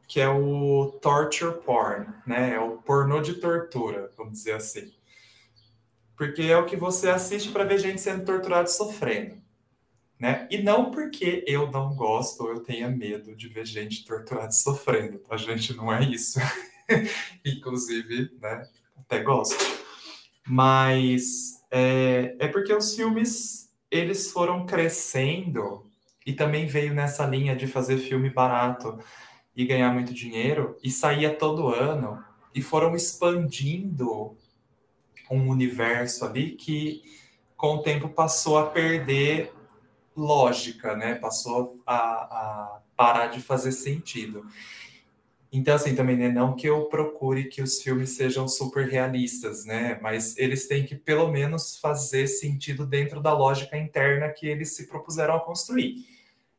que 0.06 0.20
é 0.20 0.28
o 0.28 0.98
torture 1.02 1.60
porn, 1.60 2.06
né? 2.26 2.54
É 2.54 2.60
o 2.60 2.78
pornô 2.78 3.20
de 3.20 3.34
tortura, 3.34 4.10
vamos 4.16 4.32
dizer 4.32 4.52
assim. 4.52 4.92
Porque 6.16 6.42
é 6.42 6.56
o 6.56 6.64
que 6.64 6.76
você 6.76 7.10
assiste 7.10 7.50
para 7.50 7.64
ver 7.64 7.78
gente 7.78 8.00
sendo 8.00 8.24
torturada 8.24 8.68
e 8.68 8.72
sofrendo, 8.72 9.41
né? 10.22 10.46
E 10.48 10.62
não 10.62 10.92
porque 10.92 11.42
eu 11.48 11.68
não 11.72 11.96
gosto 11.96 12.44
ou 12.44 12.50
eu 12.50 12.60
tenha 12.60 12.88
medo 12.88 13.34
de 13.34 13.48
ver 13.48 13.66
gente 13.66 14.04
torturada 14.04 14.50
e 14.50 14.54
sofrendo, 14.54 15.18
tá, 15.18 15.36
gente? 15.36 15.74
Não 15.74 15.92
é 15.92 16.04
isso. 16.04 16.38
Inclusive, 17.44 18.30
né? 18.40 18.64
Até 18.96 19.20
gosto. 19.20 19.56
Mas 20.46 21.60
é, 21.72 22.36
é 22.38 22.46
porque 22.46 22.72
os 22.72 22.94
filmes 22.94 23.68
eles 23.90 24.30
foram 24.30 24.64
crescendo 24.64 25.90
e 26.24 26.32
também 26.32 26.66
veio 26.66 26.94
nessa 26.94 27.26
linha 27.26 27.56
de 27.56 27.66
fazer 27.66 27.98
filme 27.98 28.30
barato 28.30 29.00
e 29.56 29.66
ganhar 29.66 29.92
muito 29.92 30.14
dinheiro 30.14 30.78
e 30.84 30.88
saía 30.88 31.34
todo 31.34 31.66
ano 31.66 32.24
e 32.54 32.62
foram 32.62 32.94
expandindo 32.94 34.36
um 35.28 35.48
universo 35.48 36.24
ali 36.24 36.52
que 36.52 37.02
com 37.56 37.74
o 37.74 37.82
tempo 37.82 38.08
passou 38.08 38.56
a 38.56 38.70
perder 38.70 39.52
lógica, 40.16 40.96
né? 40.96 41.14
Passou 41.14 41.82
a, 41.86 41.96
a 41.96 42.80
parar 42.96 43.28
de 43.28 43.40
fazer 43.40 43.72
sentido. 43.72 44.46
Então, 45.54 45.74
assim, 45.74 45.94
também 45.94 46.16
né, 46.16 46.30
não 46.30 46.56
que 46.56 46.66
eu 46.66 46.86
procure 46.86 47.44
que 47.44 47.60
os 47.60 47.82
filmes 47.82 48.10
sejam 48.10 48.48
super 48.48 48.88
realistas, 48.88 49.66
né? 49.66 49.98
Mas 50.00 50.36
eles 50.38 50.66
têm 50.66 50.86
que, 50.86 50.94
pelo 50.94 51.30
menos, 51.30 51.76
fazer 51.78 52.26
sentido 52.26 52.86
dentro 52.86 53.20
da 53.20 53.34
lógica 53.34 53.76
interna 53.76 54.30
que 54.30 54.46
eles 54.46 54.74
se 54.74 54.86
propuseram 54.86 55.36
a 55.36 55.40
construir, 55.40 56.06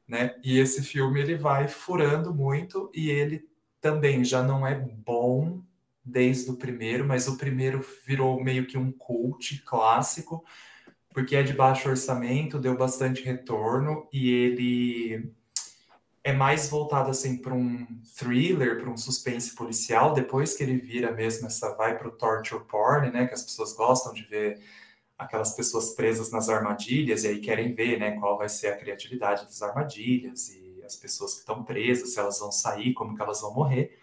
né? 0.08 0.36
E 0.43 0.60
esse 0.60 0.84
filme, 0.84 1.20
ele 1.20 1.36
vai 1.36 1.68
furando 1.68 2.32
muito 2.32 2.91
e 2.93 3.10
ele 3.10 3.47
também 3.82 4.24
já 4.24 4.43
não 4.43 4.66
é 4.66 4.76
bom 4.76 5.60
desde 6.06 6.51
o 6.51 6.56
primeiro, 6.56 7.04
mas 7.04 7.28
o 7.28 7.36
primeiro 7.36 7.84
virou 8.06 8.43
meio 8.43 8.68
que 8.68 8.78
um 8.78 8.91
cult 8.91 9.60
clássico, 9.64 10.43
porque 11.14 11.36
é 11.36 11.43
de 11.43 11.53
baixo 11.53 11.89
orçamento, 11.89 12.59
deu 12.59 12.76
bastante 12.76 13.24
retorno 13.24 14.07
e 14.11 14.30
ele 14.32 15.32
é 16.24 16.32
mais 16.32 16.70
voltado 16.70 17.09
assim 17.09 17.38
para 17.38 17.53
um 17.53 17.86
thriller, 18.18 18.80
para 18.80 18.89
um 18.89 18.97
suspense 18.97 19.53
policial, 19.53 20.14
depois 20.14 20.55
que 20.55 20.64
ele 20.64 20.78
vira 20.78 21.11
mesmo 21.11 21.47
essa 21.47 21.76
vai 21.76 21.97
para 21.97 22.07
o 22.07 22.11
torture 22.11 22.64
porn, 22.66 23.11
né, 23.11 23.28
que 23.28 23.34
as 23.34 23.43
pessoas 23.43 23.74
gostam 23.74 24.14
de 24.14 24.24
ver 24.24 24.61
aquelas 25.18 25.53
pessoas 25.55 25.91
presas 25.91 26.32
nas 26.32 26.49
armadilhas 26.49 27.24
e 27.24 27.28
aí 27.28 27.39
querem 27.39 27.74
ver, 27.74 27.99
né, 27.99 28.11
qual 28.20 28.38
vai 28.38 28.49
ser 28.49 28.68
a 28.68 28.78
criatividade 28.78 29.45
das 29.45 29.61
armadilhas 29.61 30.49
e 30.49 30.82
as 30.86 30.95
pessoas 30.95 31.34
que 31.34 31.39
estão 31.39 31.64
presas, 31.64 32.14
se 32.14 32.20
elas 32.20 32.39
vão 32.39 32.51
sair, 32.51 32.93
como 32.93 33.16
que 33.16 33.22
elas 33.22 33.41
vão 33.41 33.53
morrer. 33.53 33.99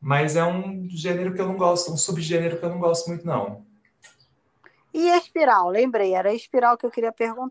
Mas 0.00 0.36
é 0.36 0.44
um 0.44 0.88
gênero 0.88 1.34
que 1.34 1.40
eu 1.40 1.46
não 1.46 1.56
gosto, 1.56 1.92
um 1.92 1.96
subgênero 1.96 2.58
que 2.58 2.64
eu 2.64 2.70
não 2.70 2.78
gosto 2.78 3.08
muito 3.08 3.26
não. 3.26 3.65
E 4.96 5.10
a 5.10 5.18
espiral? 5.18 5.68
Lembrei, 5.68 6.14
era 6.14 6.30
a 6.30 6.34
espiral 6.34 6.78
que 6.78 6.86
eu 6.86 6.90
queria 6.90 7.12
pergun 7.12 7.50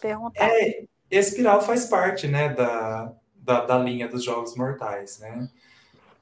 perguntar. 0.00 0.48
É, 0.48 0.86
Espiral 1.10 1.60
faz 1.60 1.84
parte, 1.84 2.26
né, 2.26 2.48
da, 2.48 3.12
da, 3.34 3.66
da, 3.66 3.78
linha 3.78 4.08
dos 4.08 4.24
Jogos 4.24 4.56
Mortais, 4.56 5.18
né? 5.18 5.50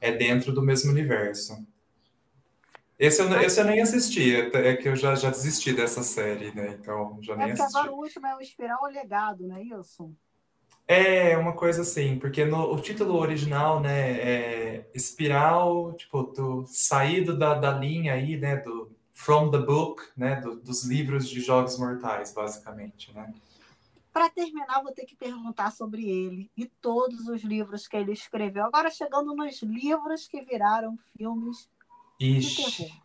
É 0.00 0.10
dentro 0.10 0.52
do 0.52 0.60
mesmo 0.60 0.90
universo. 0.90 1.64
Esse 2.98 3.22
eu, 3.22 3.40
esse 3.40 3.60
eu 3.60 3.64
nem 3.64 3.80
assisti, 3.80 4.34
é 4.34 4.76
que 4.76 4.88
eu 4.88 4.96
já, 4.96 5.14
já 5.14 5.30
desisti 5.30 5.72
dessa 5.72 6.02
série, 6.02 6.52
né? 6.52 6.76
Então 6.80 7.18
já 7.22 7.36
nem 7.36 7.50
é 7.50 7.52
assisti. 7.52 7.76
agora 7.76 7.92
o 7.92 7.96
último 7.96 8.26
é 8.26 8.36
o 8.36 8.40
Espiral 8.40 8.82
o 8.82 8.88
Legado, 8.88 9.46
não 9.46 9.56
é 9.56 9.62
isso? 9.62 10.12
É, 10.86 11.36
uma 11.38 11.54
coisa 11.54 11.82
assim, 11.82 12.18
porque 12.18 12.44
no, 12.44 12.72
o 12.72 12.80
título 12.80 13.14
original, 13.16 13.80
né, 13.80 14.10
é 14.20 14.90
Espiral, 14.92 15.94
tipo, 15.94 16.24
do 16.24 16.64
saído 16.66 17.38
da, 17.38 17.54
da 17.54 17.72
linha 17.72 18.12
aí, 18.12 18.36
né, 18.36 18.56
do 18.56 18.93
From 19.14 19.50
the 19.50 19.58
Book, 19.58 20.02
né, 20.16 20.40
do, 20.40 20.56
dos 20.56 20.84
livros 20.84 21.28
de 21.28 21.40
Jogos 21.40 21.78
Mortais, 21.78 22.34
basicamente, 22.34 23.12
né? 23.14 23.32
Para 24.12 24.28
terminar, 24.28 24.82
vou 24.82 24.92
ter 24.92 25.06
que 25.06 25.16
perguntar 25.16 25.72
sobre 25.72 26.08
ele 26.08 26.50
e 26.56 26.66
todos 26.66 27.26
os 27.28 27.42
livros 27.42 27.88
que 27.88 27.96
ele 27.96 28.12
escreveu. 28.12 28.64
Agora, 28.64 28.90
chegando 28.90 29.34
nos 29.34 29.62
livros 29.62 30.28
que 30.28 30.40
viraram 30.40 30.96
filmes 31.16 31.68
Ixi. 32.20 32.64
de 32.64 32.76
terror. 32.76 33.02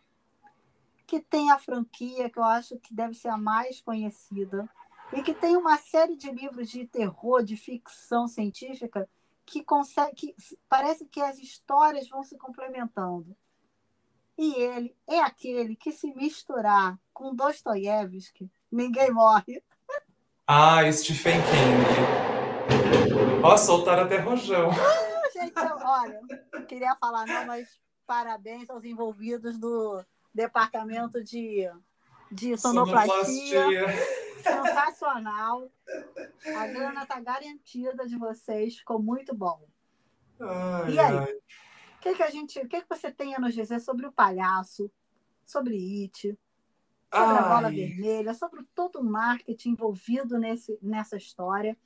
Que 1.06 1.20
tem 1.20 1.50
a 1.50 1.58
franquia, 1.58 2.28
que 2.28 2.38
eu 2.38 2.44
acho 2.44 2.78
que 2.78 2.94
deve 2.94 3.14
ser 3.14 3.28
a 3.28 3.36
mais 3.36 3.80
conhecida, 3.80 4.68
e 5.12 5.22
que 5.22 5.34
tem 5.34 5.56
uma 5.56 5.76
série 5.78 6.16
de 6.16 6.30
livros 6.30 6.70
de 6.70 6.86
terror, 6.86 7.42
de 7.42 7.56
ficção 7.56 8.28
científica, 8.28 9.08
que 9.44 9.64
consegue. 9.64 10.14
Que 10.14 10.34
parece 10.68 11.04
que 11.06 11.20
as 11.20 11.38
histórias 11.38 12.08
vão 12.08 12.22
se 12.22 12.36
complementando. 12.36 13.36
E 14.40 14.54
ele 14.54 14.96
é 15.06 15.20
aquele 15.20 15.76
que, 15.76 15.92
se 15.92 16.14
misturar 16.14 16.98
com 17.12 17.34
Dostoiévski, 17.34 18.50
ninguém 18.72 19.12
morre. 19.12 19.62
Ah, 20.46 20.90
Stephen 20.90 21.42
King. 21.42 21.84
Ó, 23.44 23.54
soltaram 23.58 24.04
até 24.04 24.16
rojão. 24.16 24.70
Gente, 25.34 25.52
eu, 25.58 25.76
olha, 25.86 26.20
não 26.54 26.64
queria 26.64 26.96
falar 26.96 27.26
não, 27.26 27.48
mas 27.48 27.78
parabéns 28.06 28.70
aos 28.70 28.82
envolvidos 28.82 29.58
do 29.58 30.02
departamento 30.32 31.22
de, 31.22 31.70
de 32.32 32.56
sonoplastia. 32.56 33.62
sonoplastia. 33.62 33.86
Sensacional. 34.42 35.70
A 36.56 36.66
grana 36.66 37.02
está 37.02 37.20
garantida 37.20 38.06
de 38.06 38.16
vocês, 38.16 38.78
ficou 38.78 39.02
muito 39.02 39.34
bom. 39.34 39.68
Ai, 40.40 40.94
e 40.94 40.98
aí? 40.98 41.18
ai. 41.18 41.40
O 42.00 42.02
que, 42.02 42.14
que 42.14 42.22
a 42.22 42.30
gente, 42.30 42.58
o 42.58 42.66
que, 42.66 42.80
que 42.80 42.88
você 42.88 43.12
tem 43.12 43.34
a 43.34 43.38
nos 43.38 43.54
dizer 43.54 43.78
sobre 43.78 44.06
o 44.06 44.12
palhaço, 44.12 44.90
sobre 45.44 45.74
It, 46.02 46.18
sobre 47.12 47.38
a 47.38 47.42
bola 47.42 47.68
Ai. 47.68 47.74
vermelha, 47.74 48.32
sobre 48.32 48.64
todo 48.74 49.00
o 49.00 49.04
marketing 49.04 49.72
envolvido 49.72 50.38
nesse, 50.38 50.78
nessa 50.80 51.18
história. 51.18 51.76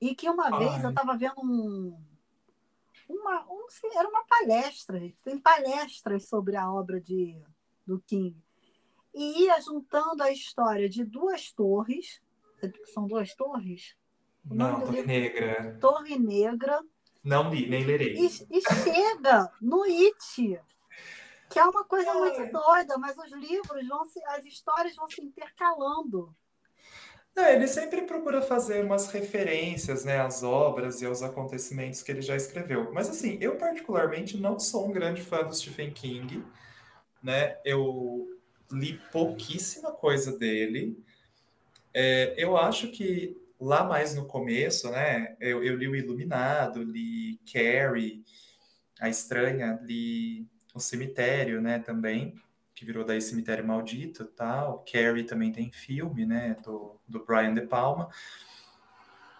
E 0.00 0.14
que 0.14 0.26
uma 0.26 0.56
vez 0.58 0.72
Ai. 0.72 0.84
eu 0.86 0.88
estava 0.88 1.18
vendo 1.18 1.34
um, 1.42 2.02
uma, 3.06 3.44
um- 3.44 3.66
era 3.94 4.08
uma 4.08 4.24
palestra, 4.24 4.98
gente. 4.98 5.22
tem 5.22 5.38
palestras 5.38 6.26
sobre 6.26 6.56
a 6.56 6.72
obra 6.72 6.98
de, 6.98 7.38
do 7.86 8.00
King. 8.00 8.34
E 9.12 9.42
ia 9.44 9.60
juntando 9.60 10.22
a 10.22 10.32
história 10.32 10.88
de 10.88 11.04
duas 11.04 11.52
torres, 11.52 12.22
são 12.94 13.06
duas 13.06 13.34
torres? 13.34 13.94
Não, 14.42 14.80
Torre 14.80 15.02
Negra. 15.02 15.76
Torre 15.78 16.18
Negra, 16.18 16.82
Não 17.22 17.52
li, 17.52 17.68
nem 17.68 17.84
lerei. 17.84 18.16
e, 18.16 18.26
e 18.26 18.60
chega 18.62 19.52
no 19.60 19.82
It, 19.82 20.60
que 21.50 21.58
é 21.58 21.64
uma 21.64 21.84
coisa 21.84 22.14
muito 22.14 22.50
doida, 22.50 22.96
mas 22.98 23.18
os 23.18 23.32
livros 23.32 23.86
vão 23.86 24.04
se, 24.06 24.22
as 24.24 24.44
histórias 24.44 24.96
vão 24.96 25.08
se 25.08 25.22
intercalando. 25.22 26.34
Não, 27.34 27.44
ele 27.44 27.68
sempre 27.68 28.02
procura 28.02 28.42
fazer 28.42 28.84
umas 28.84 29.08
referências, 29.08 30.04
né, 30.04 30.20
às 30.20 30.42
obras 30.42 31.00
e 31.00 31.06
aos 31.06 31.22
acontecimentos 31.22 32.02
que 32.02 32.10
ele 32.10 32.22
já 32.22 32.34
escreveu. 32.34 32.92
Mas 32.92 33.08
assim, 33.08 33.38
eu 33.40 33.56
particularmente 33.56 34.36
não 34.36 34.58
sou 34.58 34.88
um 34.88 34.92
grande 34.92 35.22
fã 35.22 35.44
do 35.44 35.54
Stephen 35.54 35.92
King, 35.92 36.44
né? 37.22 37.58
Eu 37.64 38.28
li 38.72 39.00
pouquíssima 39.12 39.92
coisa 39.92 40.36
dele. 40.36 41.02
É, 41.94 42.34
eu 42.36 42.56
acho 42.56 42.88
que 42.88 43.39
lá 43.60 43.84
mais 43.84 44.14
no 44.14 44.26
começo, 44.26 44.90
né, 44.90 45.36
eu, 45.40 45.62
eu 45.64 45.76
li 45.76 45.88
o 45.88 45.96
Iluminado, 45.96 46.82
li 46.82 47.38
Carrie, 47.52 48.24
A 49.00 49.08
Estranha, 49.08 49.78
li 49.82 50.48
O 50.74 50.80
Cemitério, 50.80 51.60
né, 51.60 51.78
também, 51.80 52.34
que 52.74 52.84
virou 52.84 53.04
daí 53.04 53.20
Cemitério 53.20 53.66
Maldito 53.66 54.22
e 54.24 54.26
tal. 54.28 54.84
Carrie 54.90 55.24
também 55.24 55.52
tem 55.52 55.70
filme, 55.72 56.26
né, 56.26 56.56
do, 56.64 57.00
do 57.08 57.24
Brian 57.24 57.54
De 57.54 57.62
Palma. 57.62 58.08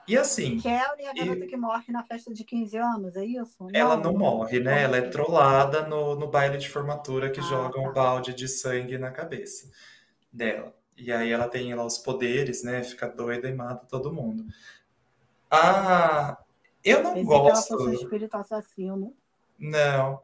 E 0.07 0.17
assim, 0.17 0.57
Kelly 0.57 1.03
é 1.05 1.11
a 1.11 1.15
garota 1.15 1.47
que 1.47 1.57
morre 1.57 1.93
na 1.93 2.03
festa 2.05 2.33
de 2.33 2.45
15 2.45 2.77
anos, 2.77 3.17
é 3.17 3.25
isso? 3.25 3.73
ela 3.73 3.97
não 3.97 4.13
morre, 4.17 4.61
né? 4.61 4.83
Ela 4.83 4.99
é 4.99 5.03
trollada 5.09 5.87
no, 5.87 6.15
no 6.17 6.29
baile 6.31 6.59
de 6.59 6.69
formatura 6.69 7.31
que 7.31 7.41
Ah, 7.41 7.43
jogam 7.43 7.83
tá. 7.83 7.91
o 7.91 7.93
balde 7.93 8.35
de 8.35 8.49
sangue 8.49 8.99
na 8.99 9.11
cabeça 9.11 9.71
dela. 10.33 10.75
E 11.01 11.11
aí 11.13 11.31
ela 11.31 11.49
tem 11.49 11.75
lá 11.75 11.85
os 11.85 11.99
poderes, 11.99 12.63
né? 12.63 12.83
Fica 12.85 13.09
doida 13.09 13.49
e 13.49 13.55
mata 13.55 13.87
todo 13.87 14.13
mundo. 14.13 14.45
Ah, 15.51 16.39
eu 16.85 17.03
não 17.03 17.15
Pensei 17.15 17.39
que 17.39 17.45
ela 17.47 17.51
gosto. 17.55 17.69
fosse 17.69 17.89
um 17.89 17.93
espírito 17.93 18.35
assassino. 18.37 19.17
Não. 19.59 20.23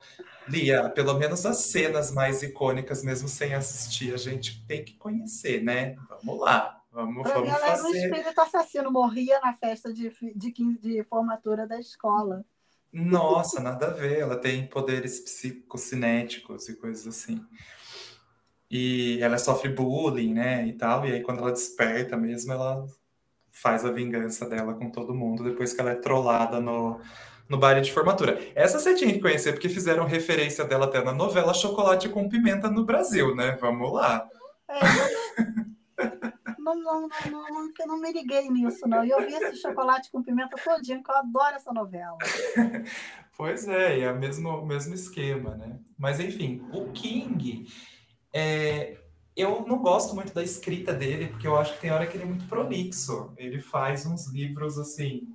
Lia, 0.49 0.89
pelo 0.91 1.14
menos 1.18 1.45
as 1.45 1.59
cenas 1.59 2.11
mais 2.11 2.43
icônicas, 2.43 3.03
mesmo 3.05 3.29
sem 3.29 3.55
assistir, 3.55 4.14
a 4.14 4.16
gente 4.16 4.64
tem 4.66 4.85
que 4.85 4.95
conhecer, 4.95 5.62
né? 5.62 5.97
Vamos 6.09 6.41
lá. 6.41 6.83
Vamos, 6.91 7.22
pra 7.22 7.35
vamos 7.35 7.49
mim, 7.51 7.55
ela 7.55 7.66
fazer. 7.66 7.81
era 7.81 7.89
um 7.89 7.95
espírito 7.95 8.41
assassino, 8.41 8.91
morria 8.91 9.39
na 9.41 9.53
festa 9.53 9.93
de, 9.93 10.11
de, 10.35 10.53
de 10.79 11.05
formatura 11.05 11.66
da 11.66 11.79
escola. 11.79 12.43
Nossa, 12.91 13.61
nada 13.61 13.89
a 13.89 13.91
ver. 13.91 14.20
Ela 14.20 14.37
tem 14.37 14.66
poderes 14.66 15.20
psicocinéticos 15.20 16.68
e 16.70 16.77
coisas 16.77 17.07
assim. 17.07 17.45
E 18.71 19.19
ela 19.21 19.39
sofre 19.39 19.69
bullying, 19.69 20.35
né? 20.35 20.67
E 20.67 20.73
tal. 20.73 21.07
E 21.07 21.12
aí, 21.12 21.23
quando 21.23 21.39
ela 21.39 21.53
desperta 21.53 22.17
mesmo, 22.17 22.53
ela 22.53 22.87
faz 23.51 23.85
a 23.85 23.91
vingança 23.91 24.49
dela 24.49 24.75
com 24.75 24.91
todo 24.91 25.14
mundo 25.14 25.45
depois 25.45 25.73
que 25.73 25.81
ela 25.81 25.93
é 25.93 25.95
trollada 25.95 26.61
no, 26.61 27.01
no 27.49 27.59
baile 27.59 27.81
de 27.81 27.93
formatura. 27.93 28.39
Essa 28.55 28.79
você 28.79 28.95
tinha 28.95 29.12
que 29.12 29.21
conhecer, 29.21 29.53
porque 29.53 29.69
fizeram 29.69 30.05
referência 30.05 30.64
dela 30.64 30.87
até 30.87 31.03
na 31.03 31.12
novela 31.12 31.55
Chocolate 31.55 32.09
com 32.09 32.29
Pimenta 32.29 32.71
no 32.71 32.85
Brasil, 32.85 33.35
né? 33.35 33.57
Vamos 33.61 33.93
lá. 33.93 34.29
É, 34.69 34.81
não, 36.67 36.75
não, 36.75 37.09
não, 37.31 37.49
não, 37.49 37.73
eu 37.79 37.87
não 37.87 38.01
me 38.01 38.12
liguei 38.12 38.51
nisso, 38.51 38.89
não. 38.89 39.05
Eu 39.05 39.21
vi 39.21 39.35
esse 39.35 39.57
chocolate 39.61 40.11
com 40.11 40.23
pimenta 40.23 40.57
todinho, 40.57 41.03
que 41.03 41.11
eu 41.11 41.14
adoro 41.14 41.55
essa 41.55 41.73
novela. 41.73 42.19
Pois 43.39 43.69
é, 43.69 44.01
é 44.01 44.11
o 44.11 44.19
mesmo, 44.19 44.64
mesmo 44.64 44.95
esquema, 44.95 45.55
né? 45.57 45.79
Mas 45.99 46.19
enfim, 46.19 46.67
o 46.73 46.91
King, 46.93 47.67
é, 48.39 48.99
eu 49.34 49.64
não 49.66 49.78
gosto 49.78 50.14
muito 50.14 50.34
da 50.34 50.43
escrita 50.43 50.93
dele, 50.93 51.28
porque 51.28 51.47
eu 51.47 51.57
acho 51.57 51.72
que 51.72 51.80
tem 51.80 51.91
hora 51.91 52.07
que 52.07 52.18
ele 52.18 52.24
é 52.24 52.26
muito 52.26 52.47
prolixo. 52.47 53.32
Ele 53.39 53.62
faz 53.62 54.05
uns 54.05 54.26
livros 54.26 54.78
assim 54.78 55.34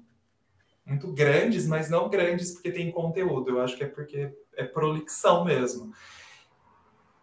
muito 0.85 1.11
grandes, 1.11 1.65
mas 1.65 1.89
não 1.89 2.09
grandes 2.09 2.51
porque 2.51 2.71
tem 2.71 2.91
conteúdo. 2.91 3.49
Eu 3.49 3.61
acho 3.61 3.75
que 3.75 3.83
é 3.83 3.87
porque 3.87 4.31
é 4.55 4.63
prolixão 4.65 5.43
mesmo. 5.43 5.91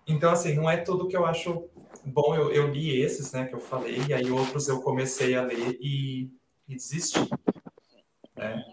Então, 0.04 0.32
assim, 0.32 0.54
não 0.54 0.68
é 0.68 0.78
tudo 0.78 1.06
que 1.06 1.16
eu 1.16 1.24
acho 1.24 1.68
bom. 2.04 2.34
Eu, 2.34 2.50
eu 2.50 2.66
li 2.72 3.00
esses, 3.00 3.30
né, 3.32 3.44
que 3.44 3.54
eu 3.54 3.60
falei, 3.60 4.00
e 4.08 4.12
aí 4.12 4.28
outros 4.32 4.66
eu 4.66 4.80
comecei 4.80 5.36
a 5.36 5.42
ler 5.42 5.78
e, 5.80 6.28
e 6.66 6.74
desisti. 6.74 7.20
Né? 8.36 8.64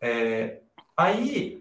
É, 0.00 0.60
aí, 0.96 1.60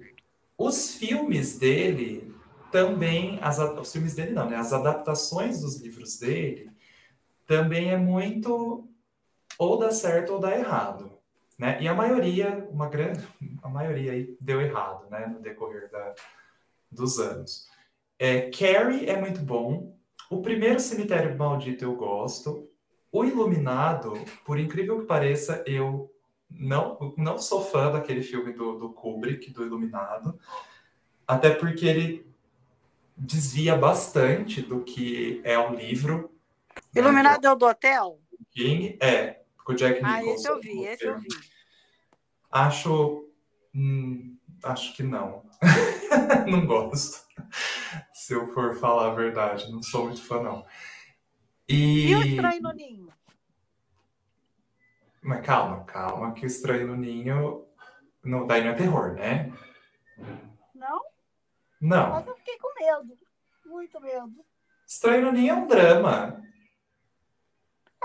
os 0.58 0.96
filmes 0.96 1.60
dele 1.60 2.37
também, 2.72 3.40
as, 3.42 3.60
os 3.60 3.92
filmes 3.92 4.16
dele 4.16 4.32
não, 4.32 4.50
né? 4.50 4.58
As 4.58 4.74
adaptações 4.74 5.62
dos 5.62 5.82
livros 5.82 6.18
dele 6.20 6.70
também 7.46 7.92
é 7.92 7.98
muito 7.98 8.88
ou 9.58 9.78
dá 9.78 9.92
certo 9.92 10.34
ou 10.34 10.40
dá 10.40 10.58
errado. 10.58 11.18
Né? 11.58 11.82
E 11.82 11.88
a 11.88 11.94
maioria, 11.94 12.68
uma 12.70 12.88
grande, 12.88 13.26
a 13.64 13.70
maioria 13.70 14.12
aí 14.12 14.38
deu 14.40 14.62
errado, 14.62 15.10
né, 15.10 15.26
no 15.26 15.40
decorrer 15.40 15.90
da, 15.90 16.14
dos 16.92 17.20
anos. 17.20 17.68
É, 18.20 18.52
Carrie 18.52 19.10
é 19.10 19.20
muito 19.20 19.40
bom. 19.42 19.98
O 20.30 20.42
primeiro 20.42 20.80
Cemitério 20.80 21.36
Maldito 21.36 21.84
eu 21.84 21.96
gosto. 21.96 22.70
O 23.12 23.24
Iluminado, 23.24 24.14
por 24.46 24.60
incrível 24.60 25.00
que 25.00 25.06
pareça, 25.06 25.64
eu 25.66 26.12
não, 26.50 27.14
não 27.18 27.38
sou 27.40 27.64
fã 27.64 27.92
daquele 27.92 28.22
filme 28.22 28.54
do, 28.54 28.78
do 28.78 28.90
Kubrick, 28.92 29.52
do 29.52 29.66
Iluminado, 29.66 30.38
até 31.26 31.50
porque 31.50 31.86
ele 31.86 32.28
desvia 33.18 33.76
bastante 33.76 34.62
do 34.62 34.84
que 34.84 35.42
é 35.44 35.58
o 35.58 35.74
livro. 35.74 36.32
Né, 36.94 37.02
Iluminado 37.02 37.42
né, 37.42 37.50
é 37.50 37.52
o 37.52 37.56
do 37.56 37.66
hotel? 37.66 38.20
King, 38.52 38.98
é, 39.02 39.42
com 39.64 39.74
o 39.74 39.76
Jack 39.76 39.96
Nicholson. 39.96 40.30
Ah, 40.30 40.34
esse 40.34 40.50
eu 40.50 40.60
vi, 40.60 40.86
esse 40.86 41.06
eu 41.06 41.18
vi. 41.20 41.28
Acho. 42.52 43.30
Hum, 43.74 44.38
acho 44.64 44.96
que 44.96 45.04
não. 45.04 45.44
não 46.48 46.66
gosto. 46.66 47.26
Se 48.14 48.34
eu 48.34 48.54
for 48.54 48.76
falar 48.76 49.12
a 49.12 49.16
verdade, 49.16 49.72
não 49.72 49.82
sou 49.82 50.06
muito 50.06 50.24
fã, 50.24 50.42
não. 50.42 50.66
E, 51.68 52.10
e 52.10 52.16
o 52.16 52.22
Estranho 52.22 52.62
no 52.62 52.72
Ninho? 52.72 53.14
Mas 55.22 55.46
calma, 55.46 55.84
calma, 55.84 56.34
que 56.34 56.46
o 56.46 56.48
Estranho 56.48 56.88
no 56.88 56.96
Ninho. 56.96 57.66
Não, 58.24 58.46
daí 58.46 58.64
não 58.64 58.72
é 58.72 58.76
terror, 58.76 59.14
né? 59.14 59.52
Não? 60.74 61.02
Não. 61.82 62.12
Mas 62.12 62.28
eu 62.28 62.36
fiquei 62.36 62.58
com 62.58 62.74
medo. 62.80 63.18
Muito 63.66 64.00
medo. 64.02 64.46
Estranho 64.88 65.26
no 65.26 65.32
Ninho 65.32 65.52
é 65.52 65.54
um 65.54 65.68
drama. 65.68 66.42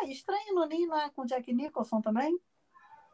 É, 0.00 0.04
Estranho 0.06 0.54
no 0.54 0.66
Ninho 0.66 0.88
não 0.88 1.00
é 1.00 1.10
com 1.10 1.24
Jack 1.24 1.52
Nicholson 1.52 2.00
também? 2.00 2.38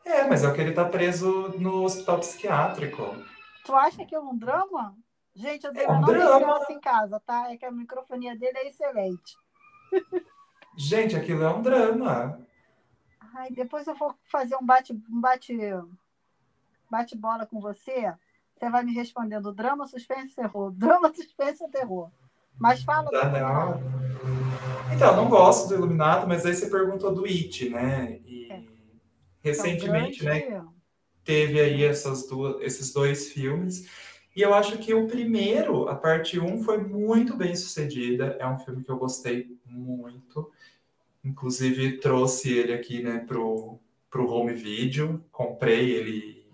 É, 0.04 0.24
mas 0.24 0.42
é 0.42 0.48
o 0.48 0.54
que 0.54 0.60
ele 0.60 0.72
tá 0.72 0.84
preso 0.84 1.50
no 1.58 1.84
hospital 1.84 2.18
psiquiátrico. 2.20 3.02
Tu 3.64 3.74
acha 3.74 4.06
que 4.06 4.14
é 4.14 4.20
um 4.20 4.36
drama? 4.36 4.96
Gente, 5.34 5.64
eu 5.64 5.72
é 5.72 5.88
um 5.88 6.00
não 6.00 6.06
drama. 6.06 6.64
em 6.70 6.80
casa, 6.80 7.20
tá? 7.20 7.52
É 7.52 7.56
que 7.56 7.64
a 7.64 7.70
microfonia 7.70 8.36
dele 8.36 8.58
é 8.58 8.68
excelente. 8.68 9.36
Gente, 10.76 11.14
aquilo 11.14 11.44
é 11.44 11.50
um 11.50 11.60
drama. 11.60 12.40
Ai, 13.34 13.50
depois 13.50 13.86
eu 13.86 13.94
vou 13.94 14.14
fazer 14.24 14.56
um 14.56 14.64
bate, 14.64 14.92
um 14.92 15.20
bate, 15.20 15.56
bate 16.90 17.16
bola 17.16 17.46
com 17.46 17.60
você. 17.60 18.14
Você 18.58 18.68
vai 18.68 18.82
me 18.82 18.92
respondendo 18.92 19.52
drama, 19.52 19.86
suspense, 19.86 20.34
terror. 20.34 20.72
Drama, 20.76 21.12
suspense, 21.14 21.68
terror. 21.70 22.10
Mas 22.58 22.82
fala. 22.82 23.08
Tá, 23.08 23.30
não. 23.30 23.80
Então, 24.92 25.14
não 25.14 25.28
gosto 25.28 25.68
do 25.68 25.74
Iluminado, 25.74 26.26
mas 26.26 26.44
aí 26.44 26.54
você 26.54 26.68
perguntou 26.68 27.14
do 27.14 27.24
It, 27.24 27.68
né? 27.68 28.18
E 28.26 28.50
é. 28.50 28.62
recentemente, 29.40 30.24
né? 30.24 30.64
Teve 31.22 31.60
aí 31.60 31.84
essas 31.84 32.26
duas, 32.26 32.60
esses 32.62 32.92
dois 32.92 33.30
filmes. 33.30 33.88
E 34.34 34.42
eu 34.42 34.52
acho 34.54 34.78
que 34.78 34.92
o 34.92 35.06
primeiro, 35.06 35.88
a 35.88 35.94
parte 35.94 36.40
1, 36.40 36.62
foi 36.64 36.78
muito 36.78 37.36
bem 37.36 37.54
sucedida. 37.54 38.36
É 38.40 38.46
um 38.46 38.58
filme 38.58 38.82
que 38.82 38.90
eu 38.90 38.96
gostei 38.96 39.56
muito. 39.66 40.50
Inclusive, 41.24 41.98
trouxe 41.98 42.52
ele 42.52 42.72
aqui, 42.72 43.02
né, 43.02 43.18
pro, 43.20 43.78
pro 44.10 44.28
home 44.28 44.54
video. 44.54 45.24
Comprei 45.30 45.90
ele 45.90 46.48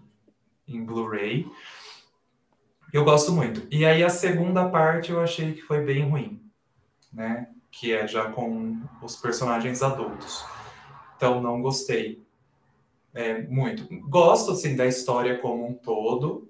em 0.66 0.84
Blu-ray. 0.84 1.46
Eu 2.94 3.04
gosto 3.04 3.32
muito. 3.32 3.66
E 3.72 3.84
aí 3.84 4.04
a 4.04 4.08
segunda 4.08 4.68
parte 4.68 5.10
eu 5.10 5.20
achei 5.20 5.52
que 5.52 5.62
foi 5.62 5.80
bem 5.84 6.08
ruim, 6.08 6.40
né? 7.12 7.48
Que 7.68 7.92
é 7.92 8.06
já 8.06 8.30
com 8.30 8.80
os 9.02 9.16
personagens 9.16 9.82
adultos. 9.82 10.44
Então 11.16 11.42
não 11.42 11.60
gostei 11.60 12.22
é, 13.12 13.42
muito. 13.42 13.88
Gosto 14.08 14.52
assim 14.52 14.76
da 14.76 14.86
história 14.86 15.38
como 15.38 15.66
um 15.66 15.74
todo, 15.74 16.48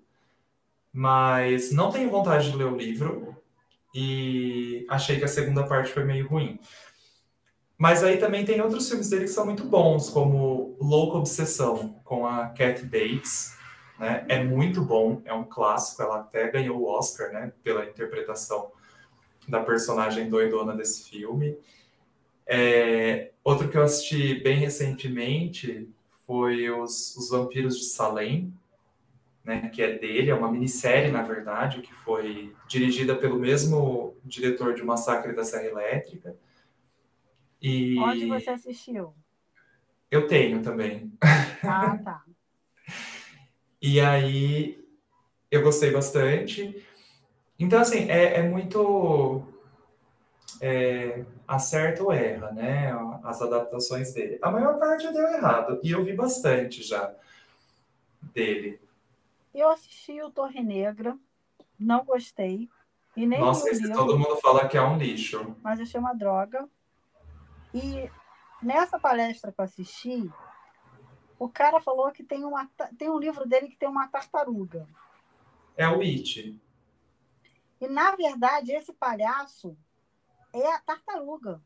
mas 0.92 1.72
não 1.72 1.90
tenho 1.90 2.11
vontade 2.11 2.51
de 2.51 2.57
ler 2.59 2.66
o 2.66 2.76
livro 2.76 3.34
e 3.95 4.84
achei 4.90 5.16
que 5.16 5.24
a 5.24 5.28
segunda 5.28 5.66
parte 5.66 5.95
foi 5.95 6.05
meio 6.05 6.28
ruim. 6.28 6.61
Mas 7.78 8.05
aí 8.05 8.18
também 8.18 8.45
tem 8.45 8.61
outros 8.61 8.86
filmes 8.86 9.09
dele 9.09 9.24
que 9.24 9.30
são 9.30 9.47
muito 9.47 9.64
bons, 9.64 10.11
como 10.11 10.76
Louca 10.78 11.16
Obsessão, 11.16 11.99
com 12.05 12.26
a 12.26 12.49
Kathy 12.49 12.84
Bates, 12.84 13.57
né? 13.99 14.24
É 14.28 14.42
muito 14.42 14.82
bom, 14.82 15.22
é 15.24 15.32
um 15.32 15.45
clássico, 15.45 16.03
ela 16.03 16.20
até 16.20 16.51
ganhou 16.51 16.80
o 16.80 16.86
Oscar, 16.86 17.32
né, 17.32 17.53
pela 17.62 17.84
interpretação 17.84 18.70
da 19.49 19.61
personagem 19.61 20.28
doidona 20.28 20.74
desse 20.74 21.09
filme. 21.09 21.57
É, 22.47 23.30
outro 23.42 23.68
que 23.68 23.76
eu 23.76 23.82
assisti 23.82 24.34
bem 24.34 24.59
recentemente 24.59 25.88
foi 26.26 26.70
os, 26.70 27.16
os 27.16 27.30
Vampiros 27.30 27.78
de 27.78 27.84
Salem, 27.84 28.53
né, 29.45 29.68
que 29.68 29.82
é 29.82 29.99
dele, 29.99 30.30
é 30.30 30.34
uma 30.34 30.51
minissérie, 30.51 31.12
na 31.12 31.22
verdade, 31.22 31.82
que 31.82 31.92
foi 31.92 32.55
dirigida 32.66 33.14
pelo 33.14 33.38
mesmo 33.38 34.16
diretor 34.24 34.74
de 34.74 34.82
Massacre 34.82 35.34
da 35.34 35.45
Serra 35.45 35.66
Elétrica. 35.66 36.34
E... 37.61 37.99
Onde 37.99 38.26
você 38.26 38.51
assistiu? 38.51 39.14
Eu 40.11 40.26
tenho 40.26 40.62
também. 40.62 41.12
Ah, 41.62 41.99
tá. 41.99 42.24
E 43.87 44.01
aí 44.01 44.82
eu 45.51 45.62
gostei 45.62 45.91
bastante. 45.91 46.82
Então, 47.59 47.82
assim, 47.82 48.11
é, 48.11 48.39
é 48.39 48.43
muito 48.43 49.47
é, 50.59 51.22
acerta 51.47 52.03
ou 52.03 52.11
erra, 52.11 52.51
né? 52.53 52.91
As 53.22 53.43
adaptações 53.43 54.14
dele. 54.14 54.39
A 54.41 54.51
maior 54.51 54.78
parte 54.78 55.12
deu 55.12 55.28
errado. 55.28 55.80
E 55.82 55.91
eu 55.91 56.03
vi 56.03 56.14
bastante 56.14 56.82
já 56.82 57.14
dele. 58.32 58.80
Eu 59.55 59.68
assisti 59.68 60.22
o 60.22 60.30
Torre 60.30 60.62
Negra, 60.62 61.18
não 61.78 62.07
gostei. 62.07 62.70
E 63.14 63.26
nem 63.26 63.39
Nossa, 63.39 63.68
esse 63.68 63.82
livro, 63.82 63.99
todo 63.99 64.18
mundo 64.18 64.37
fala 64.37 64.66
que 64.66 64.78
é 64.78 64.82
um 64.82 64.97
lixo. 64.97 65.55
Mas 65.62 65.78
achei 65.78 66.01
uma 66.01 66.14
droga. 66.14 66.66
E 67.74 68.11
nessa 68.62 68.99
palestra 68.99 69.53
que 69.53 69.61
eu 69.61 69.64
assisti, 69.66 70.32
o 71.39 71.49
cara 71.49 71.80
falou 71.80 72.11
que 72.12 72.24
tem, 72.24 72.45
uma, 72.45 72.68
tem 72.99 73.09
um 73.11 73.18
livro 73.18 73.47
dele 73.49 73.68
que 73.68 73.76
tem 73.76 73.89
uma 73.89 74.09
tartaruga. 74.09 74.89
É 75.76 75.87
o 75.89 76.01
It. 76.03 76.61
E, 77.80 77.87
na 77.89 78.16
verdade, 78.16 78.72
esse 78.72 78.93
palhaço 78.93 79.78
é 80.53 80.66
a 80.72 80.80
tartaruga. 80.80 81.62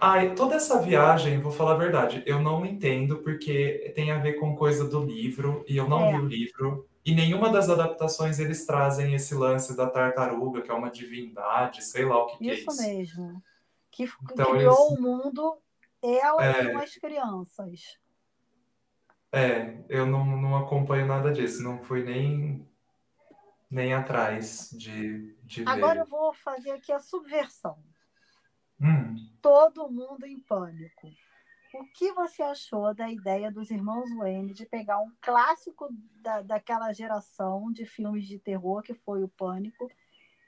Ai, 0.00 0.34
toda 0.34 0.56
essa 0.56 0.80
viagem, 0.82 1.40
vou 1.40 1.50
falar 1.50 1.72
a 1.72 1.76
verdade, 1.78 2.22
eu 2.26 2.38
não 2.40 2.66
entendo 2.66 3.18
porque 3.22 3.92
tem 3.94 4.10
a 4.10 4.18
ver 4.18 4.34
com 4.34 4.54
coisa 4.54 4.86
do 4.88 5.02
livro 5.04 5.64
e 5.66 5.76
eu 5.76 5.88
não 5.88 6.04
É, 6.04 6.10
li 6.10 6.18
o 6.18 6.26
livro. 6.26 6.86
E 7.04 7.14
nenhuma 7.14 7.50
das 7.50 7.70
adaptações 7.70 8.38
eles 8.38 8.66
trazem 8.66 9.14
esse 9.14 9.34
lance 9.34 9.74
da 9.76 9.88
tartaruga, 9.88 10.60
que 10.62 10.70
é 10.70 10.74
uma 10.74 10.90
divindade, 10.90 11.82
sei 11.82 12.04
lá 12.04 12.18
o 12.18 12.26
que 12.26 12.38
que 12.40 12.50
é 12.50 12.54
isso 12.54 12.64
isso. 12.64 12.76
mesmo. 12.76 13.42
Que 13.90 14.06
Então 14.22 14.56
eles, 14.56 14.76
criou 14.76 14.94
o 14.94 15.00
mundo, 15.00 15.58
ela 16.02 16.50
e 16.58 16.66
é, 16.66 16.66
umas 16.66 16.96
crianças. 16.96 17.98
É, 19.36 19.84
eu 19.88 20.06
não, 20.06 20.24
não 20.24 20.56
acompanho 20.56 21.06
nada 21.06 21.32
disso, 21.32 21.62
não 21.62 21.82
fui 21.82 22.02
nem, 22.02 22.66
nem 23.70 23.92
atrás 23.92 24.70
de, 24.72 25.36
de 25.42 25.62
Agora 25.66 26.00
eu 26.00 26.04
ver. 26.04 26.10
vou 26.10 26.32
fazer 26.32 26.70
aqui 26.70 26.90
a 26.90 26.98
subversão. 26.98 27.76
Hum. 28.80 29.14
Todo 29.42 29.90
mundo 29.90 30.24
em 30.24 30.40
pânico. 30.40 31.08
O 31.74 31.84
que 31.92 32.10
você 32.12 32.42
achou 32.42 32.94
da 32.94 33.10
ideia 33.10 33.52
dos 33.52 33.70
irmãos 33.70 34.10
Wayne 34.16 34.54
de 34.54 34.64
pegar 34.64 34.98
um 34.98 35.12
clássico 35.20 35.88
da, 36.22 36.40
daquela 36.40 36.90
geração 36.92 37.70
de 37.70 37.84
filmes 37.84 38.26
de 38.26 38.38
terror, 38.38 38.82
que 38.82 38.94
foi 38.94 39.22
o 39.22 39.28
Pânico, 39.28 39.90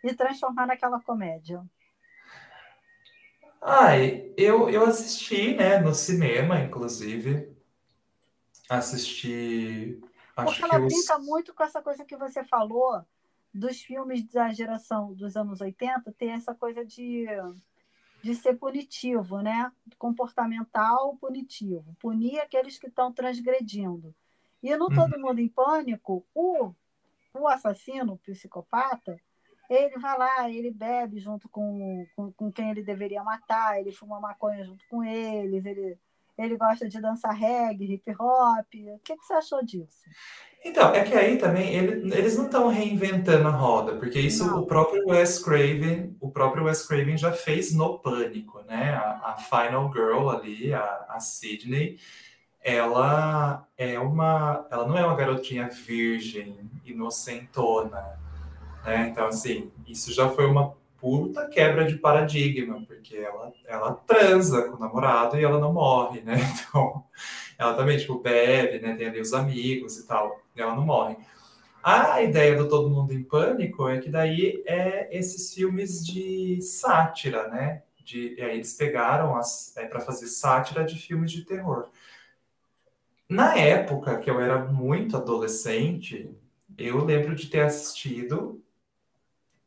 e 0.02 0.14
transformar 0.14 0.66
naquela 0.66 1.00
comédia? 1.02 1.62
Ai, 3.60 4.32
eu, 4.36 4.70
eu 4.70 4.86
assisti, 4.86 5.54
né, 5.54 5.78
no 5.78 5.94
cinema, 5.94 6.60
inclusive. 6.60 7.57
Assisti, 8.68 9.98
Porque 10.34 10.50
acho 10.50 10.58
que 10.58 10.64
ela 10.64 10.84
os. 10.84 10.92
brinca 10.92 11.18
muito 11.18 11.54
com 11.54 11.62
essa 11.62 11.82
coisa 11.82 12.04
que 12.04 12.16
você 12.16 12.44
falou 12.44 13.02
dos 13.52 13.80
filmes 13.80 14.24
da 14.26 14.52
geração 14.52 15.14
dos 15.14 15.36
anos 15.36 15.60
80, 15.60 16.12
ter 16.12 16.26
essa 16.26 16.54
coisa 16.54 16.84
de, 16.84 17.26
de 18.22 18.34
ser 18.34 18.54
punitivo, 18.54 19.40
né? 19.40 19.72
Comportamental 19.98 21.16
punitivo. 21.16 21.96
Punir 21.98 22.40
aqueles 22.40 22.78
que 22.78 22.86
estão 22.88 23.12
transgredindo. 23.12 24.14
E 24.62 24.76
no 24.76 24.86
Uhum. 24.86 24.94
Todo 24.94 25.20
Mundo 25.20 25.40
em 25.40 25.48
Pânico, 25.48 26.26
o, 26.34 26.72
o 27.32 27.48
assassino, 27.48 28.14
o 28.14 28.18
psicopata, 28.18 29.18
ele 29.68 29.98
vai 29.98 30.18
lá, 30.18 30.50
ele 30.50 30.70
bebe 30.70 31.18
junto 31.18 31.48
com, 31.48 32.06
com, 32.16 32.32
com 32.32 32.52
quem 32.52 32.70
ele 32.70 32.82
deveria 32.82 33.22
matar, 33.22 33.78
ele 33.78 33.92
fuma 33.92 34.20
maconha 34.20 34.64
junto 34.64 34.84
com 34.88 35.04
eles, 35.04 35.64
ele, 35.66 35.98
ele 36.38 36.56
gosta 36.56 36.88
de 36.88 37.00
dançar 37.00 37.34
reggae, 37.34 37.94
hip 37.94 38.10
hop. 38.18 38.66
O 38.94 38.98
que, 39.04 39.16
que 39.16 39.24
você 39.24 39.34
achou 39.34 39.64
disso? 39.64 40.04
Então, 40.64 40.92
é 40.92 41.04
que 41.04 41.14
aí 41.14 41.38
também 41.38 41.72
ele- 41.74 42.14
eles 42.16 42.36
não 42.36 42.46
estão 42.46 42.68
reinventando 42.68 43.46
a 43.48 43.50
roda, 43.52 43.94
porque 43.96 44.18
isso 44.18 44.44
o 44.44 44.46
Não. 44.48 44.66
próprio 44.66 45.06
Wes 45.08 45.38
Craven, 45.42 46.16
o 46.20 46.30
próprio 46.30 46.64
Wes 46.64 46.86
Craven 46.86 47.16
já 47.16 47.32
fez 47.32 47.72
no 47.74 47.98
Pânico, 47.98 48.60
né? 48.62 48.94
A, 48.94 49.34
a 49.34 49.36
Final 49.36 49.92
Girl 49.92 50.28
ali, 50.30 50.72
a, 50.74 51.06
a 51.08 51.20
Sydney, 51.20 51.98
ela 52.60 53.66
é 53.76 53.98
uma, 54.00 54.66
ela 54.70 54.86
não 54.86 54.98
é 54.98 55.04
uma 55.06 55.14
garotinha 55.14 55.68
virgem, 55.68 56.58
inocentona, 56.84 58.18
né? 58.84 59.08
Então, 59.08 59.26
assim, 59.28 59.70
isso 59.86 60.12
já 60.12 60.28
foi 60.28 60.46
uma 60.46 60.74
puta 61.00 61.48
quebra 61.48 61.84
de 61.86 61.96
paradigma, 61.96 62.84
porque 62.86 63.16
ela, 63.16 63.52
ela 63.66 63.92
transa 63.94 64.62
com 64.68 64.76
o 64.76 64.78
namorado 64.78 65.38
e 65.38 65.44
ela 65.44 65.58
não 65.58 65.72
morre, 65.72 66.20
né? 66.20 66.36
Então, 66.68 67.04
ela 67.58 67.74
também, 67.74 67.98
tipo, 67.98 68.20
bebe, 68.20 68.78
né? 68.78 68.94
Tem 68.94 69.08
ali 69.08 69.20
os 69.20 69.32
amigos 69.32 69.98
e 69.98 70.06
tal, 70.06 70.40
e 70.54 70.60
ela 70.60 70.76
não 70.76 70.84
morre. 70.84 71.16
A 71.82 72.22
ideia 72.22 72.56
do 72.56 72.68
Todo 72.68 72.90
Mundo 72.90 73.12
em 73.12 73.22
Pânico 73.22 73.88
é 73.88 73.98
que 73.98 74.10
daí 74.10 74.62
é 74.66 75.08
esses 75.16 75.54
filmes 75.54 76.04
de 76.04 76.60
sátira, 76.60 77.48
né? 77.48 77.82
De, 78.04 78.34
e 78.34 78.42
aí 78.42 78.56
eles 78.56 78.74
pegaram 78.74 79.38
é, 79.76 79.86
para 79.86 80.00
fazer 80.00 80.26
sátira 80.26 80.84
de 80.84 80.98
filmes 80.98 81.30
de 81.32 81.44
terror. 81.44 81.88
Na 83.28 83.56
época 83.56 84.18
que 84.18 84.30
eu 84.30 84.40
era 84.40 84.58
muito 84.64 85.16
adolescente, 85.16 86.30
eu 86.76 87.04
lembro 87.04 87.34
de 87.34 87.48
ter 87.48 87.60
assistido 87.60 88.62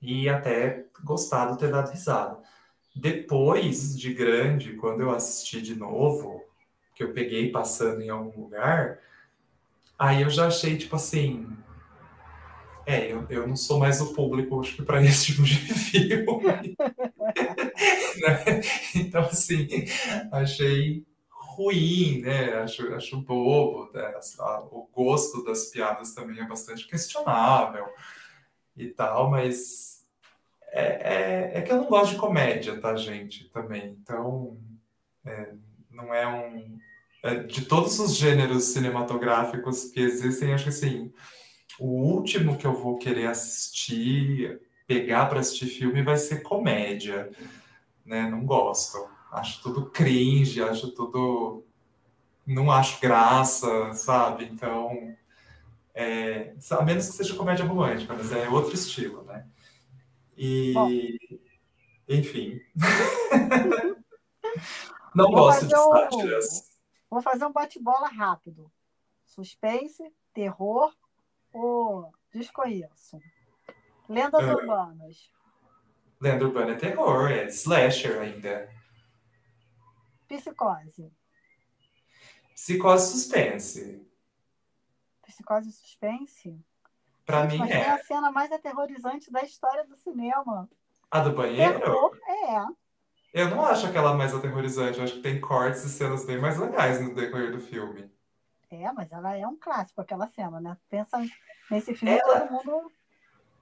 e 0.01 0.27
até 0.27 0.85
gostado, 1.03 1.57
ter 1.57 1.71
dado 1.71 1.91
risada. 1.91 2.37
Depois 2.95 3.97
de 3.97 4.13
grande, 4.13 4.73
quando 4.73 5.01
eu 5.01 5.11
assisti 5.11 5.61
de 5.61 5.75
novo, 5.75 6.43
que 6.93 7.03
eu 7.03 7.13
peguei 7.13 7.51
passando 7.51 8.01
em 8.01 8.09
algum 8.09 8.43
lugar, 8.43 8.99
aí 9.97 10.21
eu 10.21 10.29
já 10.29 10.47
achei 10.47 10.77
tipo 10.77 10.95
assim, 10.95 11.47
é, 12.85 13.11
eu, 13.11 13.25
eu 13.29 13.47
não 13.47 13.55
sou 13.55 13.79
mais 13.79 14.01
o 14.01 14.13
público, 14.13 14.59
acho 14.59 14.75
que 14.75 14.83
para 14.83 15.01
esse 15.05 15.27
tipo 15.27 15.43
de 15.43 15.55
filme, 15.55 16.75
né? 18.21 18.61
Então 18.95 19.21
assim, 19.21 19.67
achei 20.31 21.05
ruim, 21.29 22.21
né? 22.21 22.53
Acho, 22.55 22.93
acho 22.93 23.21
bobo, 23.21 23.89
né? 23.93 24.13
O 24.71 24.87
gosto 24.93 25.43
das 25.43 25.65
piadas 25.65 26.13
também 26.13 26.39
é 26.39 26.47
bastante 26.47 26.87
questionável 26.87 27.85
e 28.75 28.87
tal, 28.87 29.29
mas 29.29 29.90
é, 30.71 30.83
é, 30.83 31.51
é 31.59 31.61
que 31.61 31.71
eu 31.71 31.77
não 31.77 31.85
gosto 31.85 32.13
de 32.13 32.19
comédia, 32.19 32.79
tá, 32.79 32.95
gente? 32.95 33.49
Também. 33.49 33.97
Então, 34.01 34.57
não 35.91 36.13
é 36.13 36.27
um. 36.27 36.77
é, 37.23 37.35
de 37.35 37.65
todos 37.65 37.99
os 37.99 38.15
gêneros 38.15 38.65
cinematográficos 38.65 39.85
que 39.85 39.99
existem, 39.99 40.53
acho 40.53 40.63
que 40.63 40.69
assim, 40.69 41.11
o 41.79 41.87
último 41.87 42.57
que 42.57 42.65
eu 42.65 42.73
vou 42.73 42.97
querer 42.97 43.27
assistir, 43.27 44.61
pegar 44.87 45.27
para 45.27 45.39
assistir 45.39 45.67
filme, 45.67 46.01
vai 46.01 46.17
ser 46.17 46.41
comédia, 46.41 47.29
né? 48.05 48.29
Não 48.29 48.45
gosto. 48.45 49.09
Acho 49.31 49.61
tudo 49.61 49.89
cringe, 49.89 50.61
acho 50.61 50.91
tudo. 50.91 51.63
Não 52.45 52.71
acho 52.71 52.99
graça, 52.99 53.93
sabe? 53.93 54.45
Então, 54.45 55.15
é, 55.93 56.53
a 56.71 56.83
menos 56.83 57.07
que 57.07 57.15
seja 57.15 57.35
comédia 57.35 57.65
romântica, 57.65 58.13
mas 58.13 58.31
é 58.31 58.49
outro 58.49 58.73
estilo, 58.73 59.23
né? 59.23 59.45
Bom, 60.73 60.89
E, 60.89 61.17
enfim, 62.07 62.59
não 65.15 65.25
vou 65.25 65.35
gosto 65.35 65.67
de 65.67 65.75
um, 65.75 65.91
sátiras. 65.91 66.79
vou 67.09 67.21
fazer 67.21 67.45
um 67.45 67.51
bate-bola 67.51 68.07
rápido. 68.07 68.71
Suspense, 69.25 70.03
terror 70.33 70.93
ou 71.53 72.11
desconheço? 72.33 73.19
Lendas 74.09 74.43
Ah, 74.43 74.53
urbanas. 74.55 75.29
Lenda 76.19 76.45
Urbana 76.45 76.73
é 76.73 76.75
terror, 76.75 77.31
é 77.31 77.45
slasher 77.47 78.19
ainda. 78.19 78.69
Psicose. 80.27 81.11
Psicose 82.53 83.11
suspense. 83.11 84.05
Psicose 85.25 85.71
suspense? 85.71 86.59
Pra 87.31 87.45
mim 87.45 87.57
mas 87.57 87.71
é. 87.71 87.89
a 87.89 87.97
cena 88.03 88.31
mais 88.31 88.51
aterrorizante 88.51 89.31
da 89.31 89.41
história 89.41 89.85
do 89.85 89.95
cinema. 89.95 90.69
A 91.09 91.19
do 91.19 91.31
banheiro, 91.31 91.79
Terror, 91.79 92.17
é. 92.27 93.41
eu 93.41 93.49
não 93.49 93.65
acho 93.65 93.87
aquela 93.87 94.13
mais 94.13 94.33
aterrorizante. 94.33 94.97
Eu 94.97 95.03
acho 95.05 95.15
que 95.15 95.21
tem 95.21 95.39
cortes 95.39 95.83
e 95.83 95.89
cenas 95.89 96.25
bem 96.25 96.39
mais 96.39 96.57
legais 96.57 97.01
no 97.01 97.15
decorrer 97.15 97.51
do 97.51 97.59
filme. 97.59 98.11
É, 98.69 98.91
mas 98.93 99.11
ela 99.11 99.35
é 99.35 99.45
um 99.45 99.57
clássico, 99.57 100.01
aquela 100.01 100.27
cena, 100.27 100.61
né? 100.61 100.77
Pensa 100.89 101.17
nesse 101.69 101.93
filme, 101.93 102.17
Ela, 102.17 102.41
todo 102.41 102.51
mundo. 102.51 102.91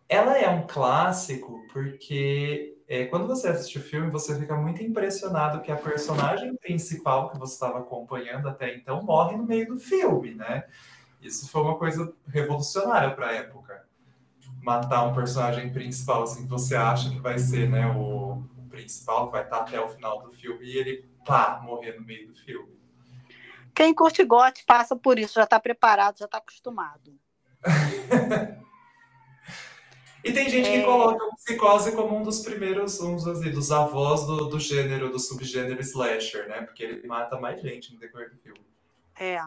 ela 0.07 0.38
é 0.38 0.47
um 0.49 0.67
clássico 0.67 1.65
porque 1.74 2.78
é, 2.88 3.05
quando 3.05 3.28
você 3.28 3.47
assiste 3.47 3.78
o 3.78 3.82
filme, 3.84 4.09
você 4.09 4.39
fica 4.39 4.55
muito 4.55 4.84
impressionado 4.84 5.61
que 5.61 5.72
a 5.72 5.76
personagem 5.76 6.55
principal 6.57 7.30
que 7.30 7.39
você 7.39 7.53
estava 7.53 7.80
acompanhando 7.80 8.49
até 8.49 8.76
então 8.76 9.01
morre 9.03 9.36
no 9.36 9.45
meio 9.45 9.67
do 9.67 9.80
filme, 9.80 10.36
né? 10.36 10.63
Isso 11.22 11.49
foi 11.49 11.61
uma 11.61 11.78
coisa 11.78 12.13
revolucionária 12.28 13.11
para 13.11 13.28
a 13.28 13.34
época. 13.34 13.86
Matar 14.61 15.03
um 15.05 15.13
personagem 15.13 15.72
principal, 15.72 16.24
assim, 16.24 16.43
que 16.43 16.49
você 16.49 16.76
acha 16.76 17.09
que 17.09 17.20
vai 17.20 17.38
ser, 17.39 17.70
né, 17.70 17.88
o, 17.88 18.43
o 18.57 18.67
principal, 18.70 19.28
que 19.28 19.34
vai 19.34 19.43
estar 19.43 19.59
até 19.59 19.80
o 19.80 19.88
final 19.89 20.22
do 20.22 20.32
filme, 20.32 20.65
e 20.65 20.78
ele, 20.78 21.09
pá, 21.26 21.59
morrer 21.63 21.93
no 21.97 22.05
meio 22.05 22.28
do 22.28 22.36
filme. 22.36 22.78
Quem 23.74 23.93
curte 23.93 24.24
gote 24.26 24.63
passa 24.65 24.95
por 24.95 25.17
isso, 25.17 25.36
já 25.36 25.43
está 25.43 25.59
preparado, 25.59 26.20
já 26.20 26.26
está 26.26 26.38
acostumado. 26.38 27.13
E 30.24 30.34
tem 30.34 30.49
gente 30.49 30.70
que 30.70 30.78
É, 30.78 30.84
coloca 30.84 31.24
o 31.24 31.36
Psicose 31.36 31.95
como 31.95 32.17
um 32.17 32.24
dos 32.24 32.41
primeiros, 32.41 32.99
um 32.99 33.15
dos, 33.15 33.26
assim, 33.26 33.51
dos 33.51 33.72
avós 33.72 34.26
do, 34.26 34.49
do 34.49 34.59
gênero, 34.59 35.09
do 35.09 35.20
subgênero 35.20 35.80
slasher, 35.82 36.47
né? 36.47 36.61
Porque 36.61 36.84
ele 36.84 37.07
mata 37.07 37.39
mais 37.39 37.61
gente 37.61 37.93
no 37.93 37.99
decorrer 37.99 38.30
do 38.30 38.38
filme. 38.38 38.59
é. 39.15 39.41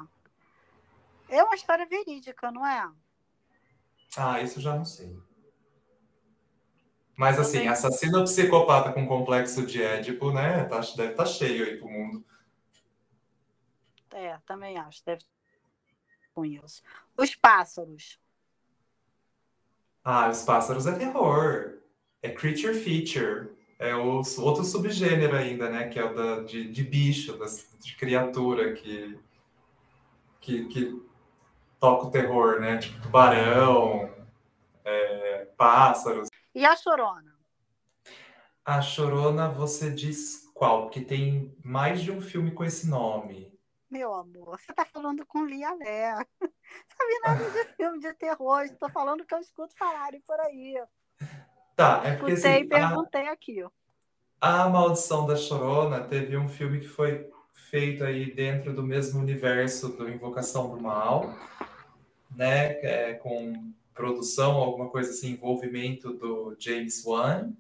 É 1.28 1.42
uma 1.42 1.54
história 1.54 1.86
verídica, 1.86 2.50
não 2.50 2.66
é? 2.66 2.90
Ah, 4.16 4.40
isso 4.40 4.60
já 4.60 4.76
não 4.76 4.84
sei. 4.84 5.16
Mas 7.16 7.38
assim, 7.38 7.58
Também. 7.58 7.68
assassino 7.68 8.24
psicopata 8.24 8.92
com 8.92 9.06
complexo 9.06 9.64
de 9.66 9.82
Édipo, 9.82 10.32
né? 10.32 10.64
Tá, 10.64 10.80
deve 10.96 11.12
estar 11.12 11.26
cheio 11.26 11.64
aí 11.64 11.76
pro 11.76 11.88
mundo. 11.88 12.24
É, 14.10 14.38
também 14.46 14.76
acho. 14.78 15.04
Deve 15.04 15.24
com 16.34 16.44
isso. 16.44 16.82
Os 17.16 17.34
pássaros. 17.34 18.18
Ah, 20.04 20.28
os 20.28 20.42
pássaros 20.42 20.86
é 20.86 20.98
terror. 20.98 21.78
É 22.22 22.30
creature 22.30 22.74
feature. 22.74 23.50
é 23.78 23.94
o 23.94 24.22
outro 24.38 24.64
subgênero 24.64 25.36
ainda, 25.36 25.68
né? 25.68 25.88
Que 25.88 25.98
é 25.98 26.04
o 26.04 26.14
da, 26.14 26.42
de, 26.42 26.70
de 26.70 26.82
bicho, 26.84 27.36
das, 27.36 27.68
de 27.78 27.96
criatura 27.96 28.72
que, 28.72 29.18
que, 30.40 30.64
que 30.66 31.02
toca 31.83 32.07
o 32.07 32.11
terror, 32.12 32.61
né? 32.61 32.78
Tipo 32.78 33.03
tubarão, 33.03 34.09
é, 34.85 35.47
pássaros. 35.57 36.28
E 36.55 36.64
a 36.64 36.76
chorona? 36.76 37.35
A 38.64 38.80
chorona, 38.80 39.49
você 39.49 39.91
diz 39.91 40.49
qual? 40.55 40.83
Porque 40.83 41.01
tem 41.01 41.53
mais 41.64 42.01
de 42.01 42.12
um 42.12 42.20
filme 42.20 42.53
com 42.53 42.62
esse 42.62 42.89
nome. 42.89 43.53
Meu 43.91 44.14
amor, 44.14 44.61
você 44.61 44.72
tá 44.72 44.85
falando 44.85 45.26
com 45.26 45.45
Lia 45.45 45.74
Lé. 45.74 46.14
Sabe 46.41 47.20
nada 47.24 47.51
de 47.51 47.64
filme 47.74 47.99
de 47.99 48.14
terror, 48.14 48.62
estou 48.62 48.89
falando 48.89 49.26
que 49.26 49.35
eu 49.35 49.41
escuto 49.41 49.74
falarem 49.76 50.20
por 50.20 50.39
aí. 50.39 50.80
Tá, 51.74 52.01
é 52.05 52.14
porque 52.14 52.35
Escutei 52.35 52.55
assim, 52.59 52.64
e 52.64 52.68
perguntei 52.68 53.26
aqui. 53.26 53.66
A 54.41 54.68
Maldição 54.68 55.26
da 55.26 55.35
Chorona 55.35 56.01
teve 56.01 56.37
um 56.37 56.49
filme 56.49 56.78
que 56.78 56.89
foi 56.89 57.28
feito 57.53 58.05
aí 58.05 58.33
dentro 58.33 58.72
do 58.72 58.83
mesmo 58.83 59.20
universo 59.20 59.89
do 59.89 60.09
Invocação 60.09 60.70
do 60.70 60.80
Mal, 60.80 61.35
né, 62.37 62.72
é, 62.83 63.14
com 63.14 63.72
produção, 63.95 64.53
alguma 64.53 64.89
coisa 64.89 65.11
assim, 65.11 65.33
envolvimento 65.33 66.12
do 66.14 66.57
James 66.59 67.05
Wan. 67.05 67.53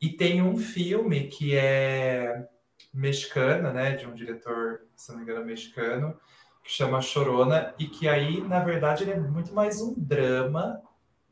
E 0.00 0.10
tem 0.10 0.40
um 0.40 0.56
filme 0.56 1.28
que 1.28 1.56
é 1.56 2.48
mexicano, 2.92 3.72
né, 3.72 3.96
de 3.96 4.06
um 4.06 4.14
diretor, 4.14 4.86
se 4.96 5.10
não 5.10 5.18
me 5.18 5.24
engano, 5.24 5.44
mexicano, 5.44 6.18
que 6.62 6.70
chama 6.70 7.00
Chorona, 7.00 7.74
e 7.78 7.86
que 7.86 8.08
aí, 8.08 8.40
na 8.40 8.62
verdade, 8.62 9.04
ele 9.04 9.12
é 9.12 9.18
muito 9.18 9.54
mais 9.54 9.80
um 9.80 9.94
drama, 9.96 10.82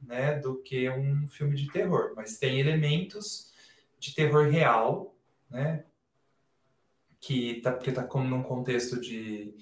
né, 0.02 0.38
do 0.38 0.56
que 0.62 0.88
um 0.90 1.28
filme 1.28 1.56
de 1.56 1.70
terror, 1.70 2.12
mas 2.16 2.38
tem 2.38 2.60
elementos 2.60 3.52
de 3.98 4.14
terror 4.14 4.48
real, 4.48 5.14
né, 5.50 5.84
que 7.20 7.60
tá, 7.60 7.72
que 7.72 7.92
tá 7.92 8.04
como 8.04 8.28
num 8.28 8.42
contexto 8.42 9.00
de 9.00 9.54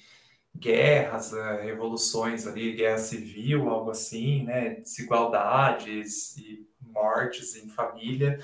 guerras, 0.56 1.32
eh, 1.32 1.62
revoluções 1.62 2.46
ali, 2.46 2.72
guerra 2.72 2.98
civil, 2.98 3.68
algo 3.68 3.90
assim, 3.90 4.44
né, 4.44 4.76
desigualdades 4.76 6.36
e 6.36 6.66
mortes 6.80 7.56
em 7.56 7.68
família, 7.68 8.38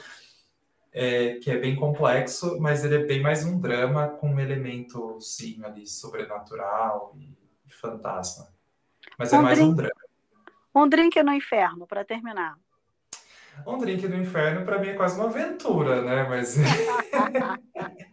é, 0.93 1.35
que 1.35 1.51
é 1.51 1.57
bem 1.57 1.77
complexo, 1.77 2.61
mas 2.61 2.85
ele 2.85 2.97
é 2.97 3.05
bem 3.05 3.23
mais 3.23 3.45
um 3.45 3.61
drama 3.61 4.09
com 4.09 4.31
um 4.31 4.41
elemento, 4.41 5.21
sim, 5.21 5.61
ali, 5.65 5.87
sobrenatural 5.87 7.15
e, 7.17 7.37
e 7.67 7.73
fantasma. 7.73 8.49
Mas 9.17 9.33
é 9.33 9.37
um 9.37 9.41
é 9.41 9.43
mais 9.45 9.59
drink, 9.59 9.73
um 9.73 9.77
drama. 9.77 10.01
Um 10.75 10.89
drink 10.89 11.23
no 11.23 11.33
inferno, 11.33 11.87
para 11.87 12.05
terminar. 12.05 12.57
Um 13.67 13.79
drink 13.79 14.07
no 14.09 14.17
inferno, 14.17 14.65
para 14.65 14.79
mim, 14.79 14.89
é 14.89 14.95
quase 14.95 15.17
uma 15.17 15.29
aventura, 15.29 16.03
né? 16.03 16.27
Mas 16.29 16.57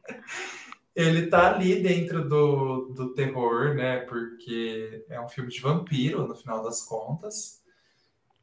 ele 0.97 1.27
tá 1.27 1.53
ali 1.53 1.81
dentro 1.81 2.27
do, 2.27 2.89
do 2.93 3.13
terror, 3.13 3.73
né? 3.75 3.99
Porque 3.99 5.05
é 5.09 5.21
um 5.21 5.29
filme 5.29 5.49
de 5.49 5.61
vampiro, 5.61 6.27
no 6.27 6.35
final 6.35 6.61
das 6.61 6.81
contas. 6.83 7.63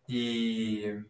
E 0.09 1.03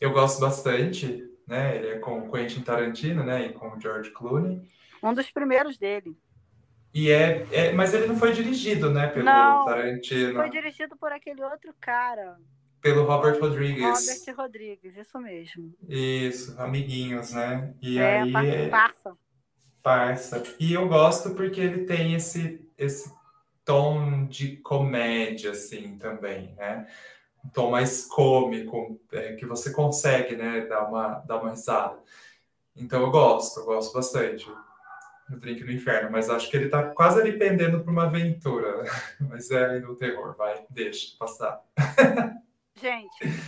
eu 0.00 0.12
gosto 0.12 0.40
bastante 0.40 1.30
né? 1.46 1.76
Ele 1.76 1.88
é 1.88 1.98
com 1.98 2.18
o 2.18 2.30
Quentin 2.30 2.62
Tarantino, 2.62 3.22
né? 3.22 3.46
E 3.46 3.52
com 3.52 3.68
o 3.68 3.80
George 3.80 4.10
Clooney. 4.10 4.62
Um 5.02 5.12
dos 5.12 5.30
primeiros 5.30 5.78
dele. 5.78 6.16
E 6.92 7.10
é, 7.10 7.46
é 7.52 7.72
mas 7.72 7.92
ele 7.92 8.06
não 8.06 8.16
foi 8.16 8.32
dirigido, 8.32 8.90
né? 8.90 9.08
Pelo 9.08 9.24
não, 9.24 9.64
Tarantino. 9.64 10.34
Foi 10.34 10.50
dirigido 10.50 10.96
por 10.96 11.12
aquele 11.12 11.42
outro 11.42 11.74
cara. 11.80 12.36
Pelo 12.80 13.04
Robert 13.04 13.40
Rodrigues. 13.40 13.82
Robert 13.82 14.36
Rodrigues, 14.36 14.96
isso 14.96 15.18
mesmo. 15.18 15.74
Isso, 15.88 16.54
amiguinhos, 16.60 17.32
né? 17.32 17.74
E 17.80 17.98
é, 17.98 18.20
aí 18.20 18.32
passa. 18.32 18.68
Passa. 18.70 19.23
E 20.58 20.72
eu 20.72 20.88
gosto 20.88 21.34
porque 21.34 21.60
ele 21.60 21.84
tem 21.84 22.14
esse 22.14 22.60
esse 22.76 23.12
tom 23.64 24.26
de 24.26 24.56
comédia 24.56 25.52
assim 25.52 25.96
também, 25.96 26.54
né? 26.56 26.86
um 27.44 27.48
tom 27.50 27.70
mais 27.70 28.06
cômico, 28.06 28.98
é, 29.12 29.34
que 29.34 29.44
você 29.44 29.70
consegue, 29.70 30.34
né, 30.34 30.62
dar 30.62 30.88
uma, 30.88 31.18
dar 31.20 31.40
uma 31.40 31.50
risada. 31.50 31.98
Então 32.74 33.02
eu 33.02 33.10
gosto, 33.10 33.60
eu 33.60 33.66
gosto 33.66 33.92
bastante 33.92 34.50
do 35.28 35.38
Drink 35.38 35.62
no 35.62 35.70
Inferno, 35.70 36.10
mas 36.10 36.30
acho 36.30 36.50
que 36.50 36.56
ele 36.56 36.68
tá 36.68 36.90
quase 36.90 37.20
ali 37.20 37.38
pendendo 37.38 37.82
para 37.82 37.92
uma 37.92 38.04
aventura, 38.04 38.84
mas 39.20 39.50
é 39.50 39.64
ali 39.64 39.80
no 39.80 39.94
terror, 39.94 40.34
vai, 40.36 40.64
deixa 40.70 41.16
passar. 41.18 41.62
Gente, 42.74 43.42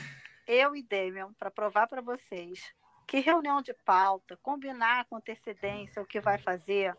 eu 0.47 0.77
e 0.77 0.83
Damian, 0.83 1.33
para 1.39 1.51
provar 1.51 1.89
para 1.89 2.01
vocês 2.01 2.73
que 3.07 3.21
reunião 3.21 3.63
de 3.63 3.73
pauta, 3.73 4.37
combinar 4.43 5.05
com 5.07 5.17
antecedência 5.17 6.03
o 6.03 6.07
que 6.07 6.21
vai 6.21 6.39
fazer, 6.39 6.97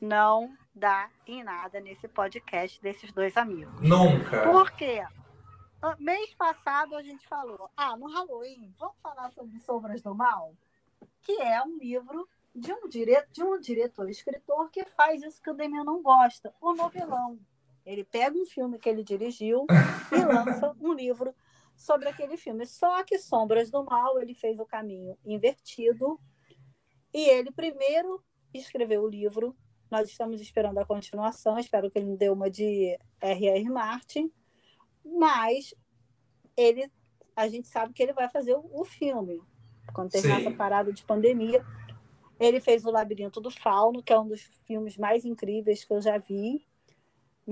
não 0.00 0.56
dá 0.74 1.10
em 1.26 1.44
nada 1.44 1.78
nesse 1.78 2.08
podcast 2.08 2.80
desses 2.80 3.12
dois 3.12 3.36
amigos. 3.36 3.72
Nunca. 3.80 4.42
Por 4.42 4.70
quê? 4.72 5.04
Ah, 5.82 5.96
mês 5.98 6.32
passado 6.34 6.96
a 6.96 7.02
gente 7.02 7.26
falou, 7.28 7.68
ah, 7.76 7.96
no 7.96 8.06
Halloween, 8.06 8.74
vamos 8.78 8.96
falar 9.02 9.30
sobre 9.32 9.60
Sombras 9.60 10.00
do 10.00 10.14
Mal? 10.14 10.54
Que 11.20 11.40
é 11.40 11.62
um 11.62 11.76
livro 11.76 12.28
de 12.54 12.72
um, 12.72 12.88
dire... 12.88 13.26
de 13.30 13.42
um 13.42 13.58
diretor 13.60 14.08
escritor 14.08 14.70
que 14.70 14.84
faz 14.84 15.22
isso 15.22 15.42
que 15.42 15.50
o 15.50 15.54
Demian 15.54 15.84
não 15.84 16.02
gosta, 16.02 16.54
o 16.60 16.72
novelão. 16.72 17.38
Ele 17.84 18.04
pega 18.04 18.36
um 18.36 18.46
filme 18.46 18.78
que 18.78 18.88
ele 18.88 19.02
dirigiu 19.02 19.66
e 20.12 20.24
lança 20.24 20.74
um 20.80 20.92
livro 20.92 21.34
sobre 21.76 22.08
aquele 22.08 22.36
filme. 22.36 22.66
Só 22.66 23.02
que 23.04 23.18
Sombras 23.18 23.70
do 23.70 23.84
Mal, 23.84 24.20
ele 24.20 24.34
fez 24.34 24.58
o 24.58 24.66
caminho 24.66 25.16
invertido 25.24 26.18
e 27.12 27.28
ele 27.28 27.50
primeiro 27.50 28.22
escreveu 28.52 29.02
o 29.02 29.08
livro. 29.08 29.56
Nós 29.90 30.08
estamos 30.08 30.40
esperando 30.40 30.78
a 30.78 30.86
continuação, 30.86 31.58
espero 31.58 31.90
que 31.90 31.98
ele 31.98 32.06
não 32.06 32.16
dê 32.16 32.30
uma 32.30 32.50
de 32.50 32.98
R.R. 33.20 33.68
Martin 33.68 34.32
mas 35.04 35.74
ele, 36.56 36.90
a 37.34 37.48
gente 37.48 37.68
sabe 37.68 37.92
que 37.92 38.02
ele 38.02 38.12
vai 38.12 38.28
fazer 38.28 38.54
o, 38.54 38.68
o 38.72 38.84
filme. 38.84 39.40
Quando 39.92 40.10
terminar 40.10 40.40
essa 40.40 40.50
parada 40.50 40.92
de 40.92 41.02
pandemia, 41.04 41.64
ele 42.38 42.60
fez 42.60 42.84
o 42.84 42.90
Labirinto 42.90 43.40
do 43.40 43.50
Fauno, 43.50 44.02
que 44.02 44.12
é 44.12 44.18
um 44.18 44.28
dos 44.28 44.40
filmes 44.64 44.96
mais 44.96 45.24
incríveis 45.24 45.84
que 45.84 45.92
eu 45.92 46.00
já 46.00 46.18
vi. 46.18 46.64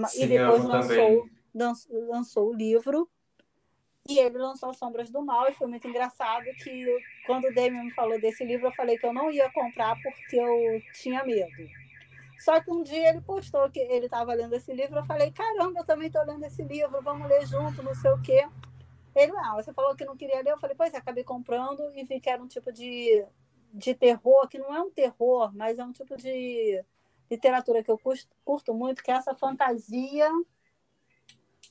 Sim, 0.09 0.23
e 0.23 0.27
depois 0.27 0.65
lançou, 0.65 1.29
lançou, 1.55 2.09
lançou 2.09 2.49
o 2.51 2.55
livro. 2.55 3.11
E 4.09 4.19
ele 4.19 4.39
lançou 4.39 4.73
Sombras 4.75 5.11
do 5.11 5.23
Mal, 5.23 5.49
e 5.49 5.53
foi 5.53 5.67
muito 5.67 5.87
engraçado 5.87 6.45
que 6.63 6.87
quando 7.27 7.45
o 7.45 7.55
Damien 7.55 7.85
me 7.85 7.91
falou 7.93 8.21
desse 8.21 8.45
livro, 8.45 8.67
eu 8.67 8.73
falei 8.73 8.99
que 8.99 9.07
eu 9.07 9.13
não 9.13 9.31
ia 9.31 9.51
comprar 9.53 9.97
porque 10.03 10.37
eu 10.37 10.83
tinha 10.95 11.23
medo. 11.25 11.69
Só 12.39 12.59
que 12.61 12.71
um 12.71 12.83
dia 12.83 13.11
ele 13.11 13.21
postou 13.21 13.71
que 13.71 13.79
ele 13.79 14.07
estava 14.07 14.33
lendo 14.33 14.55
esse 14.55 14.73
livro. 14.73 14.99
Eu 14.99 15.05
falei: 15.05 15.31
caramba, 15.31 15.81
eu 15.81 15.85
também 15.85 16.07
estou 16.07 16.25
lendo 16.25 16.43
esse 16.45 16.63
livro, 16.63 17.03
vamos 17.03 17.29
ler 17.29 17.47
junto, 17.47 17.83
não 17.83 17.95
sei 17.95 18.11
o 18.11 18.23
quê. 18.23 18.49
Ele, 19.15 19.33
não, 19.33 19.57
você 19.57 19.73
falou 19.73 19.95
que 19.95 20.05
não 20.05 20.17
queria 20.17 20.43
ler. 20.43 20.53
Eu 20.53 20.59
falei: 20.59 20.75
pois 20.75 20.95
é, 20.95 20.97
acabei 20.97 21.23
comprando 21.23 21.83
e 21.95 22.03
vi 22.05 22.19
que 22.19 22.31
era 22.31 22.43
um 22.43 22.49
tipo 22.49 22.73
de, 22.73 23.25
de 23.75 23.95
terror, 23.95 24.49
que 24.49 24.59
não 24.59 24.75
é 24.75 24.81
um 24.81 24.91
terror, 24.91 25.55
mas 25.55 25.79
é 25.79 25.85
um 25.85 25.93
tipo 25.93 26.17
de 26.17 26.83
literatura 27.31 27.85
que 27.85 27.91
eu 27.91 27.99
curto, 27.99 28.27
curto 28.45 28.75
muito, 28.75 29.03
que 29.03 29.11
é 29.11 29.15
essa 29.15 29.35
fantasia 29.35 30.31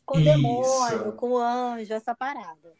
com 0.09 0.19
Isso. 0.19 0.25
demônio, 0.25 1.11
com 1.13 1.37
anjo, 1.37 1.93
essa 1.93 2.15
parada. 2.15 2.73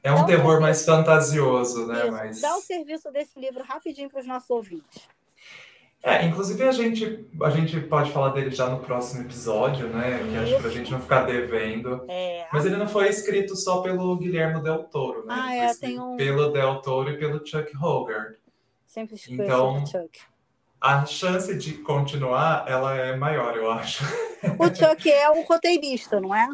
É 0.00 0.12
um 0.12 0.24
terror 0.24 0.60
mais 0.60 0.84
fantasioso, 0.84 1.86
né? 1.86 2.02
Isso. 2.02 2.12
Mas... 2.12 2.40
Dá 2.40 2.56
o 2.56 2.60
serviço 2.60 3.10
desse 3.10 3.38
livro 3.38 3.64
rapidinho 3.64 4.08
para 4.08 4.20
os 4.20 4.26
nossos 4.26 4.48
ouvintes. 4.48 5.08
É, 6.04 6.24
inclusive 6.24 6.62
a 6.62 6.72
gente, 6.72 7.28
a 7.42 7.50
gente 7.50 7.80
pode 7.80 8.10
falar 8.10 8.30
dele 8.30 8.50
já 8.50 8.68
no 8.68 8.80
próximo 8.80 9.22
episódio, 9.22 9.88
né? 9.88 10.18
Que 10.28 10.54
acho 10.54 10.70
gente 10.70 10.90
não 10.90 11.00
ficar 11.00 11.22
devendo. 11.22 12.04
É. 12.08 12.46
Mas 12.52 12.64
ele 12.64 12.76
não 12.76 12.88
foi 12.88 13.08
escrito 13.08 13.56
só 13.56 13.82
pelo 13.82 14.16
Guilherme 14.16 14.60
Del 14.62 14.84
Toro, 14.84 15.26
né? 15.26 15.34
Ah, 15.36 15.54
é, 15.54 15.74
tem 15.74 15.98
um... 15.98 16.16
Pelo 16.16 16.52
Del 16.52 16.80
Toro 16.80 17.10
e 17.10 17.18
pelo 17.18 17.44
Chuck 17.44 17.76
Hogarth. 17.76 18.36
Sempre 18.86 19.16
então, 19.28 19.84
Chuck. 19.86 20.20
A 20.82 21.06
chance 21.06 21.54
de 21.56 21.74
continuar, 21.74 22.64
ela 22.66 22.92
é 22.96 23.14
maior, 23.14 23.56
eu 23.56 23.70
acho. 23.70 24.02
O 24.58 24.66
Chuck 24.66 25.08
é 25.08 25.30
o 25.30 25.42
roteirista, 25.42 26.20
não 26.20 26.34
é? 26.34 26.48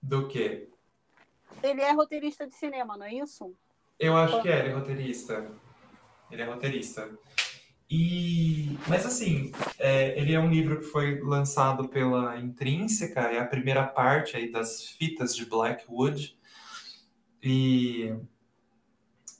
Do 0.00 0.28
quê? 0.28 0.68
Ele 1.60 1.80
é 1.80 1.90
roteirista 1.90 2.46
de 2.46 2.54
cinema, 2.54 2.96
não 2.96 3.04
é 3.04 3.14
isso? 3.14 3.52
Eu 3.98 4.16
acho 4.16 4.40
que 4.40 4.48
é, 4.48 4.60
ele 4.60 4.68
é 4.68 4.72
roteirista. 4.72 5.50
Ele 6.30 6.42
é 6.42 6.44
roteirista. 6.44 7.10
E, 7.90 8.78
mas 8.86 9.04
assim, 9.04 9.50
é, 9.76 10.16
ele 10.16 10.32
é 10.32 10.38
um 10.38 10.48
livro 10.48 10.78
que 10.78 10.86
foi 10.86 11.20
lançado 11.20 11.88
pela 11.88 12.38
Intrínseca, 12.38 13.22
é 13.22 13.40
a 13.40 13.46
primeira 13.46 13.84
parte 13.84 14.36
aí 14.36 14.52
das 14.52 14.84
fitas 14.84 15.34
de 15.34 15.44
Blackwood. 15.46 16.38
E 17.42 18.14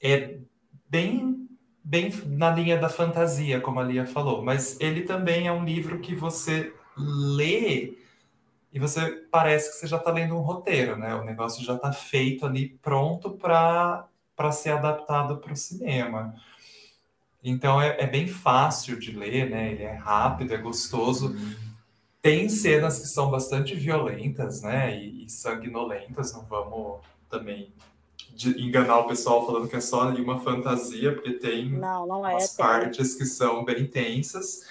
é 0.02 0.40
bem, 0.90 1.43
bem 1.94 2.10
na 2.26 2.50
linha 2.50 2.76
da 2.76 2.88
fantasia, 2.88 3.60
como 3.60 3.78
a 3.78 3.84
Lia 3.84 4.04
falou, 4.04 4.42
mas 4.42 4.76
ele 4.80 5.02
também 5.02 5.46
é 5.46 5.52
um 5.52 5.64
livro 5.64 6.00
que 6.00 6.12
você 6.12 6.74
lê 6.96 7.96
e 8.72 8.80
você 8.80 9.12
parece 9.30 9.70
que 9.70 9.76
você 9.76 9.86
já 9.86 9.98
está 9.98 10.10
lendo 10.10 10.34
um 10.34 10.40
roteiro, 10.40 10.96
né? 10.96 11.14
O 11.14 11.22
negócio 11.22 11.64
já 11.64 11.76
está 11.76 11.92
feito 11.92 12.44
ali, 12.44 12.70
pronto 12.82 13.30
para 13.30 14.08
ser 14.50 14.70
adaptado 14.70 15.36
para 15.36 15.52
o 15.52 15.56
cinema. 15.56 16.34
Então 17.44 17.80
é, 17.80 17.96
é, 18.00 18.06
bem 18.08 18.26
fácil 18.26 18.98
de 18.98 19.12
ler, 19.12 19.48
né? 19.48 19.70
Ele 19.70 19.84
é 19.84 19.94
rápido, 19.94 20.52
é 20.52 20.56
gostoso. 20.56 21.36
Tem 22.20 22.48
cenas 22.48 22.98
que 22.98 23.06
são 23.06 23.30
bastante 23.30 23.76
violentas, 23.76 24.62
né? 24.62 24.98
E, 24.98 25.26
e 25.26 25.30
sanguinolentas, 25.30 26.32
não 26.32 26.44
vamos 26.44 27.02
também 27.30 27.72
enganar 28.56 28.98
o 28.98 29.06
pessoal 29.06 29.46
falando 29.46 29.68
que 29.68 29.76
é 29.76 29.80
só 29.80 30.08
uma 30.08 30.40
fantasia, 30.40 31.12
porque 31.12 31.32
tem 31.34 31.70
não, 31.70 32.06
não 32.06 32.26
é, 32.26 32.32
umas 32.32 32.54
partes 32.54 33.14
que 33.14 33.24
são 33.24 33.64
bem 33.64 33.86
tensas. 33.86 34.62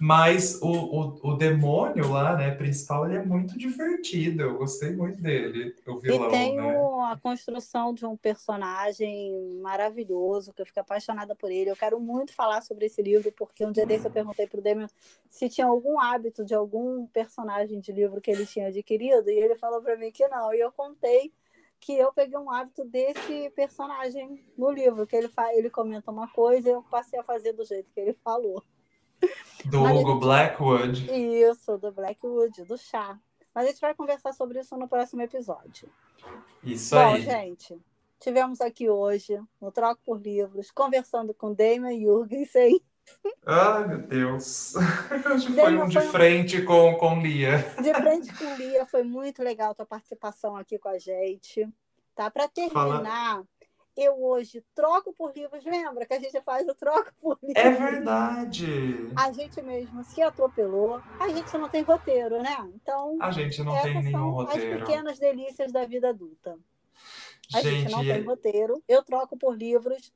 Mas 0.00 0.60
o, 0.60 0.68
o, 0.68 1.30
o, 1.30 1.36
demônio 1.36 2.10
lá, 2.10 2.36
né, 2.36 2.50
principal, 2.50 3.06
ele 3.06 3.16
é 3.16 3.24
muito 3.24 3.56
divertido. 3.56 4.42
Eu 4.42 4.58
gostei 4.58 4.92
muito 4.92 5.22
dele, 5.22 5.74
o 5.86 5.98
vilão, 5.98 6.26
E 6.26 6.30
tem 6.30 6.56
né? 6.56 6.76
a 7.04 7.16
construção 7.22 7.94
de 7.94 8.04
um 8.04 8.16
personagem 8.16 9.32
maravilhoso, 9.62 10.52
que 10.52 10.60
eu 10.60 10.66
fico 10.66 10.80
apaixonada 10.80 11.36
por 11.36 11.50
ele. 11.50 11.70
Eu 11.70 11.76
quero 11.76 12.00
muito 12.00 12.34
falar 12.34 12.60
sobre 12.60 12.86
esse 12.86 13.00
livro, 13.00 13.30
porque 13.32 13.64
um 13.64 13.70
dia 13.70 13.86
desse 13.86 14.06
eu 14.06 14.10
perguntei 14.10 14.48
pro 14.48 14.60
Demian 14.60 14.88
se 15.28 15.48
tinha 15.48 15.68
algum 15.68 16.00
hábito 16.00 16.44
de 16.44 16.54
algum 16.54 17.06
personagem 17.06 17.78
de 17.78 17.92
livro 17.92 18.20
que 18.20 18.32
ele 18.32 18.46
tinha 18.46 18.68
adquirido, 18.68 19.30
e 19.30 19.38
ele 19.38 19.54
falou 19.54 19.80
para 19.80 19.96
mim 19.96 20.10
que 20.10 20.26
não. 20.26 20.52
E 20.52 20.58
eu 20.58 20.72
contei 20.72 21.32
que 21.84 21.92
eu 21.92 22.10
peguei 22.14 22.38
um 22.38 22.50
hábito 22.50 22.82
desse 22.82 23.50
personagem 23.50 24.42
no 24.56 24.70
livro, 24.70 25.06
que 25.06 25.14
ele, 25.14 25.30
ele 25.52 25.68
comenta 25.68 26.10
uma 26.10 26.26
coisa 26.26 26.66
e 26.66 26.72
eu 26.72 26.82
passei 26.82 27.18
a 27.18 27.22
fazer 27.22 27.52
do 27.52 27.62
jeito 27.62 27.90
que 27.92 28.00
ele 28.00 28.14
falou. 28.24 28.64
Do 29.66 29.80
Mas 29.80 30.00
Hugo 30.00 30.12
gente... 30.12 30.20
Blackwood. 30.20 31.10
Isso, 31.12 31.76
do 31.76 31.92
Blackwood, 31.92 32.64
do 32.64 32.78
chá. 32.78 33.20
Mas 33.54 33.66
a 33.66 33.68
gente 33.68 33.80
vai 33.82 33.94
conversar 33.94 34.32
sobre 34.32 34.60
isso 34.60 34.74
no 34.78 34.88
próximo 34.88 35.20
episódio. 35.20 35.90
Isso 36.62 36.94
Bom, 36.94 37.14
aí. 37.14 37.20
Gente, 37.20 37.78
tivemos 38.18 38.62
aqui 38.62 38.88
hoje, 38.88 39.38
no 39.60 39.70
Troco 39.70 40.00
por 40.06 40.18
Livros, 40.18 40.70
conversando 40.70 41.34
com 41.34 41.52
Damon 41.52 42.00
Jurgensen. 42.00 42.80
Ai, 43.46 43.86
meu 43.86 43.98
Deus. 43.98 44.74
Hoje 45.32 45.52
foi 45.54 45.76
um 45.76 45.88
de 45.88 46.00
foi... 46.00 46.08
frente 46.08 46.62
com, 46.62 46.96
com 46.96 47.20
Lia. 47.20 47.58
De 47.80 47.94
frente 47.94 48.32
com 48.34 48.54
Lia, 48.56 48.86
foi 48.86 49.02
muito 49.02 49.42
legal 49.42 49.72
a 49.72 49.74
tua 49.74 49.86
participação 49.86 50.56
aqui 50.56 50.78
com 50.78 50.88
a 50.88 50.98
gente. 50.98 51.68
Tá? 52.14 52.30
Para 52.30 52.48
terminar, 52.48 52.72
Fala 52.72 53.46
eu 53.96 54.20
hoje 54.22 54.64
troco 54.74 55.12
por 55.12 55.32
livros. 55.34 55.64
Lembra 55.64 56.04
que 56.04 56.14
a 56.14 56.18
gente 56.18 56.40
faz 56.42 56.66
o 56.68 56.74
troco 56.74 57.12
por 57.20 57.38
livros? 57.42 57.64
É 57.64 57.70
verdade. 57.70 59.10
A 59.16 59.32
gente 59.32 59.62
mesmo 59.62 60.02
se 60.04 60.20
atropelou. 60.20 61.00
A 61.20 61.28
gente 61.28 61.56
não 61.56 61.68
tem 61.68 61.82
roteiro, 61.82 62.42
né? 62.42 62.56
Então. 62.74 63.16
A 63.20 63.30
gente 63.30 63.62
não 63.62 63.80
tem 63.82 64.02
nenhum 64.02 64.30
roteiro. 64.30 64.74
As 64.74 64.80
pequenas 64.80 65.18
delícias 65.18 65.70
da 65.70 65.84
vida 65.86 66.08
adulta. 66.08 66.58
A 67.54 67.60
gente, 67.60 67.82
gente 67.82 67.92
não 67.92 68.00
tem 68.00 68.22
roteiro. 68.22 68.82
Eu 68.88 69.02
troco 69.02 69.36
por 69.36 69.56
livros 69.56 70.12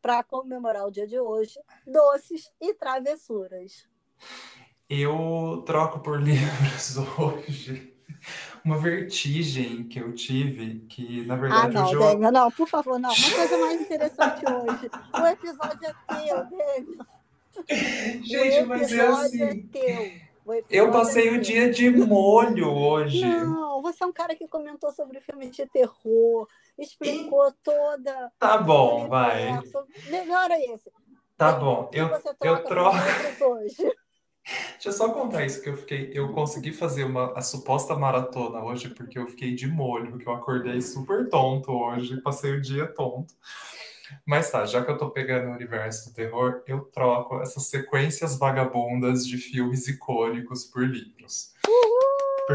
para 0.00 0.22
comemorar 0.22 0.86
o 0.86 0.90
dia 0.90 1.06
de 1.06 1.18
hoje, 1.18 1.58
doces 1.86 2.50
e 2.60 2.74
travessuras. 2.74 3.88
Eu 4.88 5.62
troco 5.66 6.00
por 6.00 6.20
livros 6.22 6.96
hoje 7.18 7.90
uma 8.64 8.78
vertigem 8.78 9.84
que 9.84 9.98
eu 9.98 10.12
tive, 10.12 10.80
que 10.88 11.24
na 11.24 11.36
verdade. 11.36 11.76
Ah, 11.76 11.82
não, 11.82 12.12
eu... 12.12 12.32
não, 12.32 12.50
por 12.50 12.68
favor, 12.68 12.98
não. 12.98 13.10
Uma 13.10 13.30
coisa 13.36 13.58
mais 13.58 13.80
interessante 13.80 14.44
hoje. 14.44 14.90
O 15.14 15.26
episódio 15.26 15.86
é 15.86 16.14
teu, 16.14 16.36
Daniel. 16.44 17.06
Gente, 18.22 18.66
mas 18.66 18.92
é 18.92 19.06
assim. 19.06 19.42
É 19.42 19.54
teu. 19.54 20.30
Eu 20.68 20.90
passei 20.90 21.28
é 21.28 21.32
o 21.32 21.40
dia 21.40 21.70
de 21.70 21.90
molho 21.90 22.68
hoje. 22.68 23.24
Não, 23.24 23.80
você 23.80 24.02
é 24.02 24.06
um 24.06 24.12
cara 24.12 24.34
que 24.34 24.48
comentou 24.48 24.90
sobre 24.90 25.20
filmes 25.20 25.54
de 25.54 25.64
terror, 25.66 26.48
explicou 26.80 27.52
toda. 27.62 28.32
Tá 28.38 28.58
bom, 28.58 29.08
vai. 29.08 29.60
Melhora 30.08 30.58
esse. 30.58 30.90
Tá 31.36 31.52
bom, 31.52 31.90
eu, 31.92 32.10
eu 32.42 32.64
troco. 32.64 32.96
Hoje. 33.40 33.92
Deixa 34.72 34.88
eu 34.88 34.92
só 34.92 35.12
contar 35.12 35.44
isso, 35.44 35.62
que 35.62 35.68
eu 35.68 35.76
fiquei, 35.76 36.10
eu 36.14 36.32
consegui 36.32 36.72
fazer 36.72 37.04
uma, 37.04 37.32
a 37.38 37.42
suposta 37.42 37.94
maratona 37.94 38.64
hoje, 38.64 38.88
porque 38.88 39.18
eu 39.18 39.26
fiquei 39.26 39.54
de 39.54 39.66
molho, 39.66 40.10
porque 40.10 40.26
eu 40.26 40.32
acordei 40.32 40.80
super 40.80 41.28
tonto 41.28 41.70
hoje, 41.70 42.20
passei 42.20 42.52
o 42.52 42.60
dia 42.60 42.86
tonto. 42.86 43.34
Mas 44.26 44.50
tá, 44.50 44.64
já 44.66 44.84
que 44.84 44.90
eu 44.90 44.98
tô 44.98 45.10
pegando 45.10 45.50
o 45.50 45.54
universo 45.54 46.10
do 46.10 46.14
terror, 46.14 46.62
eu 46.66 46.80
troco 46.86 47.40
essas 47.40 47.66
sequências 47.66 48.38
vagabundas 48.38 49.26
de 49.26 49.38
filmes 49.38 49.86
icônicos 49.86 50.64
por 50.64 50.82
livros. 50.82 51.52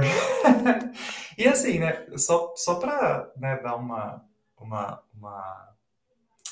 e 1.38 1.48
assim, 1.48 1.80
né, 1.80 2.06
só, 2.18 2.54
só 2.56 2.76
pra 2.76 3.32
né, 3.38 3.58
dar 3.58 3.76
uma, 3.76 4.24
uma, 4.58 5.02
uma 5.14 5.76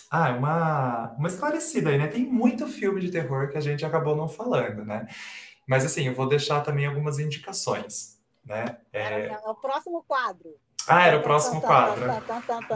ah, 0.10 0.30
uma, 0.30 1.16
uma 1.18 1.28
esclarecida 1.28 1.90
aí, 1.90 1.98
né? 1.98 2.06
Tem 2.06 2.24
muito 2.24 2.68
filme 2.68 3.02
de 3.02 3.10
terror 3.10 3.50
que 3.50 3.58
a 3.58 3.62
gente 3.62 3.84
acabou 3.84 4.16
não 4.16 4.30
falando, 4.30 4.86
né? 4.86 5.08
Mas 5.66 5.84
assim, 5.84 6.08
eu 6.08 6.14
vou 6.14 6.28
deixar 6.28 6.62
também 6.62 6.86
algumas 6.86 7.18
indicações, 7.18 8.20
né? 8.46 8.78
É... 8.94 9.30
É 9.30 9.40
o 9.46 9.56
próximo 9.56 10.04
quadro. 10.08 10.56
Ah, 10.88 11.08
era 11.08 11.18
o 11.18 11.24
próximo 11.24 11.62
quadro. 11.62 12.06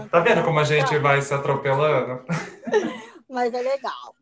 Tá 0.09 0.19
vendo 0.19 0.43
como 0.43 0.59
a 0.59 0.63
gente 0.63 0.97
vai 0.97 1.21
se 1.21 1.33
atropelando? 1.33 2.25
Mas 3.29 3.53
é 3.53 3.61
legal. 3.61 4.15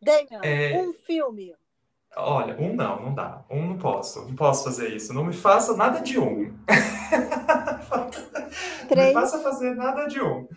Damian, 0.00 0.40
é... 0.42 0.82
um 0.82 0.92
filme. 0.92 1.54
Olha, 2.16 2.56
um 2.58 2.74
não, 2.74 3.02
não 3.02 3.14
dá. 3.14 3.44
Um 3.48 3.68
não 3.68 3.78
posso. 3.78 4.26
Não 4.26 4.34
posso 4.34 4.64
fazer 4.64 4.88
isso. 4.94 5.14
Não 5.14 5.24
me 5.24 5.32
faça 5.32 5.76
nada 5.76 6.00
de 6.00 6.18
um. 6.18 6.56
Três. 8.88 9.14
Não 9.14 9.22
me 9.22 9.28
faça 9.28 9.40
fazer 9.40 9.74
nada 9.74 10.06
de 10.06 10.20
um. 10.20 10.48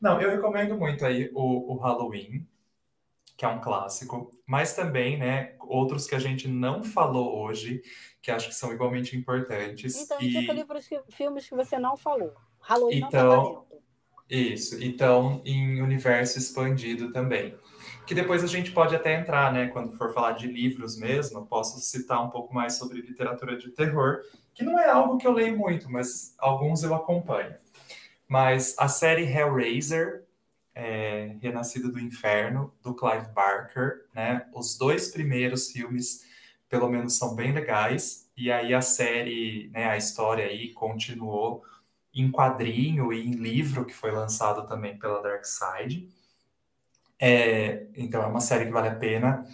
Não, 0.00 0.20
eu 0.20 0.30
recomendo 0.30 0.76
muito 0.76 1.04
aí 1.04 1.30
o, 1.34 1.74
o 1.74 1.76
Halloween, 1.76 2.46
que 3.36 3.44
é 3.44 3.48
um 3.48 3.60
clássico, 3.60 4.30
mas 4.46 4.74
também, 4.74 5.18
né, 5.18 5.54
outros 5.60 6.06
que 6.06 6.14
a 6.14 6.18
gente 6.18 6.48
não 6.48 6.82
falou 6.82 7.38
hoje, 7.42 7.82
que 8.22 8.30
acho 8.30 8.48
que 8.48 8.54
são 8.54 8.72
igualmente 8.72 9.16
importantes. 9.16 9.94
Então, 9.96 10.20
e... 10.20 10.32
tipo 10.32 10.52
livros, 10.52 10.88
que, 10.88 11.00
filmes 11.10 11.48
que 11.48 11.54
você 11.54 11.78
não 11.78 11.96
falou. 11.96 12.32
Halloween 12.60 12.98
então, 12.98 13.42
não 13.42 13.54
tá 13.54 13.76
Isso, 14.28 14.82
então 14.82 15.42
em 15.44 15.82
universo 15.82 16.38
expandido 16.38 17.12
também. 17.12 17.56
Que 18.06 18.14
depois 18.14 18.44
a 18.44 18.46
gente 18.46 18.70
pode 18.70 18.94
até 18.94 19.18
entrar, 19.18 19.52
né, 19.52 19.66
quando 19.68 19.96
for 19.96 20.12
falar 20.14 20.32
de 20.32 20.46
livros 20.46 20.96
mesmo, 20.96 21.44
posso 21.44 21.80
citar 21.80 22.24
um 22.24 22.30
pouco 22.30 22.54
mais 22.54 22.74
sobre 22.74 23.00
literatura 23.00 23.56
de 23.56 23.70
terror, 23.70 24.20
que 24.54 24.62
não 24.62 24.78
é 24.78 24.88
algo 24.88 25.18
que 25.18 25.26
eu 25.26 25.32
leio 25.32 25.58
muito, 25.58 25.90
mas 25.90 26.34
alguns 26.38 26.84
eu 26.84 26.94
acompanho. 26.94 27.54
Mas 28.28 28.74
a 28.78 28.88
série 28.88 29.24
Hellraiser, 29.24 30.24
é, 30.74 31.36
Renascida 31.40 31.88
do 31.88 31.98
Inferno, 31.98 32.72
do 32.82 32.94
Clive 32.94 33.28
Barker, 33.34 34.06
né? 34.14 34.46
Os 34.54 34.76
dois 34.76 35.08
primeiros 35.08 35.70
filmes, 35.70 36.24
pelo 36.68 36.88
menos, 36.88 37.16
são 37.16 37.34
bem 37.34 37.52
legais. 37.52 38.30
E 38.36 38.52
aí 38.52 38.74
a 38.74 38.82
série, 38.82 39.68
né, 39.72 39.86
a 39.86 39.96
história 39.96 40.44
aí 40.46 40.72
continuou 40.72 41.64
em 42.14 42.30
quadrinho 42.30 43.12
e 43.12 43.26
em 43.26 43.32
livro, 43.32 43.84
que 43.84 43.94
foi 43.94 44.10
lançado 44.10 44.66
também 44.66 44.98
pela 44.98 45.22
Dark 45.22 45.44
Side. 45.44 46.08
É, 47.18 47.86
então 47.96 48.22
é 48.22 48.26
uma 48.26 48.40
série 48.40 48.66
que 48.66 48.72
vale 48.72 48.88
a 48.88 48.94
pena. 48.94 49.46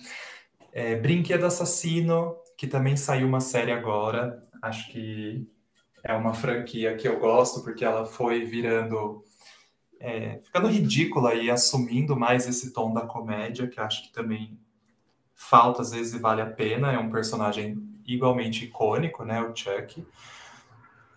É, 0.73 0.97
Brinquedo 0.97 1.47
Assassino, 1.47 2.37
que 2.57 2.67
também 2.67 2.97
saiu 2.97 3.27
uma 3.27 3.41
série 3.41 3.73
agora. 3.73 4.43
Acho 4.63 4.91
que 4.91 5.47
é 6.03 6.13
uma 6.15 6.35
franquia 6.35 6.97
que 6.97 7.07
eu 7.07 7.19
gosto 7.19 7.63
porque 7.63 7.85
ela 7.85 8.05
foi 8.05 8.45
virando 8.45 9.25
é, 10.01 10.41
ficando 10.43 10.67
ridícula 10.67 11.35
e 11.35 11.49
assumindo 11.49 12.17
mais 12.17 12.49
esse 12.49 12.73
tom 12.73 12.93
da 12.93 13.03
comédia 13.03 13.69
que 13.69 13.81
acho 13.81 14.03
que 14.03 14.13
também 14.13 14.59
falta 15.35 15.83
às 15.83 15.93
vezes 15.93 16.15
e 16.15 16.19
vale 16.19 16.43
a 16.43 16.47
pena 16.47 16.93
é 16.93 16.99
um 16.99 17.11
personagem 17.11 17.81
igualmente 18.05 18.65
icônico 18.65 19.25
né 19.25 19.41
o 19.41 19.55
Chuck 19.55 20.05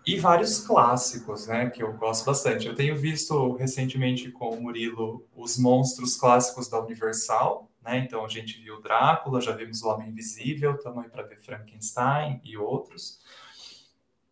e 0.05 0.19
vários 0.19 0.59
clássicos 0.59 1.47
né 1.47 1.69
que 1.69 1.81
eu 1.81 1.93
gosto 1.93 2.25
bastante 2.25 2.67
eu 2.67 2.75
tenho 2.75 2.95
visto 2.95 3.53
recentemente 3.53 4.31
com 4.31 4.49
o 4.49 4.61
Murilo 4.61 5.25
os 5.35 5.57
monstros 5.57 6.15
clássicos 6.15 6.67
da 6.67 6.79
Universal 6.79 7.69
né 7.83 7.97
então 7.97 8.23
a 8.23 8.27
gente 8.27 8.61
viu 8.61 8.81
Drácula 8.81 9.41
já 9.41 9.51
vimos 9.51 9.81
o 9.81 9.89
Homem 9.89 10.09
Invisível 10.09 10.79
aí 10.97 11.09
para 11.09 11.23
ver 11.23 11.39
Frankenstein 11.39 12.39
e 12.43 12.57
outros 12.57 13.19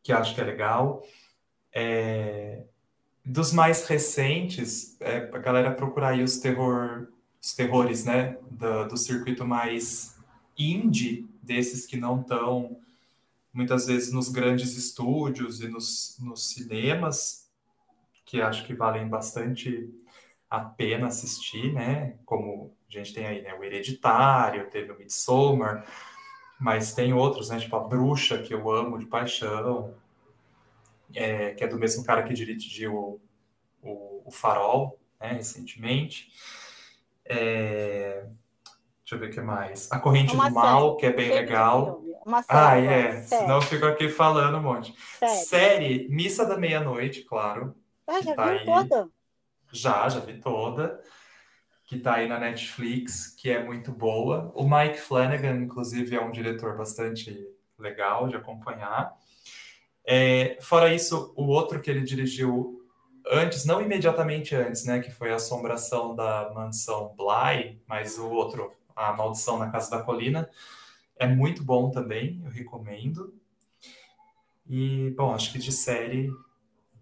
que 0.03 0.11
acho 0.11 0.35
que 0.35 0.41
é 0.41 0.43
legal. 0.43 1.01
É, 1.73 2.65
dos 3.25 3.53
mais 3.53 3.87
recentes, 3.87 4.97
é, 4.99 5.29
a 5.33 5.37
galera 5.37 5.71
procurar 5.71 6.09
aí 6.09 6.21
os, 6.21 6.37
terror, 6.37 7.07
os 7.41 7.55
terrores, 7.55 8.03
né, 8.03 8.37
do, 8.51 8.89
do 8.89 8.97
circuito 8.97 9.45
mais 9.45 10.19
indie, 10.57 11.27
desses 11.41 11.87
que 11.87 11.97
não 11.97 12.19
estão 12.19 12.77
muitas 13.53 13.85
vezes 13.85 14.11
nos 14.11 14.29
grandes 14.29 14.75
estúdios 14.75 15.61
e 15.61 15.67
nos, 15.67 16.17
nos 16.19 16.49
cinemas, 16.49 17.49
que 18.25 18.41
acho 18.41 18.65
que 18.65 18.73
valem 18.73 19.07
bastante 19.07 19.89
a 20.49 20.59
pena 20.59 21.07
assistir, 21.07 21.71
né? 21.71 22.17
Como 22.25 22.75
a 22.89 22.91
gente 22.91 23.13
tem 23.13 23.25
aí, 23.25 23.41
né? 23.41 23.53
O 23.53 23.63
Hereditário, 23.63 24.69
teve 24.69 24.91
o 24.91 24.97
Midsommar, 24.97 25.85
mas 26.59 26.93
tem 26.93 27.13
outros, 27.13 27.49
né? 27.49 27.59
Tipo 27.59 27.75
a 27.75 27.79
Bruxa, 27.79 28.41
que 28.41 28.53
eu 28.53 28.71
amo 28.71 28.97
de 28.97 29.05
paixão, 29.05 29.95
é, 31.13 31.53
que 31.53 31.63
é 31.63 31.67
do 31.67 31.77
mesmo 31.77 32.03
cara 32.03 32.23
que 32.23 32.33
dirigiu 32.33 32.95
o, 32.95 33.21
o, 33.81 34.23
o 34.25 34.31
Farol, 34.31 34.99
né, 35.19 35.33
recentemente. 35.33 36.31
É... 37.25 38.25
Deixa 39.03 39.15
eu 39.15 39.19
ver 39.19 39.27
o 39.27 39.31
que 39.31 39.41
mais. 39.41 39.91
A 39.91 39.99
Corrente 39.99 40.33
uma 40.33 40.49
do 40.49 40.55
Mal, 40.55 40.97
que 40.97 41.05
é 41.05 41.11
bem 41.11 41.29
legal. 41.29 42.01
Uma 42.25 42.41
série, 42.41 42.87
ah, 42.87 42.91
é. 42.91 43.21
Série. 43.21 43.41
Senão 43.41 43.55
eu 43.55 43.61
fico 43.61 43.85
aqui 43.85 44.07
falando 44.07 44.57
um 44.57 44.61
monte. 44.61 44.95
Série, 45.19 45.35
série 45.35 46.07
Missa 46.09 46.45
da 46.45 46.57
Meia-Noite, 46.57 47.23
claro. 47.23 47.75
Ah, 48.07 48.21
já 48.21 48.33
tá 48.33 48.45
viu 48.45 48.59
aí. 48.59 48.65
toda? 48.65 49.09
Já, 49.71 50.07
já 50.07 50.19
vi 50.21 50.39
toda. 50.39 51.01
Que 51.85 51.99
tá 51.99 52.15
aí 52.15 52.29
na 52.29 52.39
Netflix, 52.39 53.27
que 53.27 53.51
é 53.51 53.61
muito 53.61 53.91
boa. 53.91 54.51
O 54.55 54.63
Mike 54.63 54.99
Flanagan, 54.99 55.57
inclusive, 55.57 56.15
é 56.15 56.21
um 56.21 56.31
diretor 56.31 56.77
bastante 56.77 57.45
legal 57.77 58.29
de 58.29 58.37
acompanhar. 58.37 59.13
É, 60.05 60.57
fora 60.61 60.93
isso, 60.93 61.33
o 61.35 61.45
outro 61.47 61.81
que 61.81 61.89
ele 61.89 62.01
dirigiu 62.01 62.81
antes, 63.27 63.65
não 63.65 63.81
imediatamente 63.81 64.55
antes, 64.55 64.85
né, 64.85 64.99
que 64.99 65.11
foi 65.11 65.31
a 65.31 65.35
Assombração 65.35 66.15
da 66.15 66.51
Mansão 66.53 67.13
Bly, 67.15 67.81
mas 67.87 68.17
o 68.17 68.29
outro, 68.29 68.73
A 68.95 69.13
Maldição 69.13 69.57
na 69.57 69.69
Casa 69.69 69.91
da 69.91 70.03
Colina, 70.03 70.49
é 71.17 71.27
muito 71.27 71.63
bom 71.63 71.91
também, 71.91 72.41
eu 72.43 72.51
recomendo. 72.51 73.33
E, 74.67 75.11
bom, 75.17 75.33
acho 75.33 75.51
que 75.51 75.59
de 75.59 75.71
série 75.71 76.31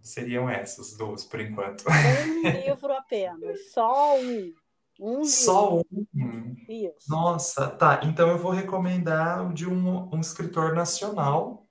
seriam 0.01 0.49
essas 0.49 0.97
duas 0.97 1.23
por 1.23 1.39
enquanto. 1.39 1.83
Um 1.87 2.49
livro 2.65 2.91
apenas, 2.93 3.71
só 3.71 4.19
um. 4.19 4.53
Um 4.99 5.25
Só 5.25 5.79
um? 5.79 6.55
Isso. 6.69 7.09
Nossa, 7.09 7.67
tá. 7.67 8.01
Então 8.03 8.29
eu 8.29 8.37
vou 8.37 8.51
recomendar 8.51 9.49
o 9.49 9.51
de 9.51 9.67
um, 9.67 10.13
um 10.13 10.19
escritor 10.19 10.75
nacional 10.75 11.65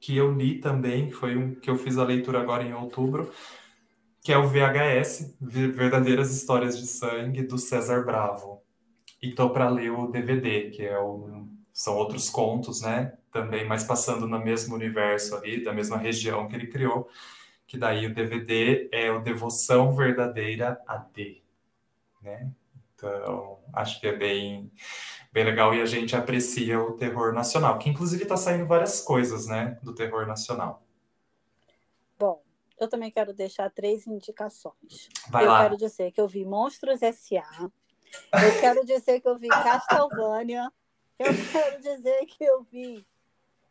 que 0.00 0.16
eu 0.16 0.32
li 0.32 0.60
também, 0.60 1.10
foi 1.10 1.36
um 1.36 1.54
que 1.54 1.68
eu 1.68 1.76
fiz 1.76 1.98
a 1.98 2.04
leitura 2.04 2.40
agora 2.40 2.62
em 2.62 2.74
outubro, 2.74 3.30
que 4.22 4.32
é 4.32 4.38
o 4.38 4.48
VHS, 4.48 5.36
Verdadeiras 5.40 6.30
Histórias 6.30 6.78
de 6.78 6.86
Sangue, 6.86 7.42
do 7.42 7.58
César 7.58 8.04
Bravo. 8.04 8.53
E 9.24 9.32
tô 9.32 9.48
para 9.48 9.70
ler 9.70 9.90
o 9.90 10.06
DVD, 10.06 10.68
que 10.68 10.84
é 10.84 10.98
o, 10.98 11.48
são 11.72 11.96
outros 11.96 12.28
contos, 12.28 12.82
né? 12.82 13.16
Também, 13.30 13.66
mas 13.66 13.82
passando 13.82 14.28
no 14.28 14.38
mesmo 14.38 14.74
universo 14.74 15.34
ali, 15.34 15.64
da 15.64 15.72
mesma 15.72 15.96
região 15.96 16.46
que 16.46 16.54
ele 16.54 16.66
criou, 16.66 17.08
que 17.66 17.78
daí 17.78 18.04
o 18.04 18.14
DVD 18.14 18.86
é 18.92 19.10
o 19.10 19.22
Devoção 19.22 19.96
Verdadeira 19.96 20.78
AD, 20.86 21.42
né? 22.20 22.52
Então, 22.94 23.60
acho 23.72 23.98
que 23.98 24.08
é 24.08 24.14
bem, 24.14 24.70
bem 25.32 25.44
legal 25.44 25.74
e 25.74 25.80
a 25.80 25.86
gente 25.86 26.14
aprecia 26.14 26.78
o 26.78 26.92
terror 26.92 27.32
nacional, 27.32 27.78
que 27.78 27.88
inclusive 27.88 28.24
está 28.24 28.36
saindo 28.36 28.66
várias 28.66 29.00
coisas, 29.00 29.46
né, 29.46 29.78
do 29.82 29.94
terror 29.94 30.26
nacional. 30.26 30.82
Bom, 32.18 32.42
eu 32.78 32.88
também 32.88 33.10
quero 33.10 33.32
deixar 33.32 33.70
três 33.70 34.06
indicações. 34.06 35.08
Vai 35.30 35.44
eu 35.44 35.48
lá. 35.48 35.62
quero 35.62 35.78
dizer 35.78 36.12
que 36.12 36.20
eu 36.20 36.28
vi 36.28 36.44
Monstros 36.44 37.00
S.A., 37.00 37.70
eu 38.32 38.60
quero 38.60 38.84
dizer 38.84 39.20
que 39.20 39.28
eu 39.28 39.36
vi 39.36 39.48
Castlevania, 39.48 40.70
eu 41.18 41.32
quero 41.52 41.80
dizer 41.80 42.26
que 42.26 42.44
eu 42.44 42.62
vi 42.62 43.06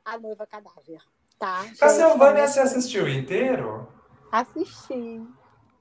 A 0.06 0.18
Noiva 0.18 0.46
Cadáver, 0.46 1.02
tá? 1.38 1.66
Castlevania 1.80 2.48
você 2.48 2.60
assistiu 2.60 3.08
inteiro? 3.08 3.88
Assisti. 4.32 5.22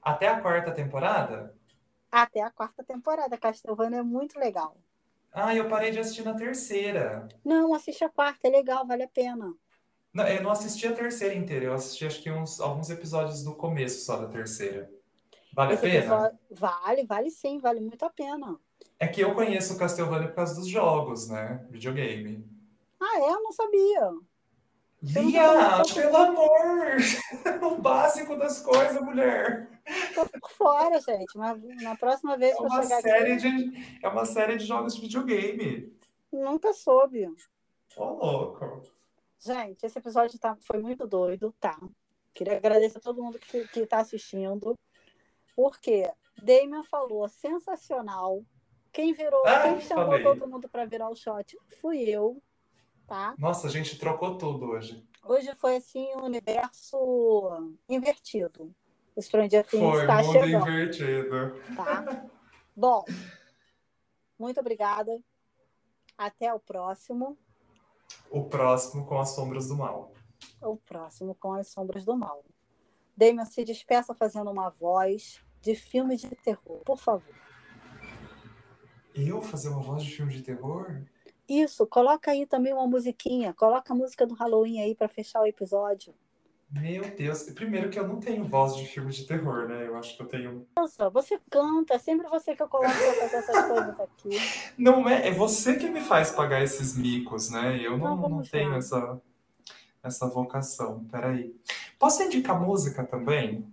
Até 0.01 0.27
a 0.27 0.41
quarta 0.41 0.71
temporada? 0.71 1.55
Até 2.11 2.41
a 2.41 2.51
quarta 2.51 2.83
temporada. 2.83 3.37
Castlevania 3.37 3.99
é 3.99 4.03
muito 4.03 4.37
legal. 4.37 4.77
Ah, 5.31 5.55
eu 5.55 5.67
parei 5.67 5.89
de 5.89 5.99
assistir 5.99 6.23
na 6.23 6.35
terceira. 6.35 7.27
Não, 7.43 7.73
assiste 7.73 8.03
a 8.03 8.09
quarta, 8.09 8.47
é 8.47 8.51
legal, 8.51 8.85
vale 8.85 9.03
a 9.03 9.07
pena. 9.07 9.51
Não, 10.13 10.27
eu 10.27 10.43
não 10.43 10.51
assisti 10.51 10.85
a 10.85 10.93
terceira 10.93 11.33
inteira, 11.33 11.65
eu 11.65 11.73
assisti 11.73 12.05
acho 12.05 12.21
que 12.21 12.29
uns, 12.29 12.59
alguns 12.59 12.91
episódios 12.91 13.43
do 13.43 13.55
começo 13.55 14.05
só 14.05 14.17
da 14.17 14.27
terceira. 14.27 14.91
Vale 15.53 15.73
a 15.75 15.77
pena? 15.77 15.99
Episódio... 15.99 16.39
Vale, 16.51 17.05
vale 17.05 17.31
sim, 17.31 17.59
vale 17.59 17.79
muito 17.79 18.03
a 18.03 18.09
pena. 18.09 18.59
É 18.99 19.07
que 19.07 19.21
eu 19.21 19.33
conheço 19.35 19.75
o 19.75 19.77
Castlevania 19.77 20.27
por 20.27 20.35
causa 20.35 20.55
dos 20.55 20.67
jogos, 20.67 21.29
né? 21.29 21.65
Videogame. 21.69 22.43
Ah, 22.99 23.19
é? 23.19 23.29
Eu 23.31 23.43
não 23.43 23.51
sabia. 23.51 24.13
Lia, 25.03 25.83
pelo 25.93 26.15
amor! 26.15 26.97
o 27.73 27.81
básico 27.81 28.35
das 28.37 28.61
coisas, 28.61 29.01
mulher. 29.01 29.69
Tô 30.15 30.25
por 30.39 30.49
fora, 30.51 30.99
gente. 31.01 31.37
Mas 31.37 31.61
na 31.81 31.95
próxima 31.95 32.37
vez 32.37 32.53
é 32.53 32.57
que 32.57 32.63
eu 32.63 32.69
chegar 32.69 33.01
série 33.01 33.33
aqui... 33.33 33.69
De, 33.69 33.99
é 34.01 34.07
uma 34.07 34.25
série 34.25 34.57
de 34.57 34.65
jogos 34.65 34.95
de 34.95 35.01
videogame. 35.01 35.93
Nunca 36.31 36.73
soube. 36.73 37.29
Ô, 37.97 38.05
louco. 38.05 38.81
Gente, 39.39 39.85
esse 39.85 39.99
episódio 39.99 40.39
tá, 40.39 40.57
foi 40.61 40.79
muito 40.79 41.05
doido, 41.05 41.53
tá? 41.59 41.77
Queria 42.33 42.55
agradecer 42.55 42.97
a 42.97 43.01
todo 43.01 43.21
mundo 43.21 43.37
que, 43.37 43.67
que 43.67 43.85
tá 43.85 43.99
assistindo. 43.99 44.73
Porque 45.55 46.11
Damien 46.41 46.83
falou 46.83 47.27
sensacional. 47.27 48.43
Quem 48.91 49.13
virou, 49.13 49.41
ah, 49.45 49.63
quem 49.63 49.81
chamou 49.81 50.05
falei. 50.05 50.23
todo 50.23 50.47
mundo 50.47 50.69
para 50.69 50.85
virar 50.85 51.09
o 51.09 51.15
shot 51.15 51.57
fui 51.79 52.01
eu 52.01 52.41
tá? 53.07 53.35
Nossa, 53.37 53.67
a 53.67 53.69
gente 53.69 53.97
trocou 53.97 54.37
tudo 54.37 54.65
hoje. 54.71 55.05
Hoje 55.23 55.53
foi 55.55 55.77
assim 55.77 56.05
um 56.15 56.23
universo 56.23 57.49
invertido. 57.87 58.73
O 59.15 59.21
Stranger 59.21 59.65
Things 59.65 59.91
foi, 59.91 60.01
está 60.01 60.23
mundo 60.23 60.31
chegando. 60.33 60.69
invertido. 60.69 61.75
Tá? 61.75 62.25
Bom, 62.75 63.05
muito 64.37 64.59
obrigada. 64.59 65.21
Até 66.17 66.53
o 66.53 66.59
próximo. 66.59 67.37
O 68.29 68.43
próximo 68.43 69.05
com 69.05 69.19
as 69.19 69.29
sombras 69.29 69.67
do 69.67 69.75
mal. 69.75 70.11
O 70.61 70.77
próximo 70.77 71.35
com 71.35 71.53
as 71.53 71.67
sombras 71.67 72.03
do 72.03 72.17
mal. 72.17 72.43
Damon, 73.15 73.45
se 73.45 73.63
despeça 73.63 74.13
fazendo 74.13 74.49
uma 74.49 74.69
voz 74.69 75.41
de 75.61 75.75
filme 75.75 76.17
de 76.17 76.29
terror, 76.29 76.81
por 76.83 76.97
favor. 76.97 77.33
Eu 79.15 79.41
fazer 79.41 79.69
uma 79.69 79.81
voz 79.81 80.03
de 80.03 80.15
filme 80.15 80.33
de 80.33 80.41
terror? 80.41 81.03
Isso, 81.47 81.85
coloca 81.85 82.31
aí 82.31 82.45
também 82.45 82.73
uma 82.73 82.87
musiquinha, 82.87 83.53
coloca 83.53 83.93
a 83.93 83.95
música 83.95 84.25
do 84.25 84.33
Halloween 84.33 84.81
aí 84.81 84.95
para 84.95 85.07
fechar 85.07 85.41
o 85.41 85.45
episódio. 85.45 86.13
Meu 86.71 87.03
Deus, 87.15 87.43
primeiro 87.51 87.91
que 87.91 87.99
eu 87.99 88.07
não 88.07 88.19
tenho 88.19 88.43
voz 88.45 88.75
de 88.75 88.85
filme 88.85 89.11
de 89.11 89.27
terror, 89.27 89.67
né? 89.67 89.85
Eu 89.85 89.95
acho 89.95 90.17
que 90.17 90.23
eu 90.23 90.27
tenho. 90.27 90.65
Nossa, 90.75 91.07
você 91.07 91.39
canta, 91.47 91.93
é 91.93 91.99
sempre 91.99 92.27
você 92.27 92.55
que 92.55 92.63
eu 92.63 92.67
coloco 92.67 92.91
pra 92.91 93.13
fazer 93.13 93.35
essas 93.35 93.65
coisas 93.69 93.99
aqui. 93.99 94.29
Não 94.75 95.07
é, 95.07 95.27
é 95.27 95.31
você 95.31 95.75
que 95.75 95.87
me 95.87 96.01
faz 96.01 96.31
pagar 96.31 96.63
esses 96.63 96.97
micos, 96.97 97.51
né? 97.51 97.79
Eu 97.79 97.95
não, 97.95 98.17
não, 98.17 98.29
não 98.29 98.41
tenho 98.41 98.73
essa, 98.73 99.21
essa 100.01 100.27
vocação. 100.27 101.05
Peraí. 101.11 101.55
Posso 102.03 102.21
indicar 102.21 102.61
música 102.61 103.01
também? 103.05 103.65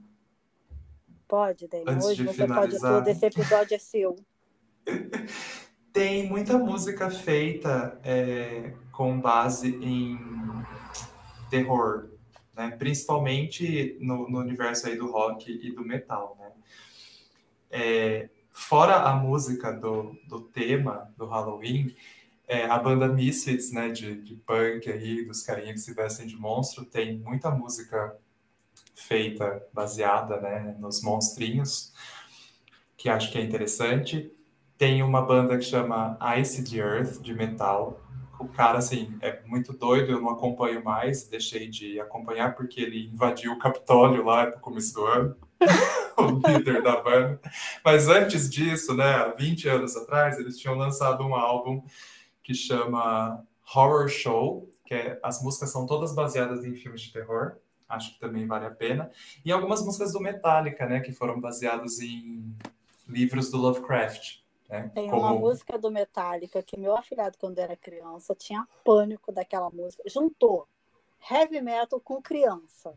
Pode, 1.27 1.67
Dani. 1.67 1.97
Hoje 2.01 2.23
você 2.23 2.47
finalizar. 2.47 2.93
pode 2.93 3.05
tudo, 3.05 3.09
esse 3.09 3.27
episódio 3.27 3.75
é 3.75 3.79
seu. 3.79 4.17
Tem 5.93 6.29
muita 6.29 6.57
música 6.57 7.11
feita 7.11 8.01
é, 8.05 8.73
com 8.93 9.21
base 9.21 9.75
em 9.83 10.17
terror, 11.51 12.09
né? 12.55 12.71
principalmente 12.79 13.99
no, 14.01 14.31
no, 14.31 14.39
universo 14.39 14.87
aí 14.87 14.97
do 14.97 15.11
rock 15.11 15.51
e 15.51 15.73
do 15.73 15.85
metal. 15.85 16.37
Né? 16.39 16.53
É, 17.69 18.31
fora 18.53 19.11
a 19.11 19.17
música 19.17 19.73
do, 19.73 20.17
do 20.29 20.41
tema 20.41 21.13
do 21.17 21.27
Halloween, 21.27 21.97
é, 22.51 22.65
a 22.65 22.77
banda 22.81 23.07
Misfits, 23.07 23.71
né, 23.71 23.91
de, 23.91 24.21
de 24.23 24.35
punk 24.35 24.91
aí, 24.91 25.25
dos 25.25 25.41
carinhas 25.41 25.75
que 25.75 25.81
se 25.83 25.95
vestem 25.95 26.27
de 26.27 26.37
monstro, 26.37 26.85
tem 26.85 27.17
muita 27.17 27.49
música 27.49 28.17
feita 28.93 29.65
baseada 29.73 30.41
né, 30.41 30.75
nos 30.81 31.01
monstrinhos, 31.01 31.93
que 32.97 33.09
acho 33.09 33.31
que 33.31 33.39
é 33.39 33.41
interessante. 33.41 34.33
Tem 34.77 35.01
uma 35.01 35.23
banda 35.23 35.57
que 35.57 35.65
chama 35.65 36.19
Ice 36.41 36.65
the 36.65 36.79
Earth, 36.79 37.21
de 37.23 37.33
metal. 37.33 38.01
O 38.41 38.49
cara, 38.49 38.79
assim, 38.79 39.17
é 39.21 39.43
muito 39.47 39.73
doido, 39.73 40.11
eu 40.11 40.21
não 40.21 40.31
acompanho 40.31 40.83
mais, 40.83 41.29
deixei 41.29 41.69
de 41.69 42.01
acompanhar 42.01 42.57
porque 42.57 42.81
ele 42.81 43.11
invadiu 43.13 43.53
o 43.53 43.59
Capitólio 43.61 44.25
lá 44.25 44.47
no 44.47 44.59
começo 44.59 44.95
do 44.95 45.07
ano, 45.07 45.37
o 46.19 46.49
líder 46.49 46.83
da 46.83 47.01
banda. 47.01 47.41
Mas 47.85 48.09
antes 48.09 48.51
disso, 48.51 48.93
né, 48.93 49.15
há 49.15 49.29
20 49.29 49.69
anos 49.69 49.97
atrás, 49.97 50.37
eles 50.37 50.59
tinham 50.59 50.75
lançado 50.75 51.23
um 51.23 51.37
álbum 51.37 51.81
que 52.43 52.55
chama 52.55 53.45
Horror 53.75 54.09
Show, 54.09 54.69
que 54.85 54.95
é, 54.95 55.21
as 55.23 55.43
músicas 55.43 55.71
são 55.71 55.87
todas 55.87 56.15
baseadas 56.15 56.65
em 56.65 56.75
filmes 56.75 57.03
de 57.03 57.13
terror, 57.13 57.57
acho 57.89 58.15
que 58.15 58.21
também 58.21 58.47
vale 58.47 58.67
a 58.67 58.71
pena. 58.71 59.11
E 59.45 59.53
algumas 59.53 59.85
músicas 59.85 60.13
do 60.13 60.21
Metallica, 60.21 60.87
né, 60.87 61.01
que 61.01 61.13
foram 61.13 61.41
baseadas 61.41 62.01
em 62.01 62.57
livros 63.07 63.51
do 63.51 63.59
Lovecraft. 63.59 64.41
Né? 64.69 64.91
Tem 64.95 65.11
Como... 65.11 65.23
uma 65.23 65.35
música 65.35 65.77
do 65.79 65.91
Metallica 65.91 66.63
que 66.63 66.79
meu 66.79 66.97
afilhado, 66.97 67.37
quando 67.39 67.59
era 67.59 67.77
criança, 67.77 68.35
tinha 68.35 68.67
pânico 68.85 69.33
daquela 69.33 69.69
música. 69.71 70.03
Juntou 70.07 70.69
heavy 71.29 71.61
metal 71.61 72.01
com 72.01 72.23
criança. 72.23 72.95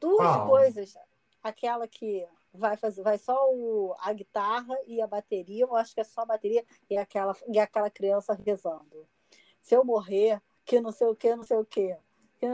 Duas 0.00 0.46
coisas. 0.46 0.96
Aquela 1.42 1.86
que 1.86 2.26
vai 2.56 2.76
fazer, 2.76 3.02
vai 3.02 3.18
só 3.18 3.36
o, 3.52 3.94
a 4.00 4.12
guitarra 4.12 4.74
e 4.86 5.00
a 5.00 5.06
bateria, 5.06 5.64
eu 5.64 5.76
acho 5.76 5.94
que 5.94 6.00
é 6.00 6.04
só 6.04 6.22
a 6.22 6.26
bateria 6.26 6.64
e 6.88 6.96
aquela, 6.96 7.36
e 7.48 7.58
aquela 7.58 7.90
criança 7.90 8.32
rezando. 8.34 9.06
Se 9.60 9.74
eu 9.74 9.84
morrer, 9.84 10.40
que 10.64 10.80
não 10.80 10.92
sei 10.92 11.06
o 11.06 11.14
que, 11.14 11.34
não 11.34 11.44
sei 11.44 11.56
o 11.56 11.64
que. 11.64 11.96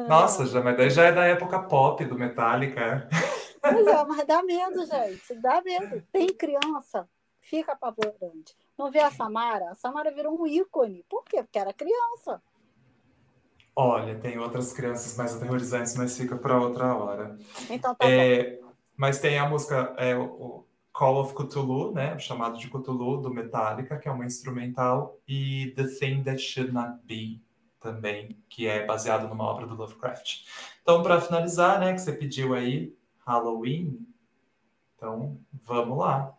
Nossa, 0.09 0.47
já, 0.47 0.63
mas 0.63 0.77
daí 0.77 0.91
já 0.91 1.05
é 1.05 1.13
da 1.13 1.25
época 1.25 1.61
pop 1.65 2.05
do 2.05 2.19
Metallica. 2.19 3.09
Pois 3.61 3.87
é, 3.87 4.05
mas 4.05 4.27
dá 4.27 4.43
medo, 4.43 4.85
gente. 4.85 5.35
Dá 5.41 5.63
medo. 5.63 6.03
Tem 6.13 6.29
criança, 6.29 7.09
fica 7.41 7.73
apavorante. 7.73 8.57
Não 8.77 8.91
vê 8.91 9.01
a 9.01 9.11
Samara? 9.11 9.71
A 9.71 9.75
Samara 9.75 10.11
virou 10.11 10.41
um 10.41 10.47
ícone. 10.47 11.05
Por 11.09 11.25
quê? 11.25 11.43
Porque 11.43 11.59
era 11.59 11.73
criança. 11.73 12.43
Olha, 13.75 14.19
tem 14.19 14.39
outras 14.39 14.73
crianças 14.73 15.17
mais 15.17 15.35
aterrorizantes, 15.35 15.97
mas 15.97 16.17
fica 16.17 16.37
para 16.37 16.61
outra 16.61 16.95
hora. 16.95 17.39
Então 17.71 17.95
tá 17.95 18.07
é, 18.07 18.57
bom. 18.57 18.72
Mas 18.97 19.19
tem 19.19 19.39
a 19.39 19.49
música, 19.49 19.95
é, 19.99 20.17
o 20.17 20.65
Call 20.93 21.21
of 21.21 21.35
Cthulhu, 21.35 21.93
né? 21.93 22.19
Chamado 22.19 22.59
de 22.59 22.69
Cthulhu, 22.69 23.21
do 23.21 23.33
Metallica, 23.33 23.99
que 23.99 24.09
é 24.09 24.13
uma 24.13 24.27
instrumental, 24.27 25.19
e 25.27 25.73
The 25.77 25.85
Thing 25.85 26.23
That 26.23 26.39
Should 26.39 26.73
Not 26.73 26.99
Be, 27.05 27.41
também, 27.81 28.37
que 28.49 28.67
é 28.67 28.87
baseado 28.87 29.29
numa 29.29 29.45
obra 29.45 29.67
do 29.67 29.75
Lovecraft. 29.75 30.45
Então, 30.83 31.03
para 31.03 31.21
finalizar, 31.21 31.81
né, 31.81 31.93
que 31.93 32.01
você 32.01 32.13
pediu 32.13 32.55
aí, 32.55 32.95
Halloween, 33.27 34.07
então 34.97 35.39
vamos 35.65 35.99
lá. 35.99 36.33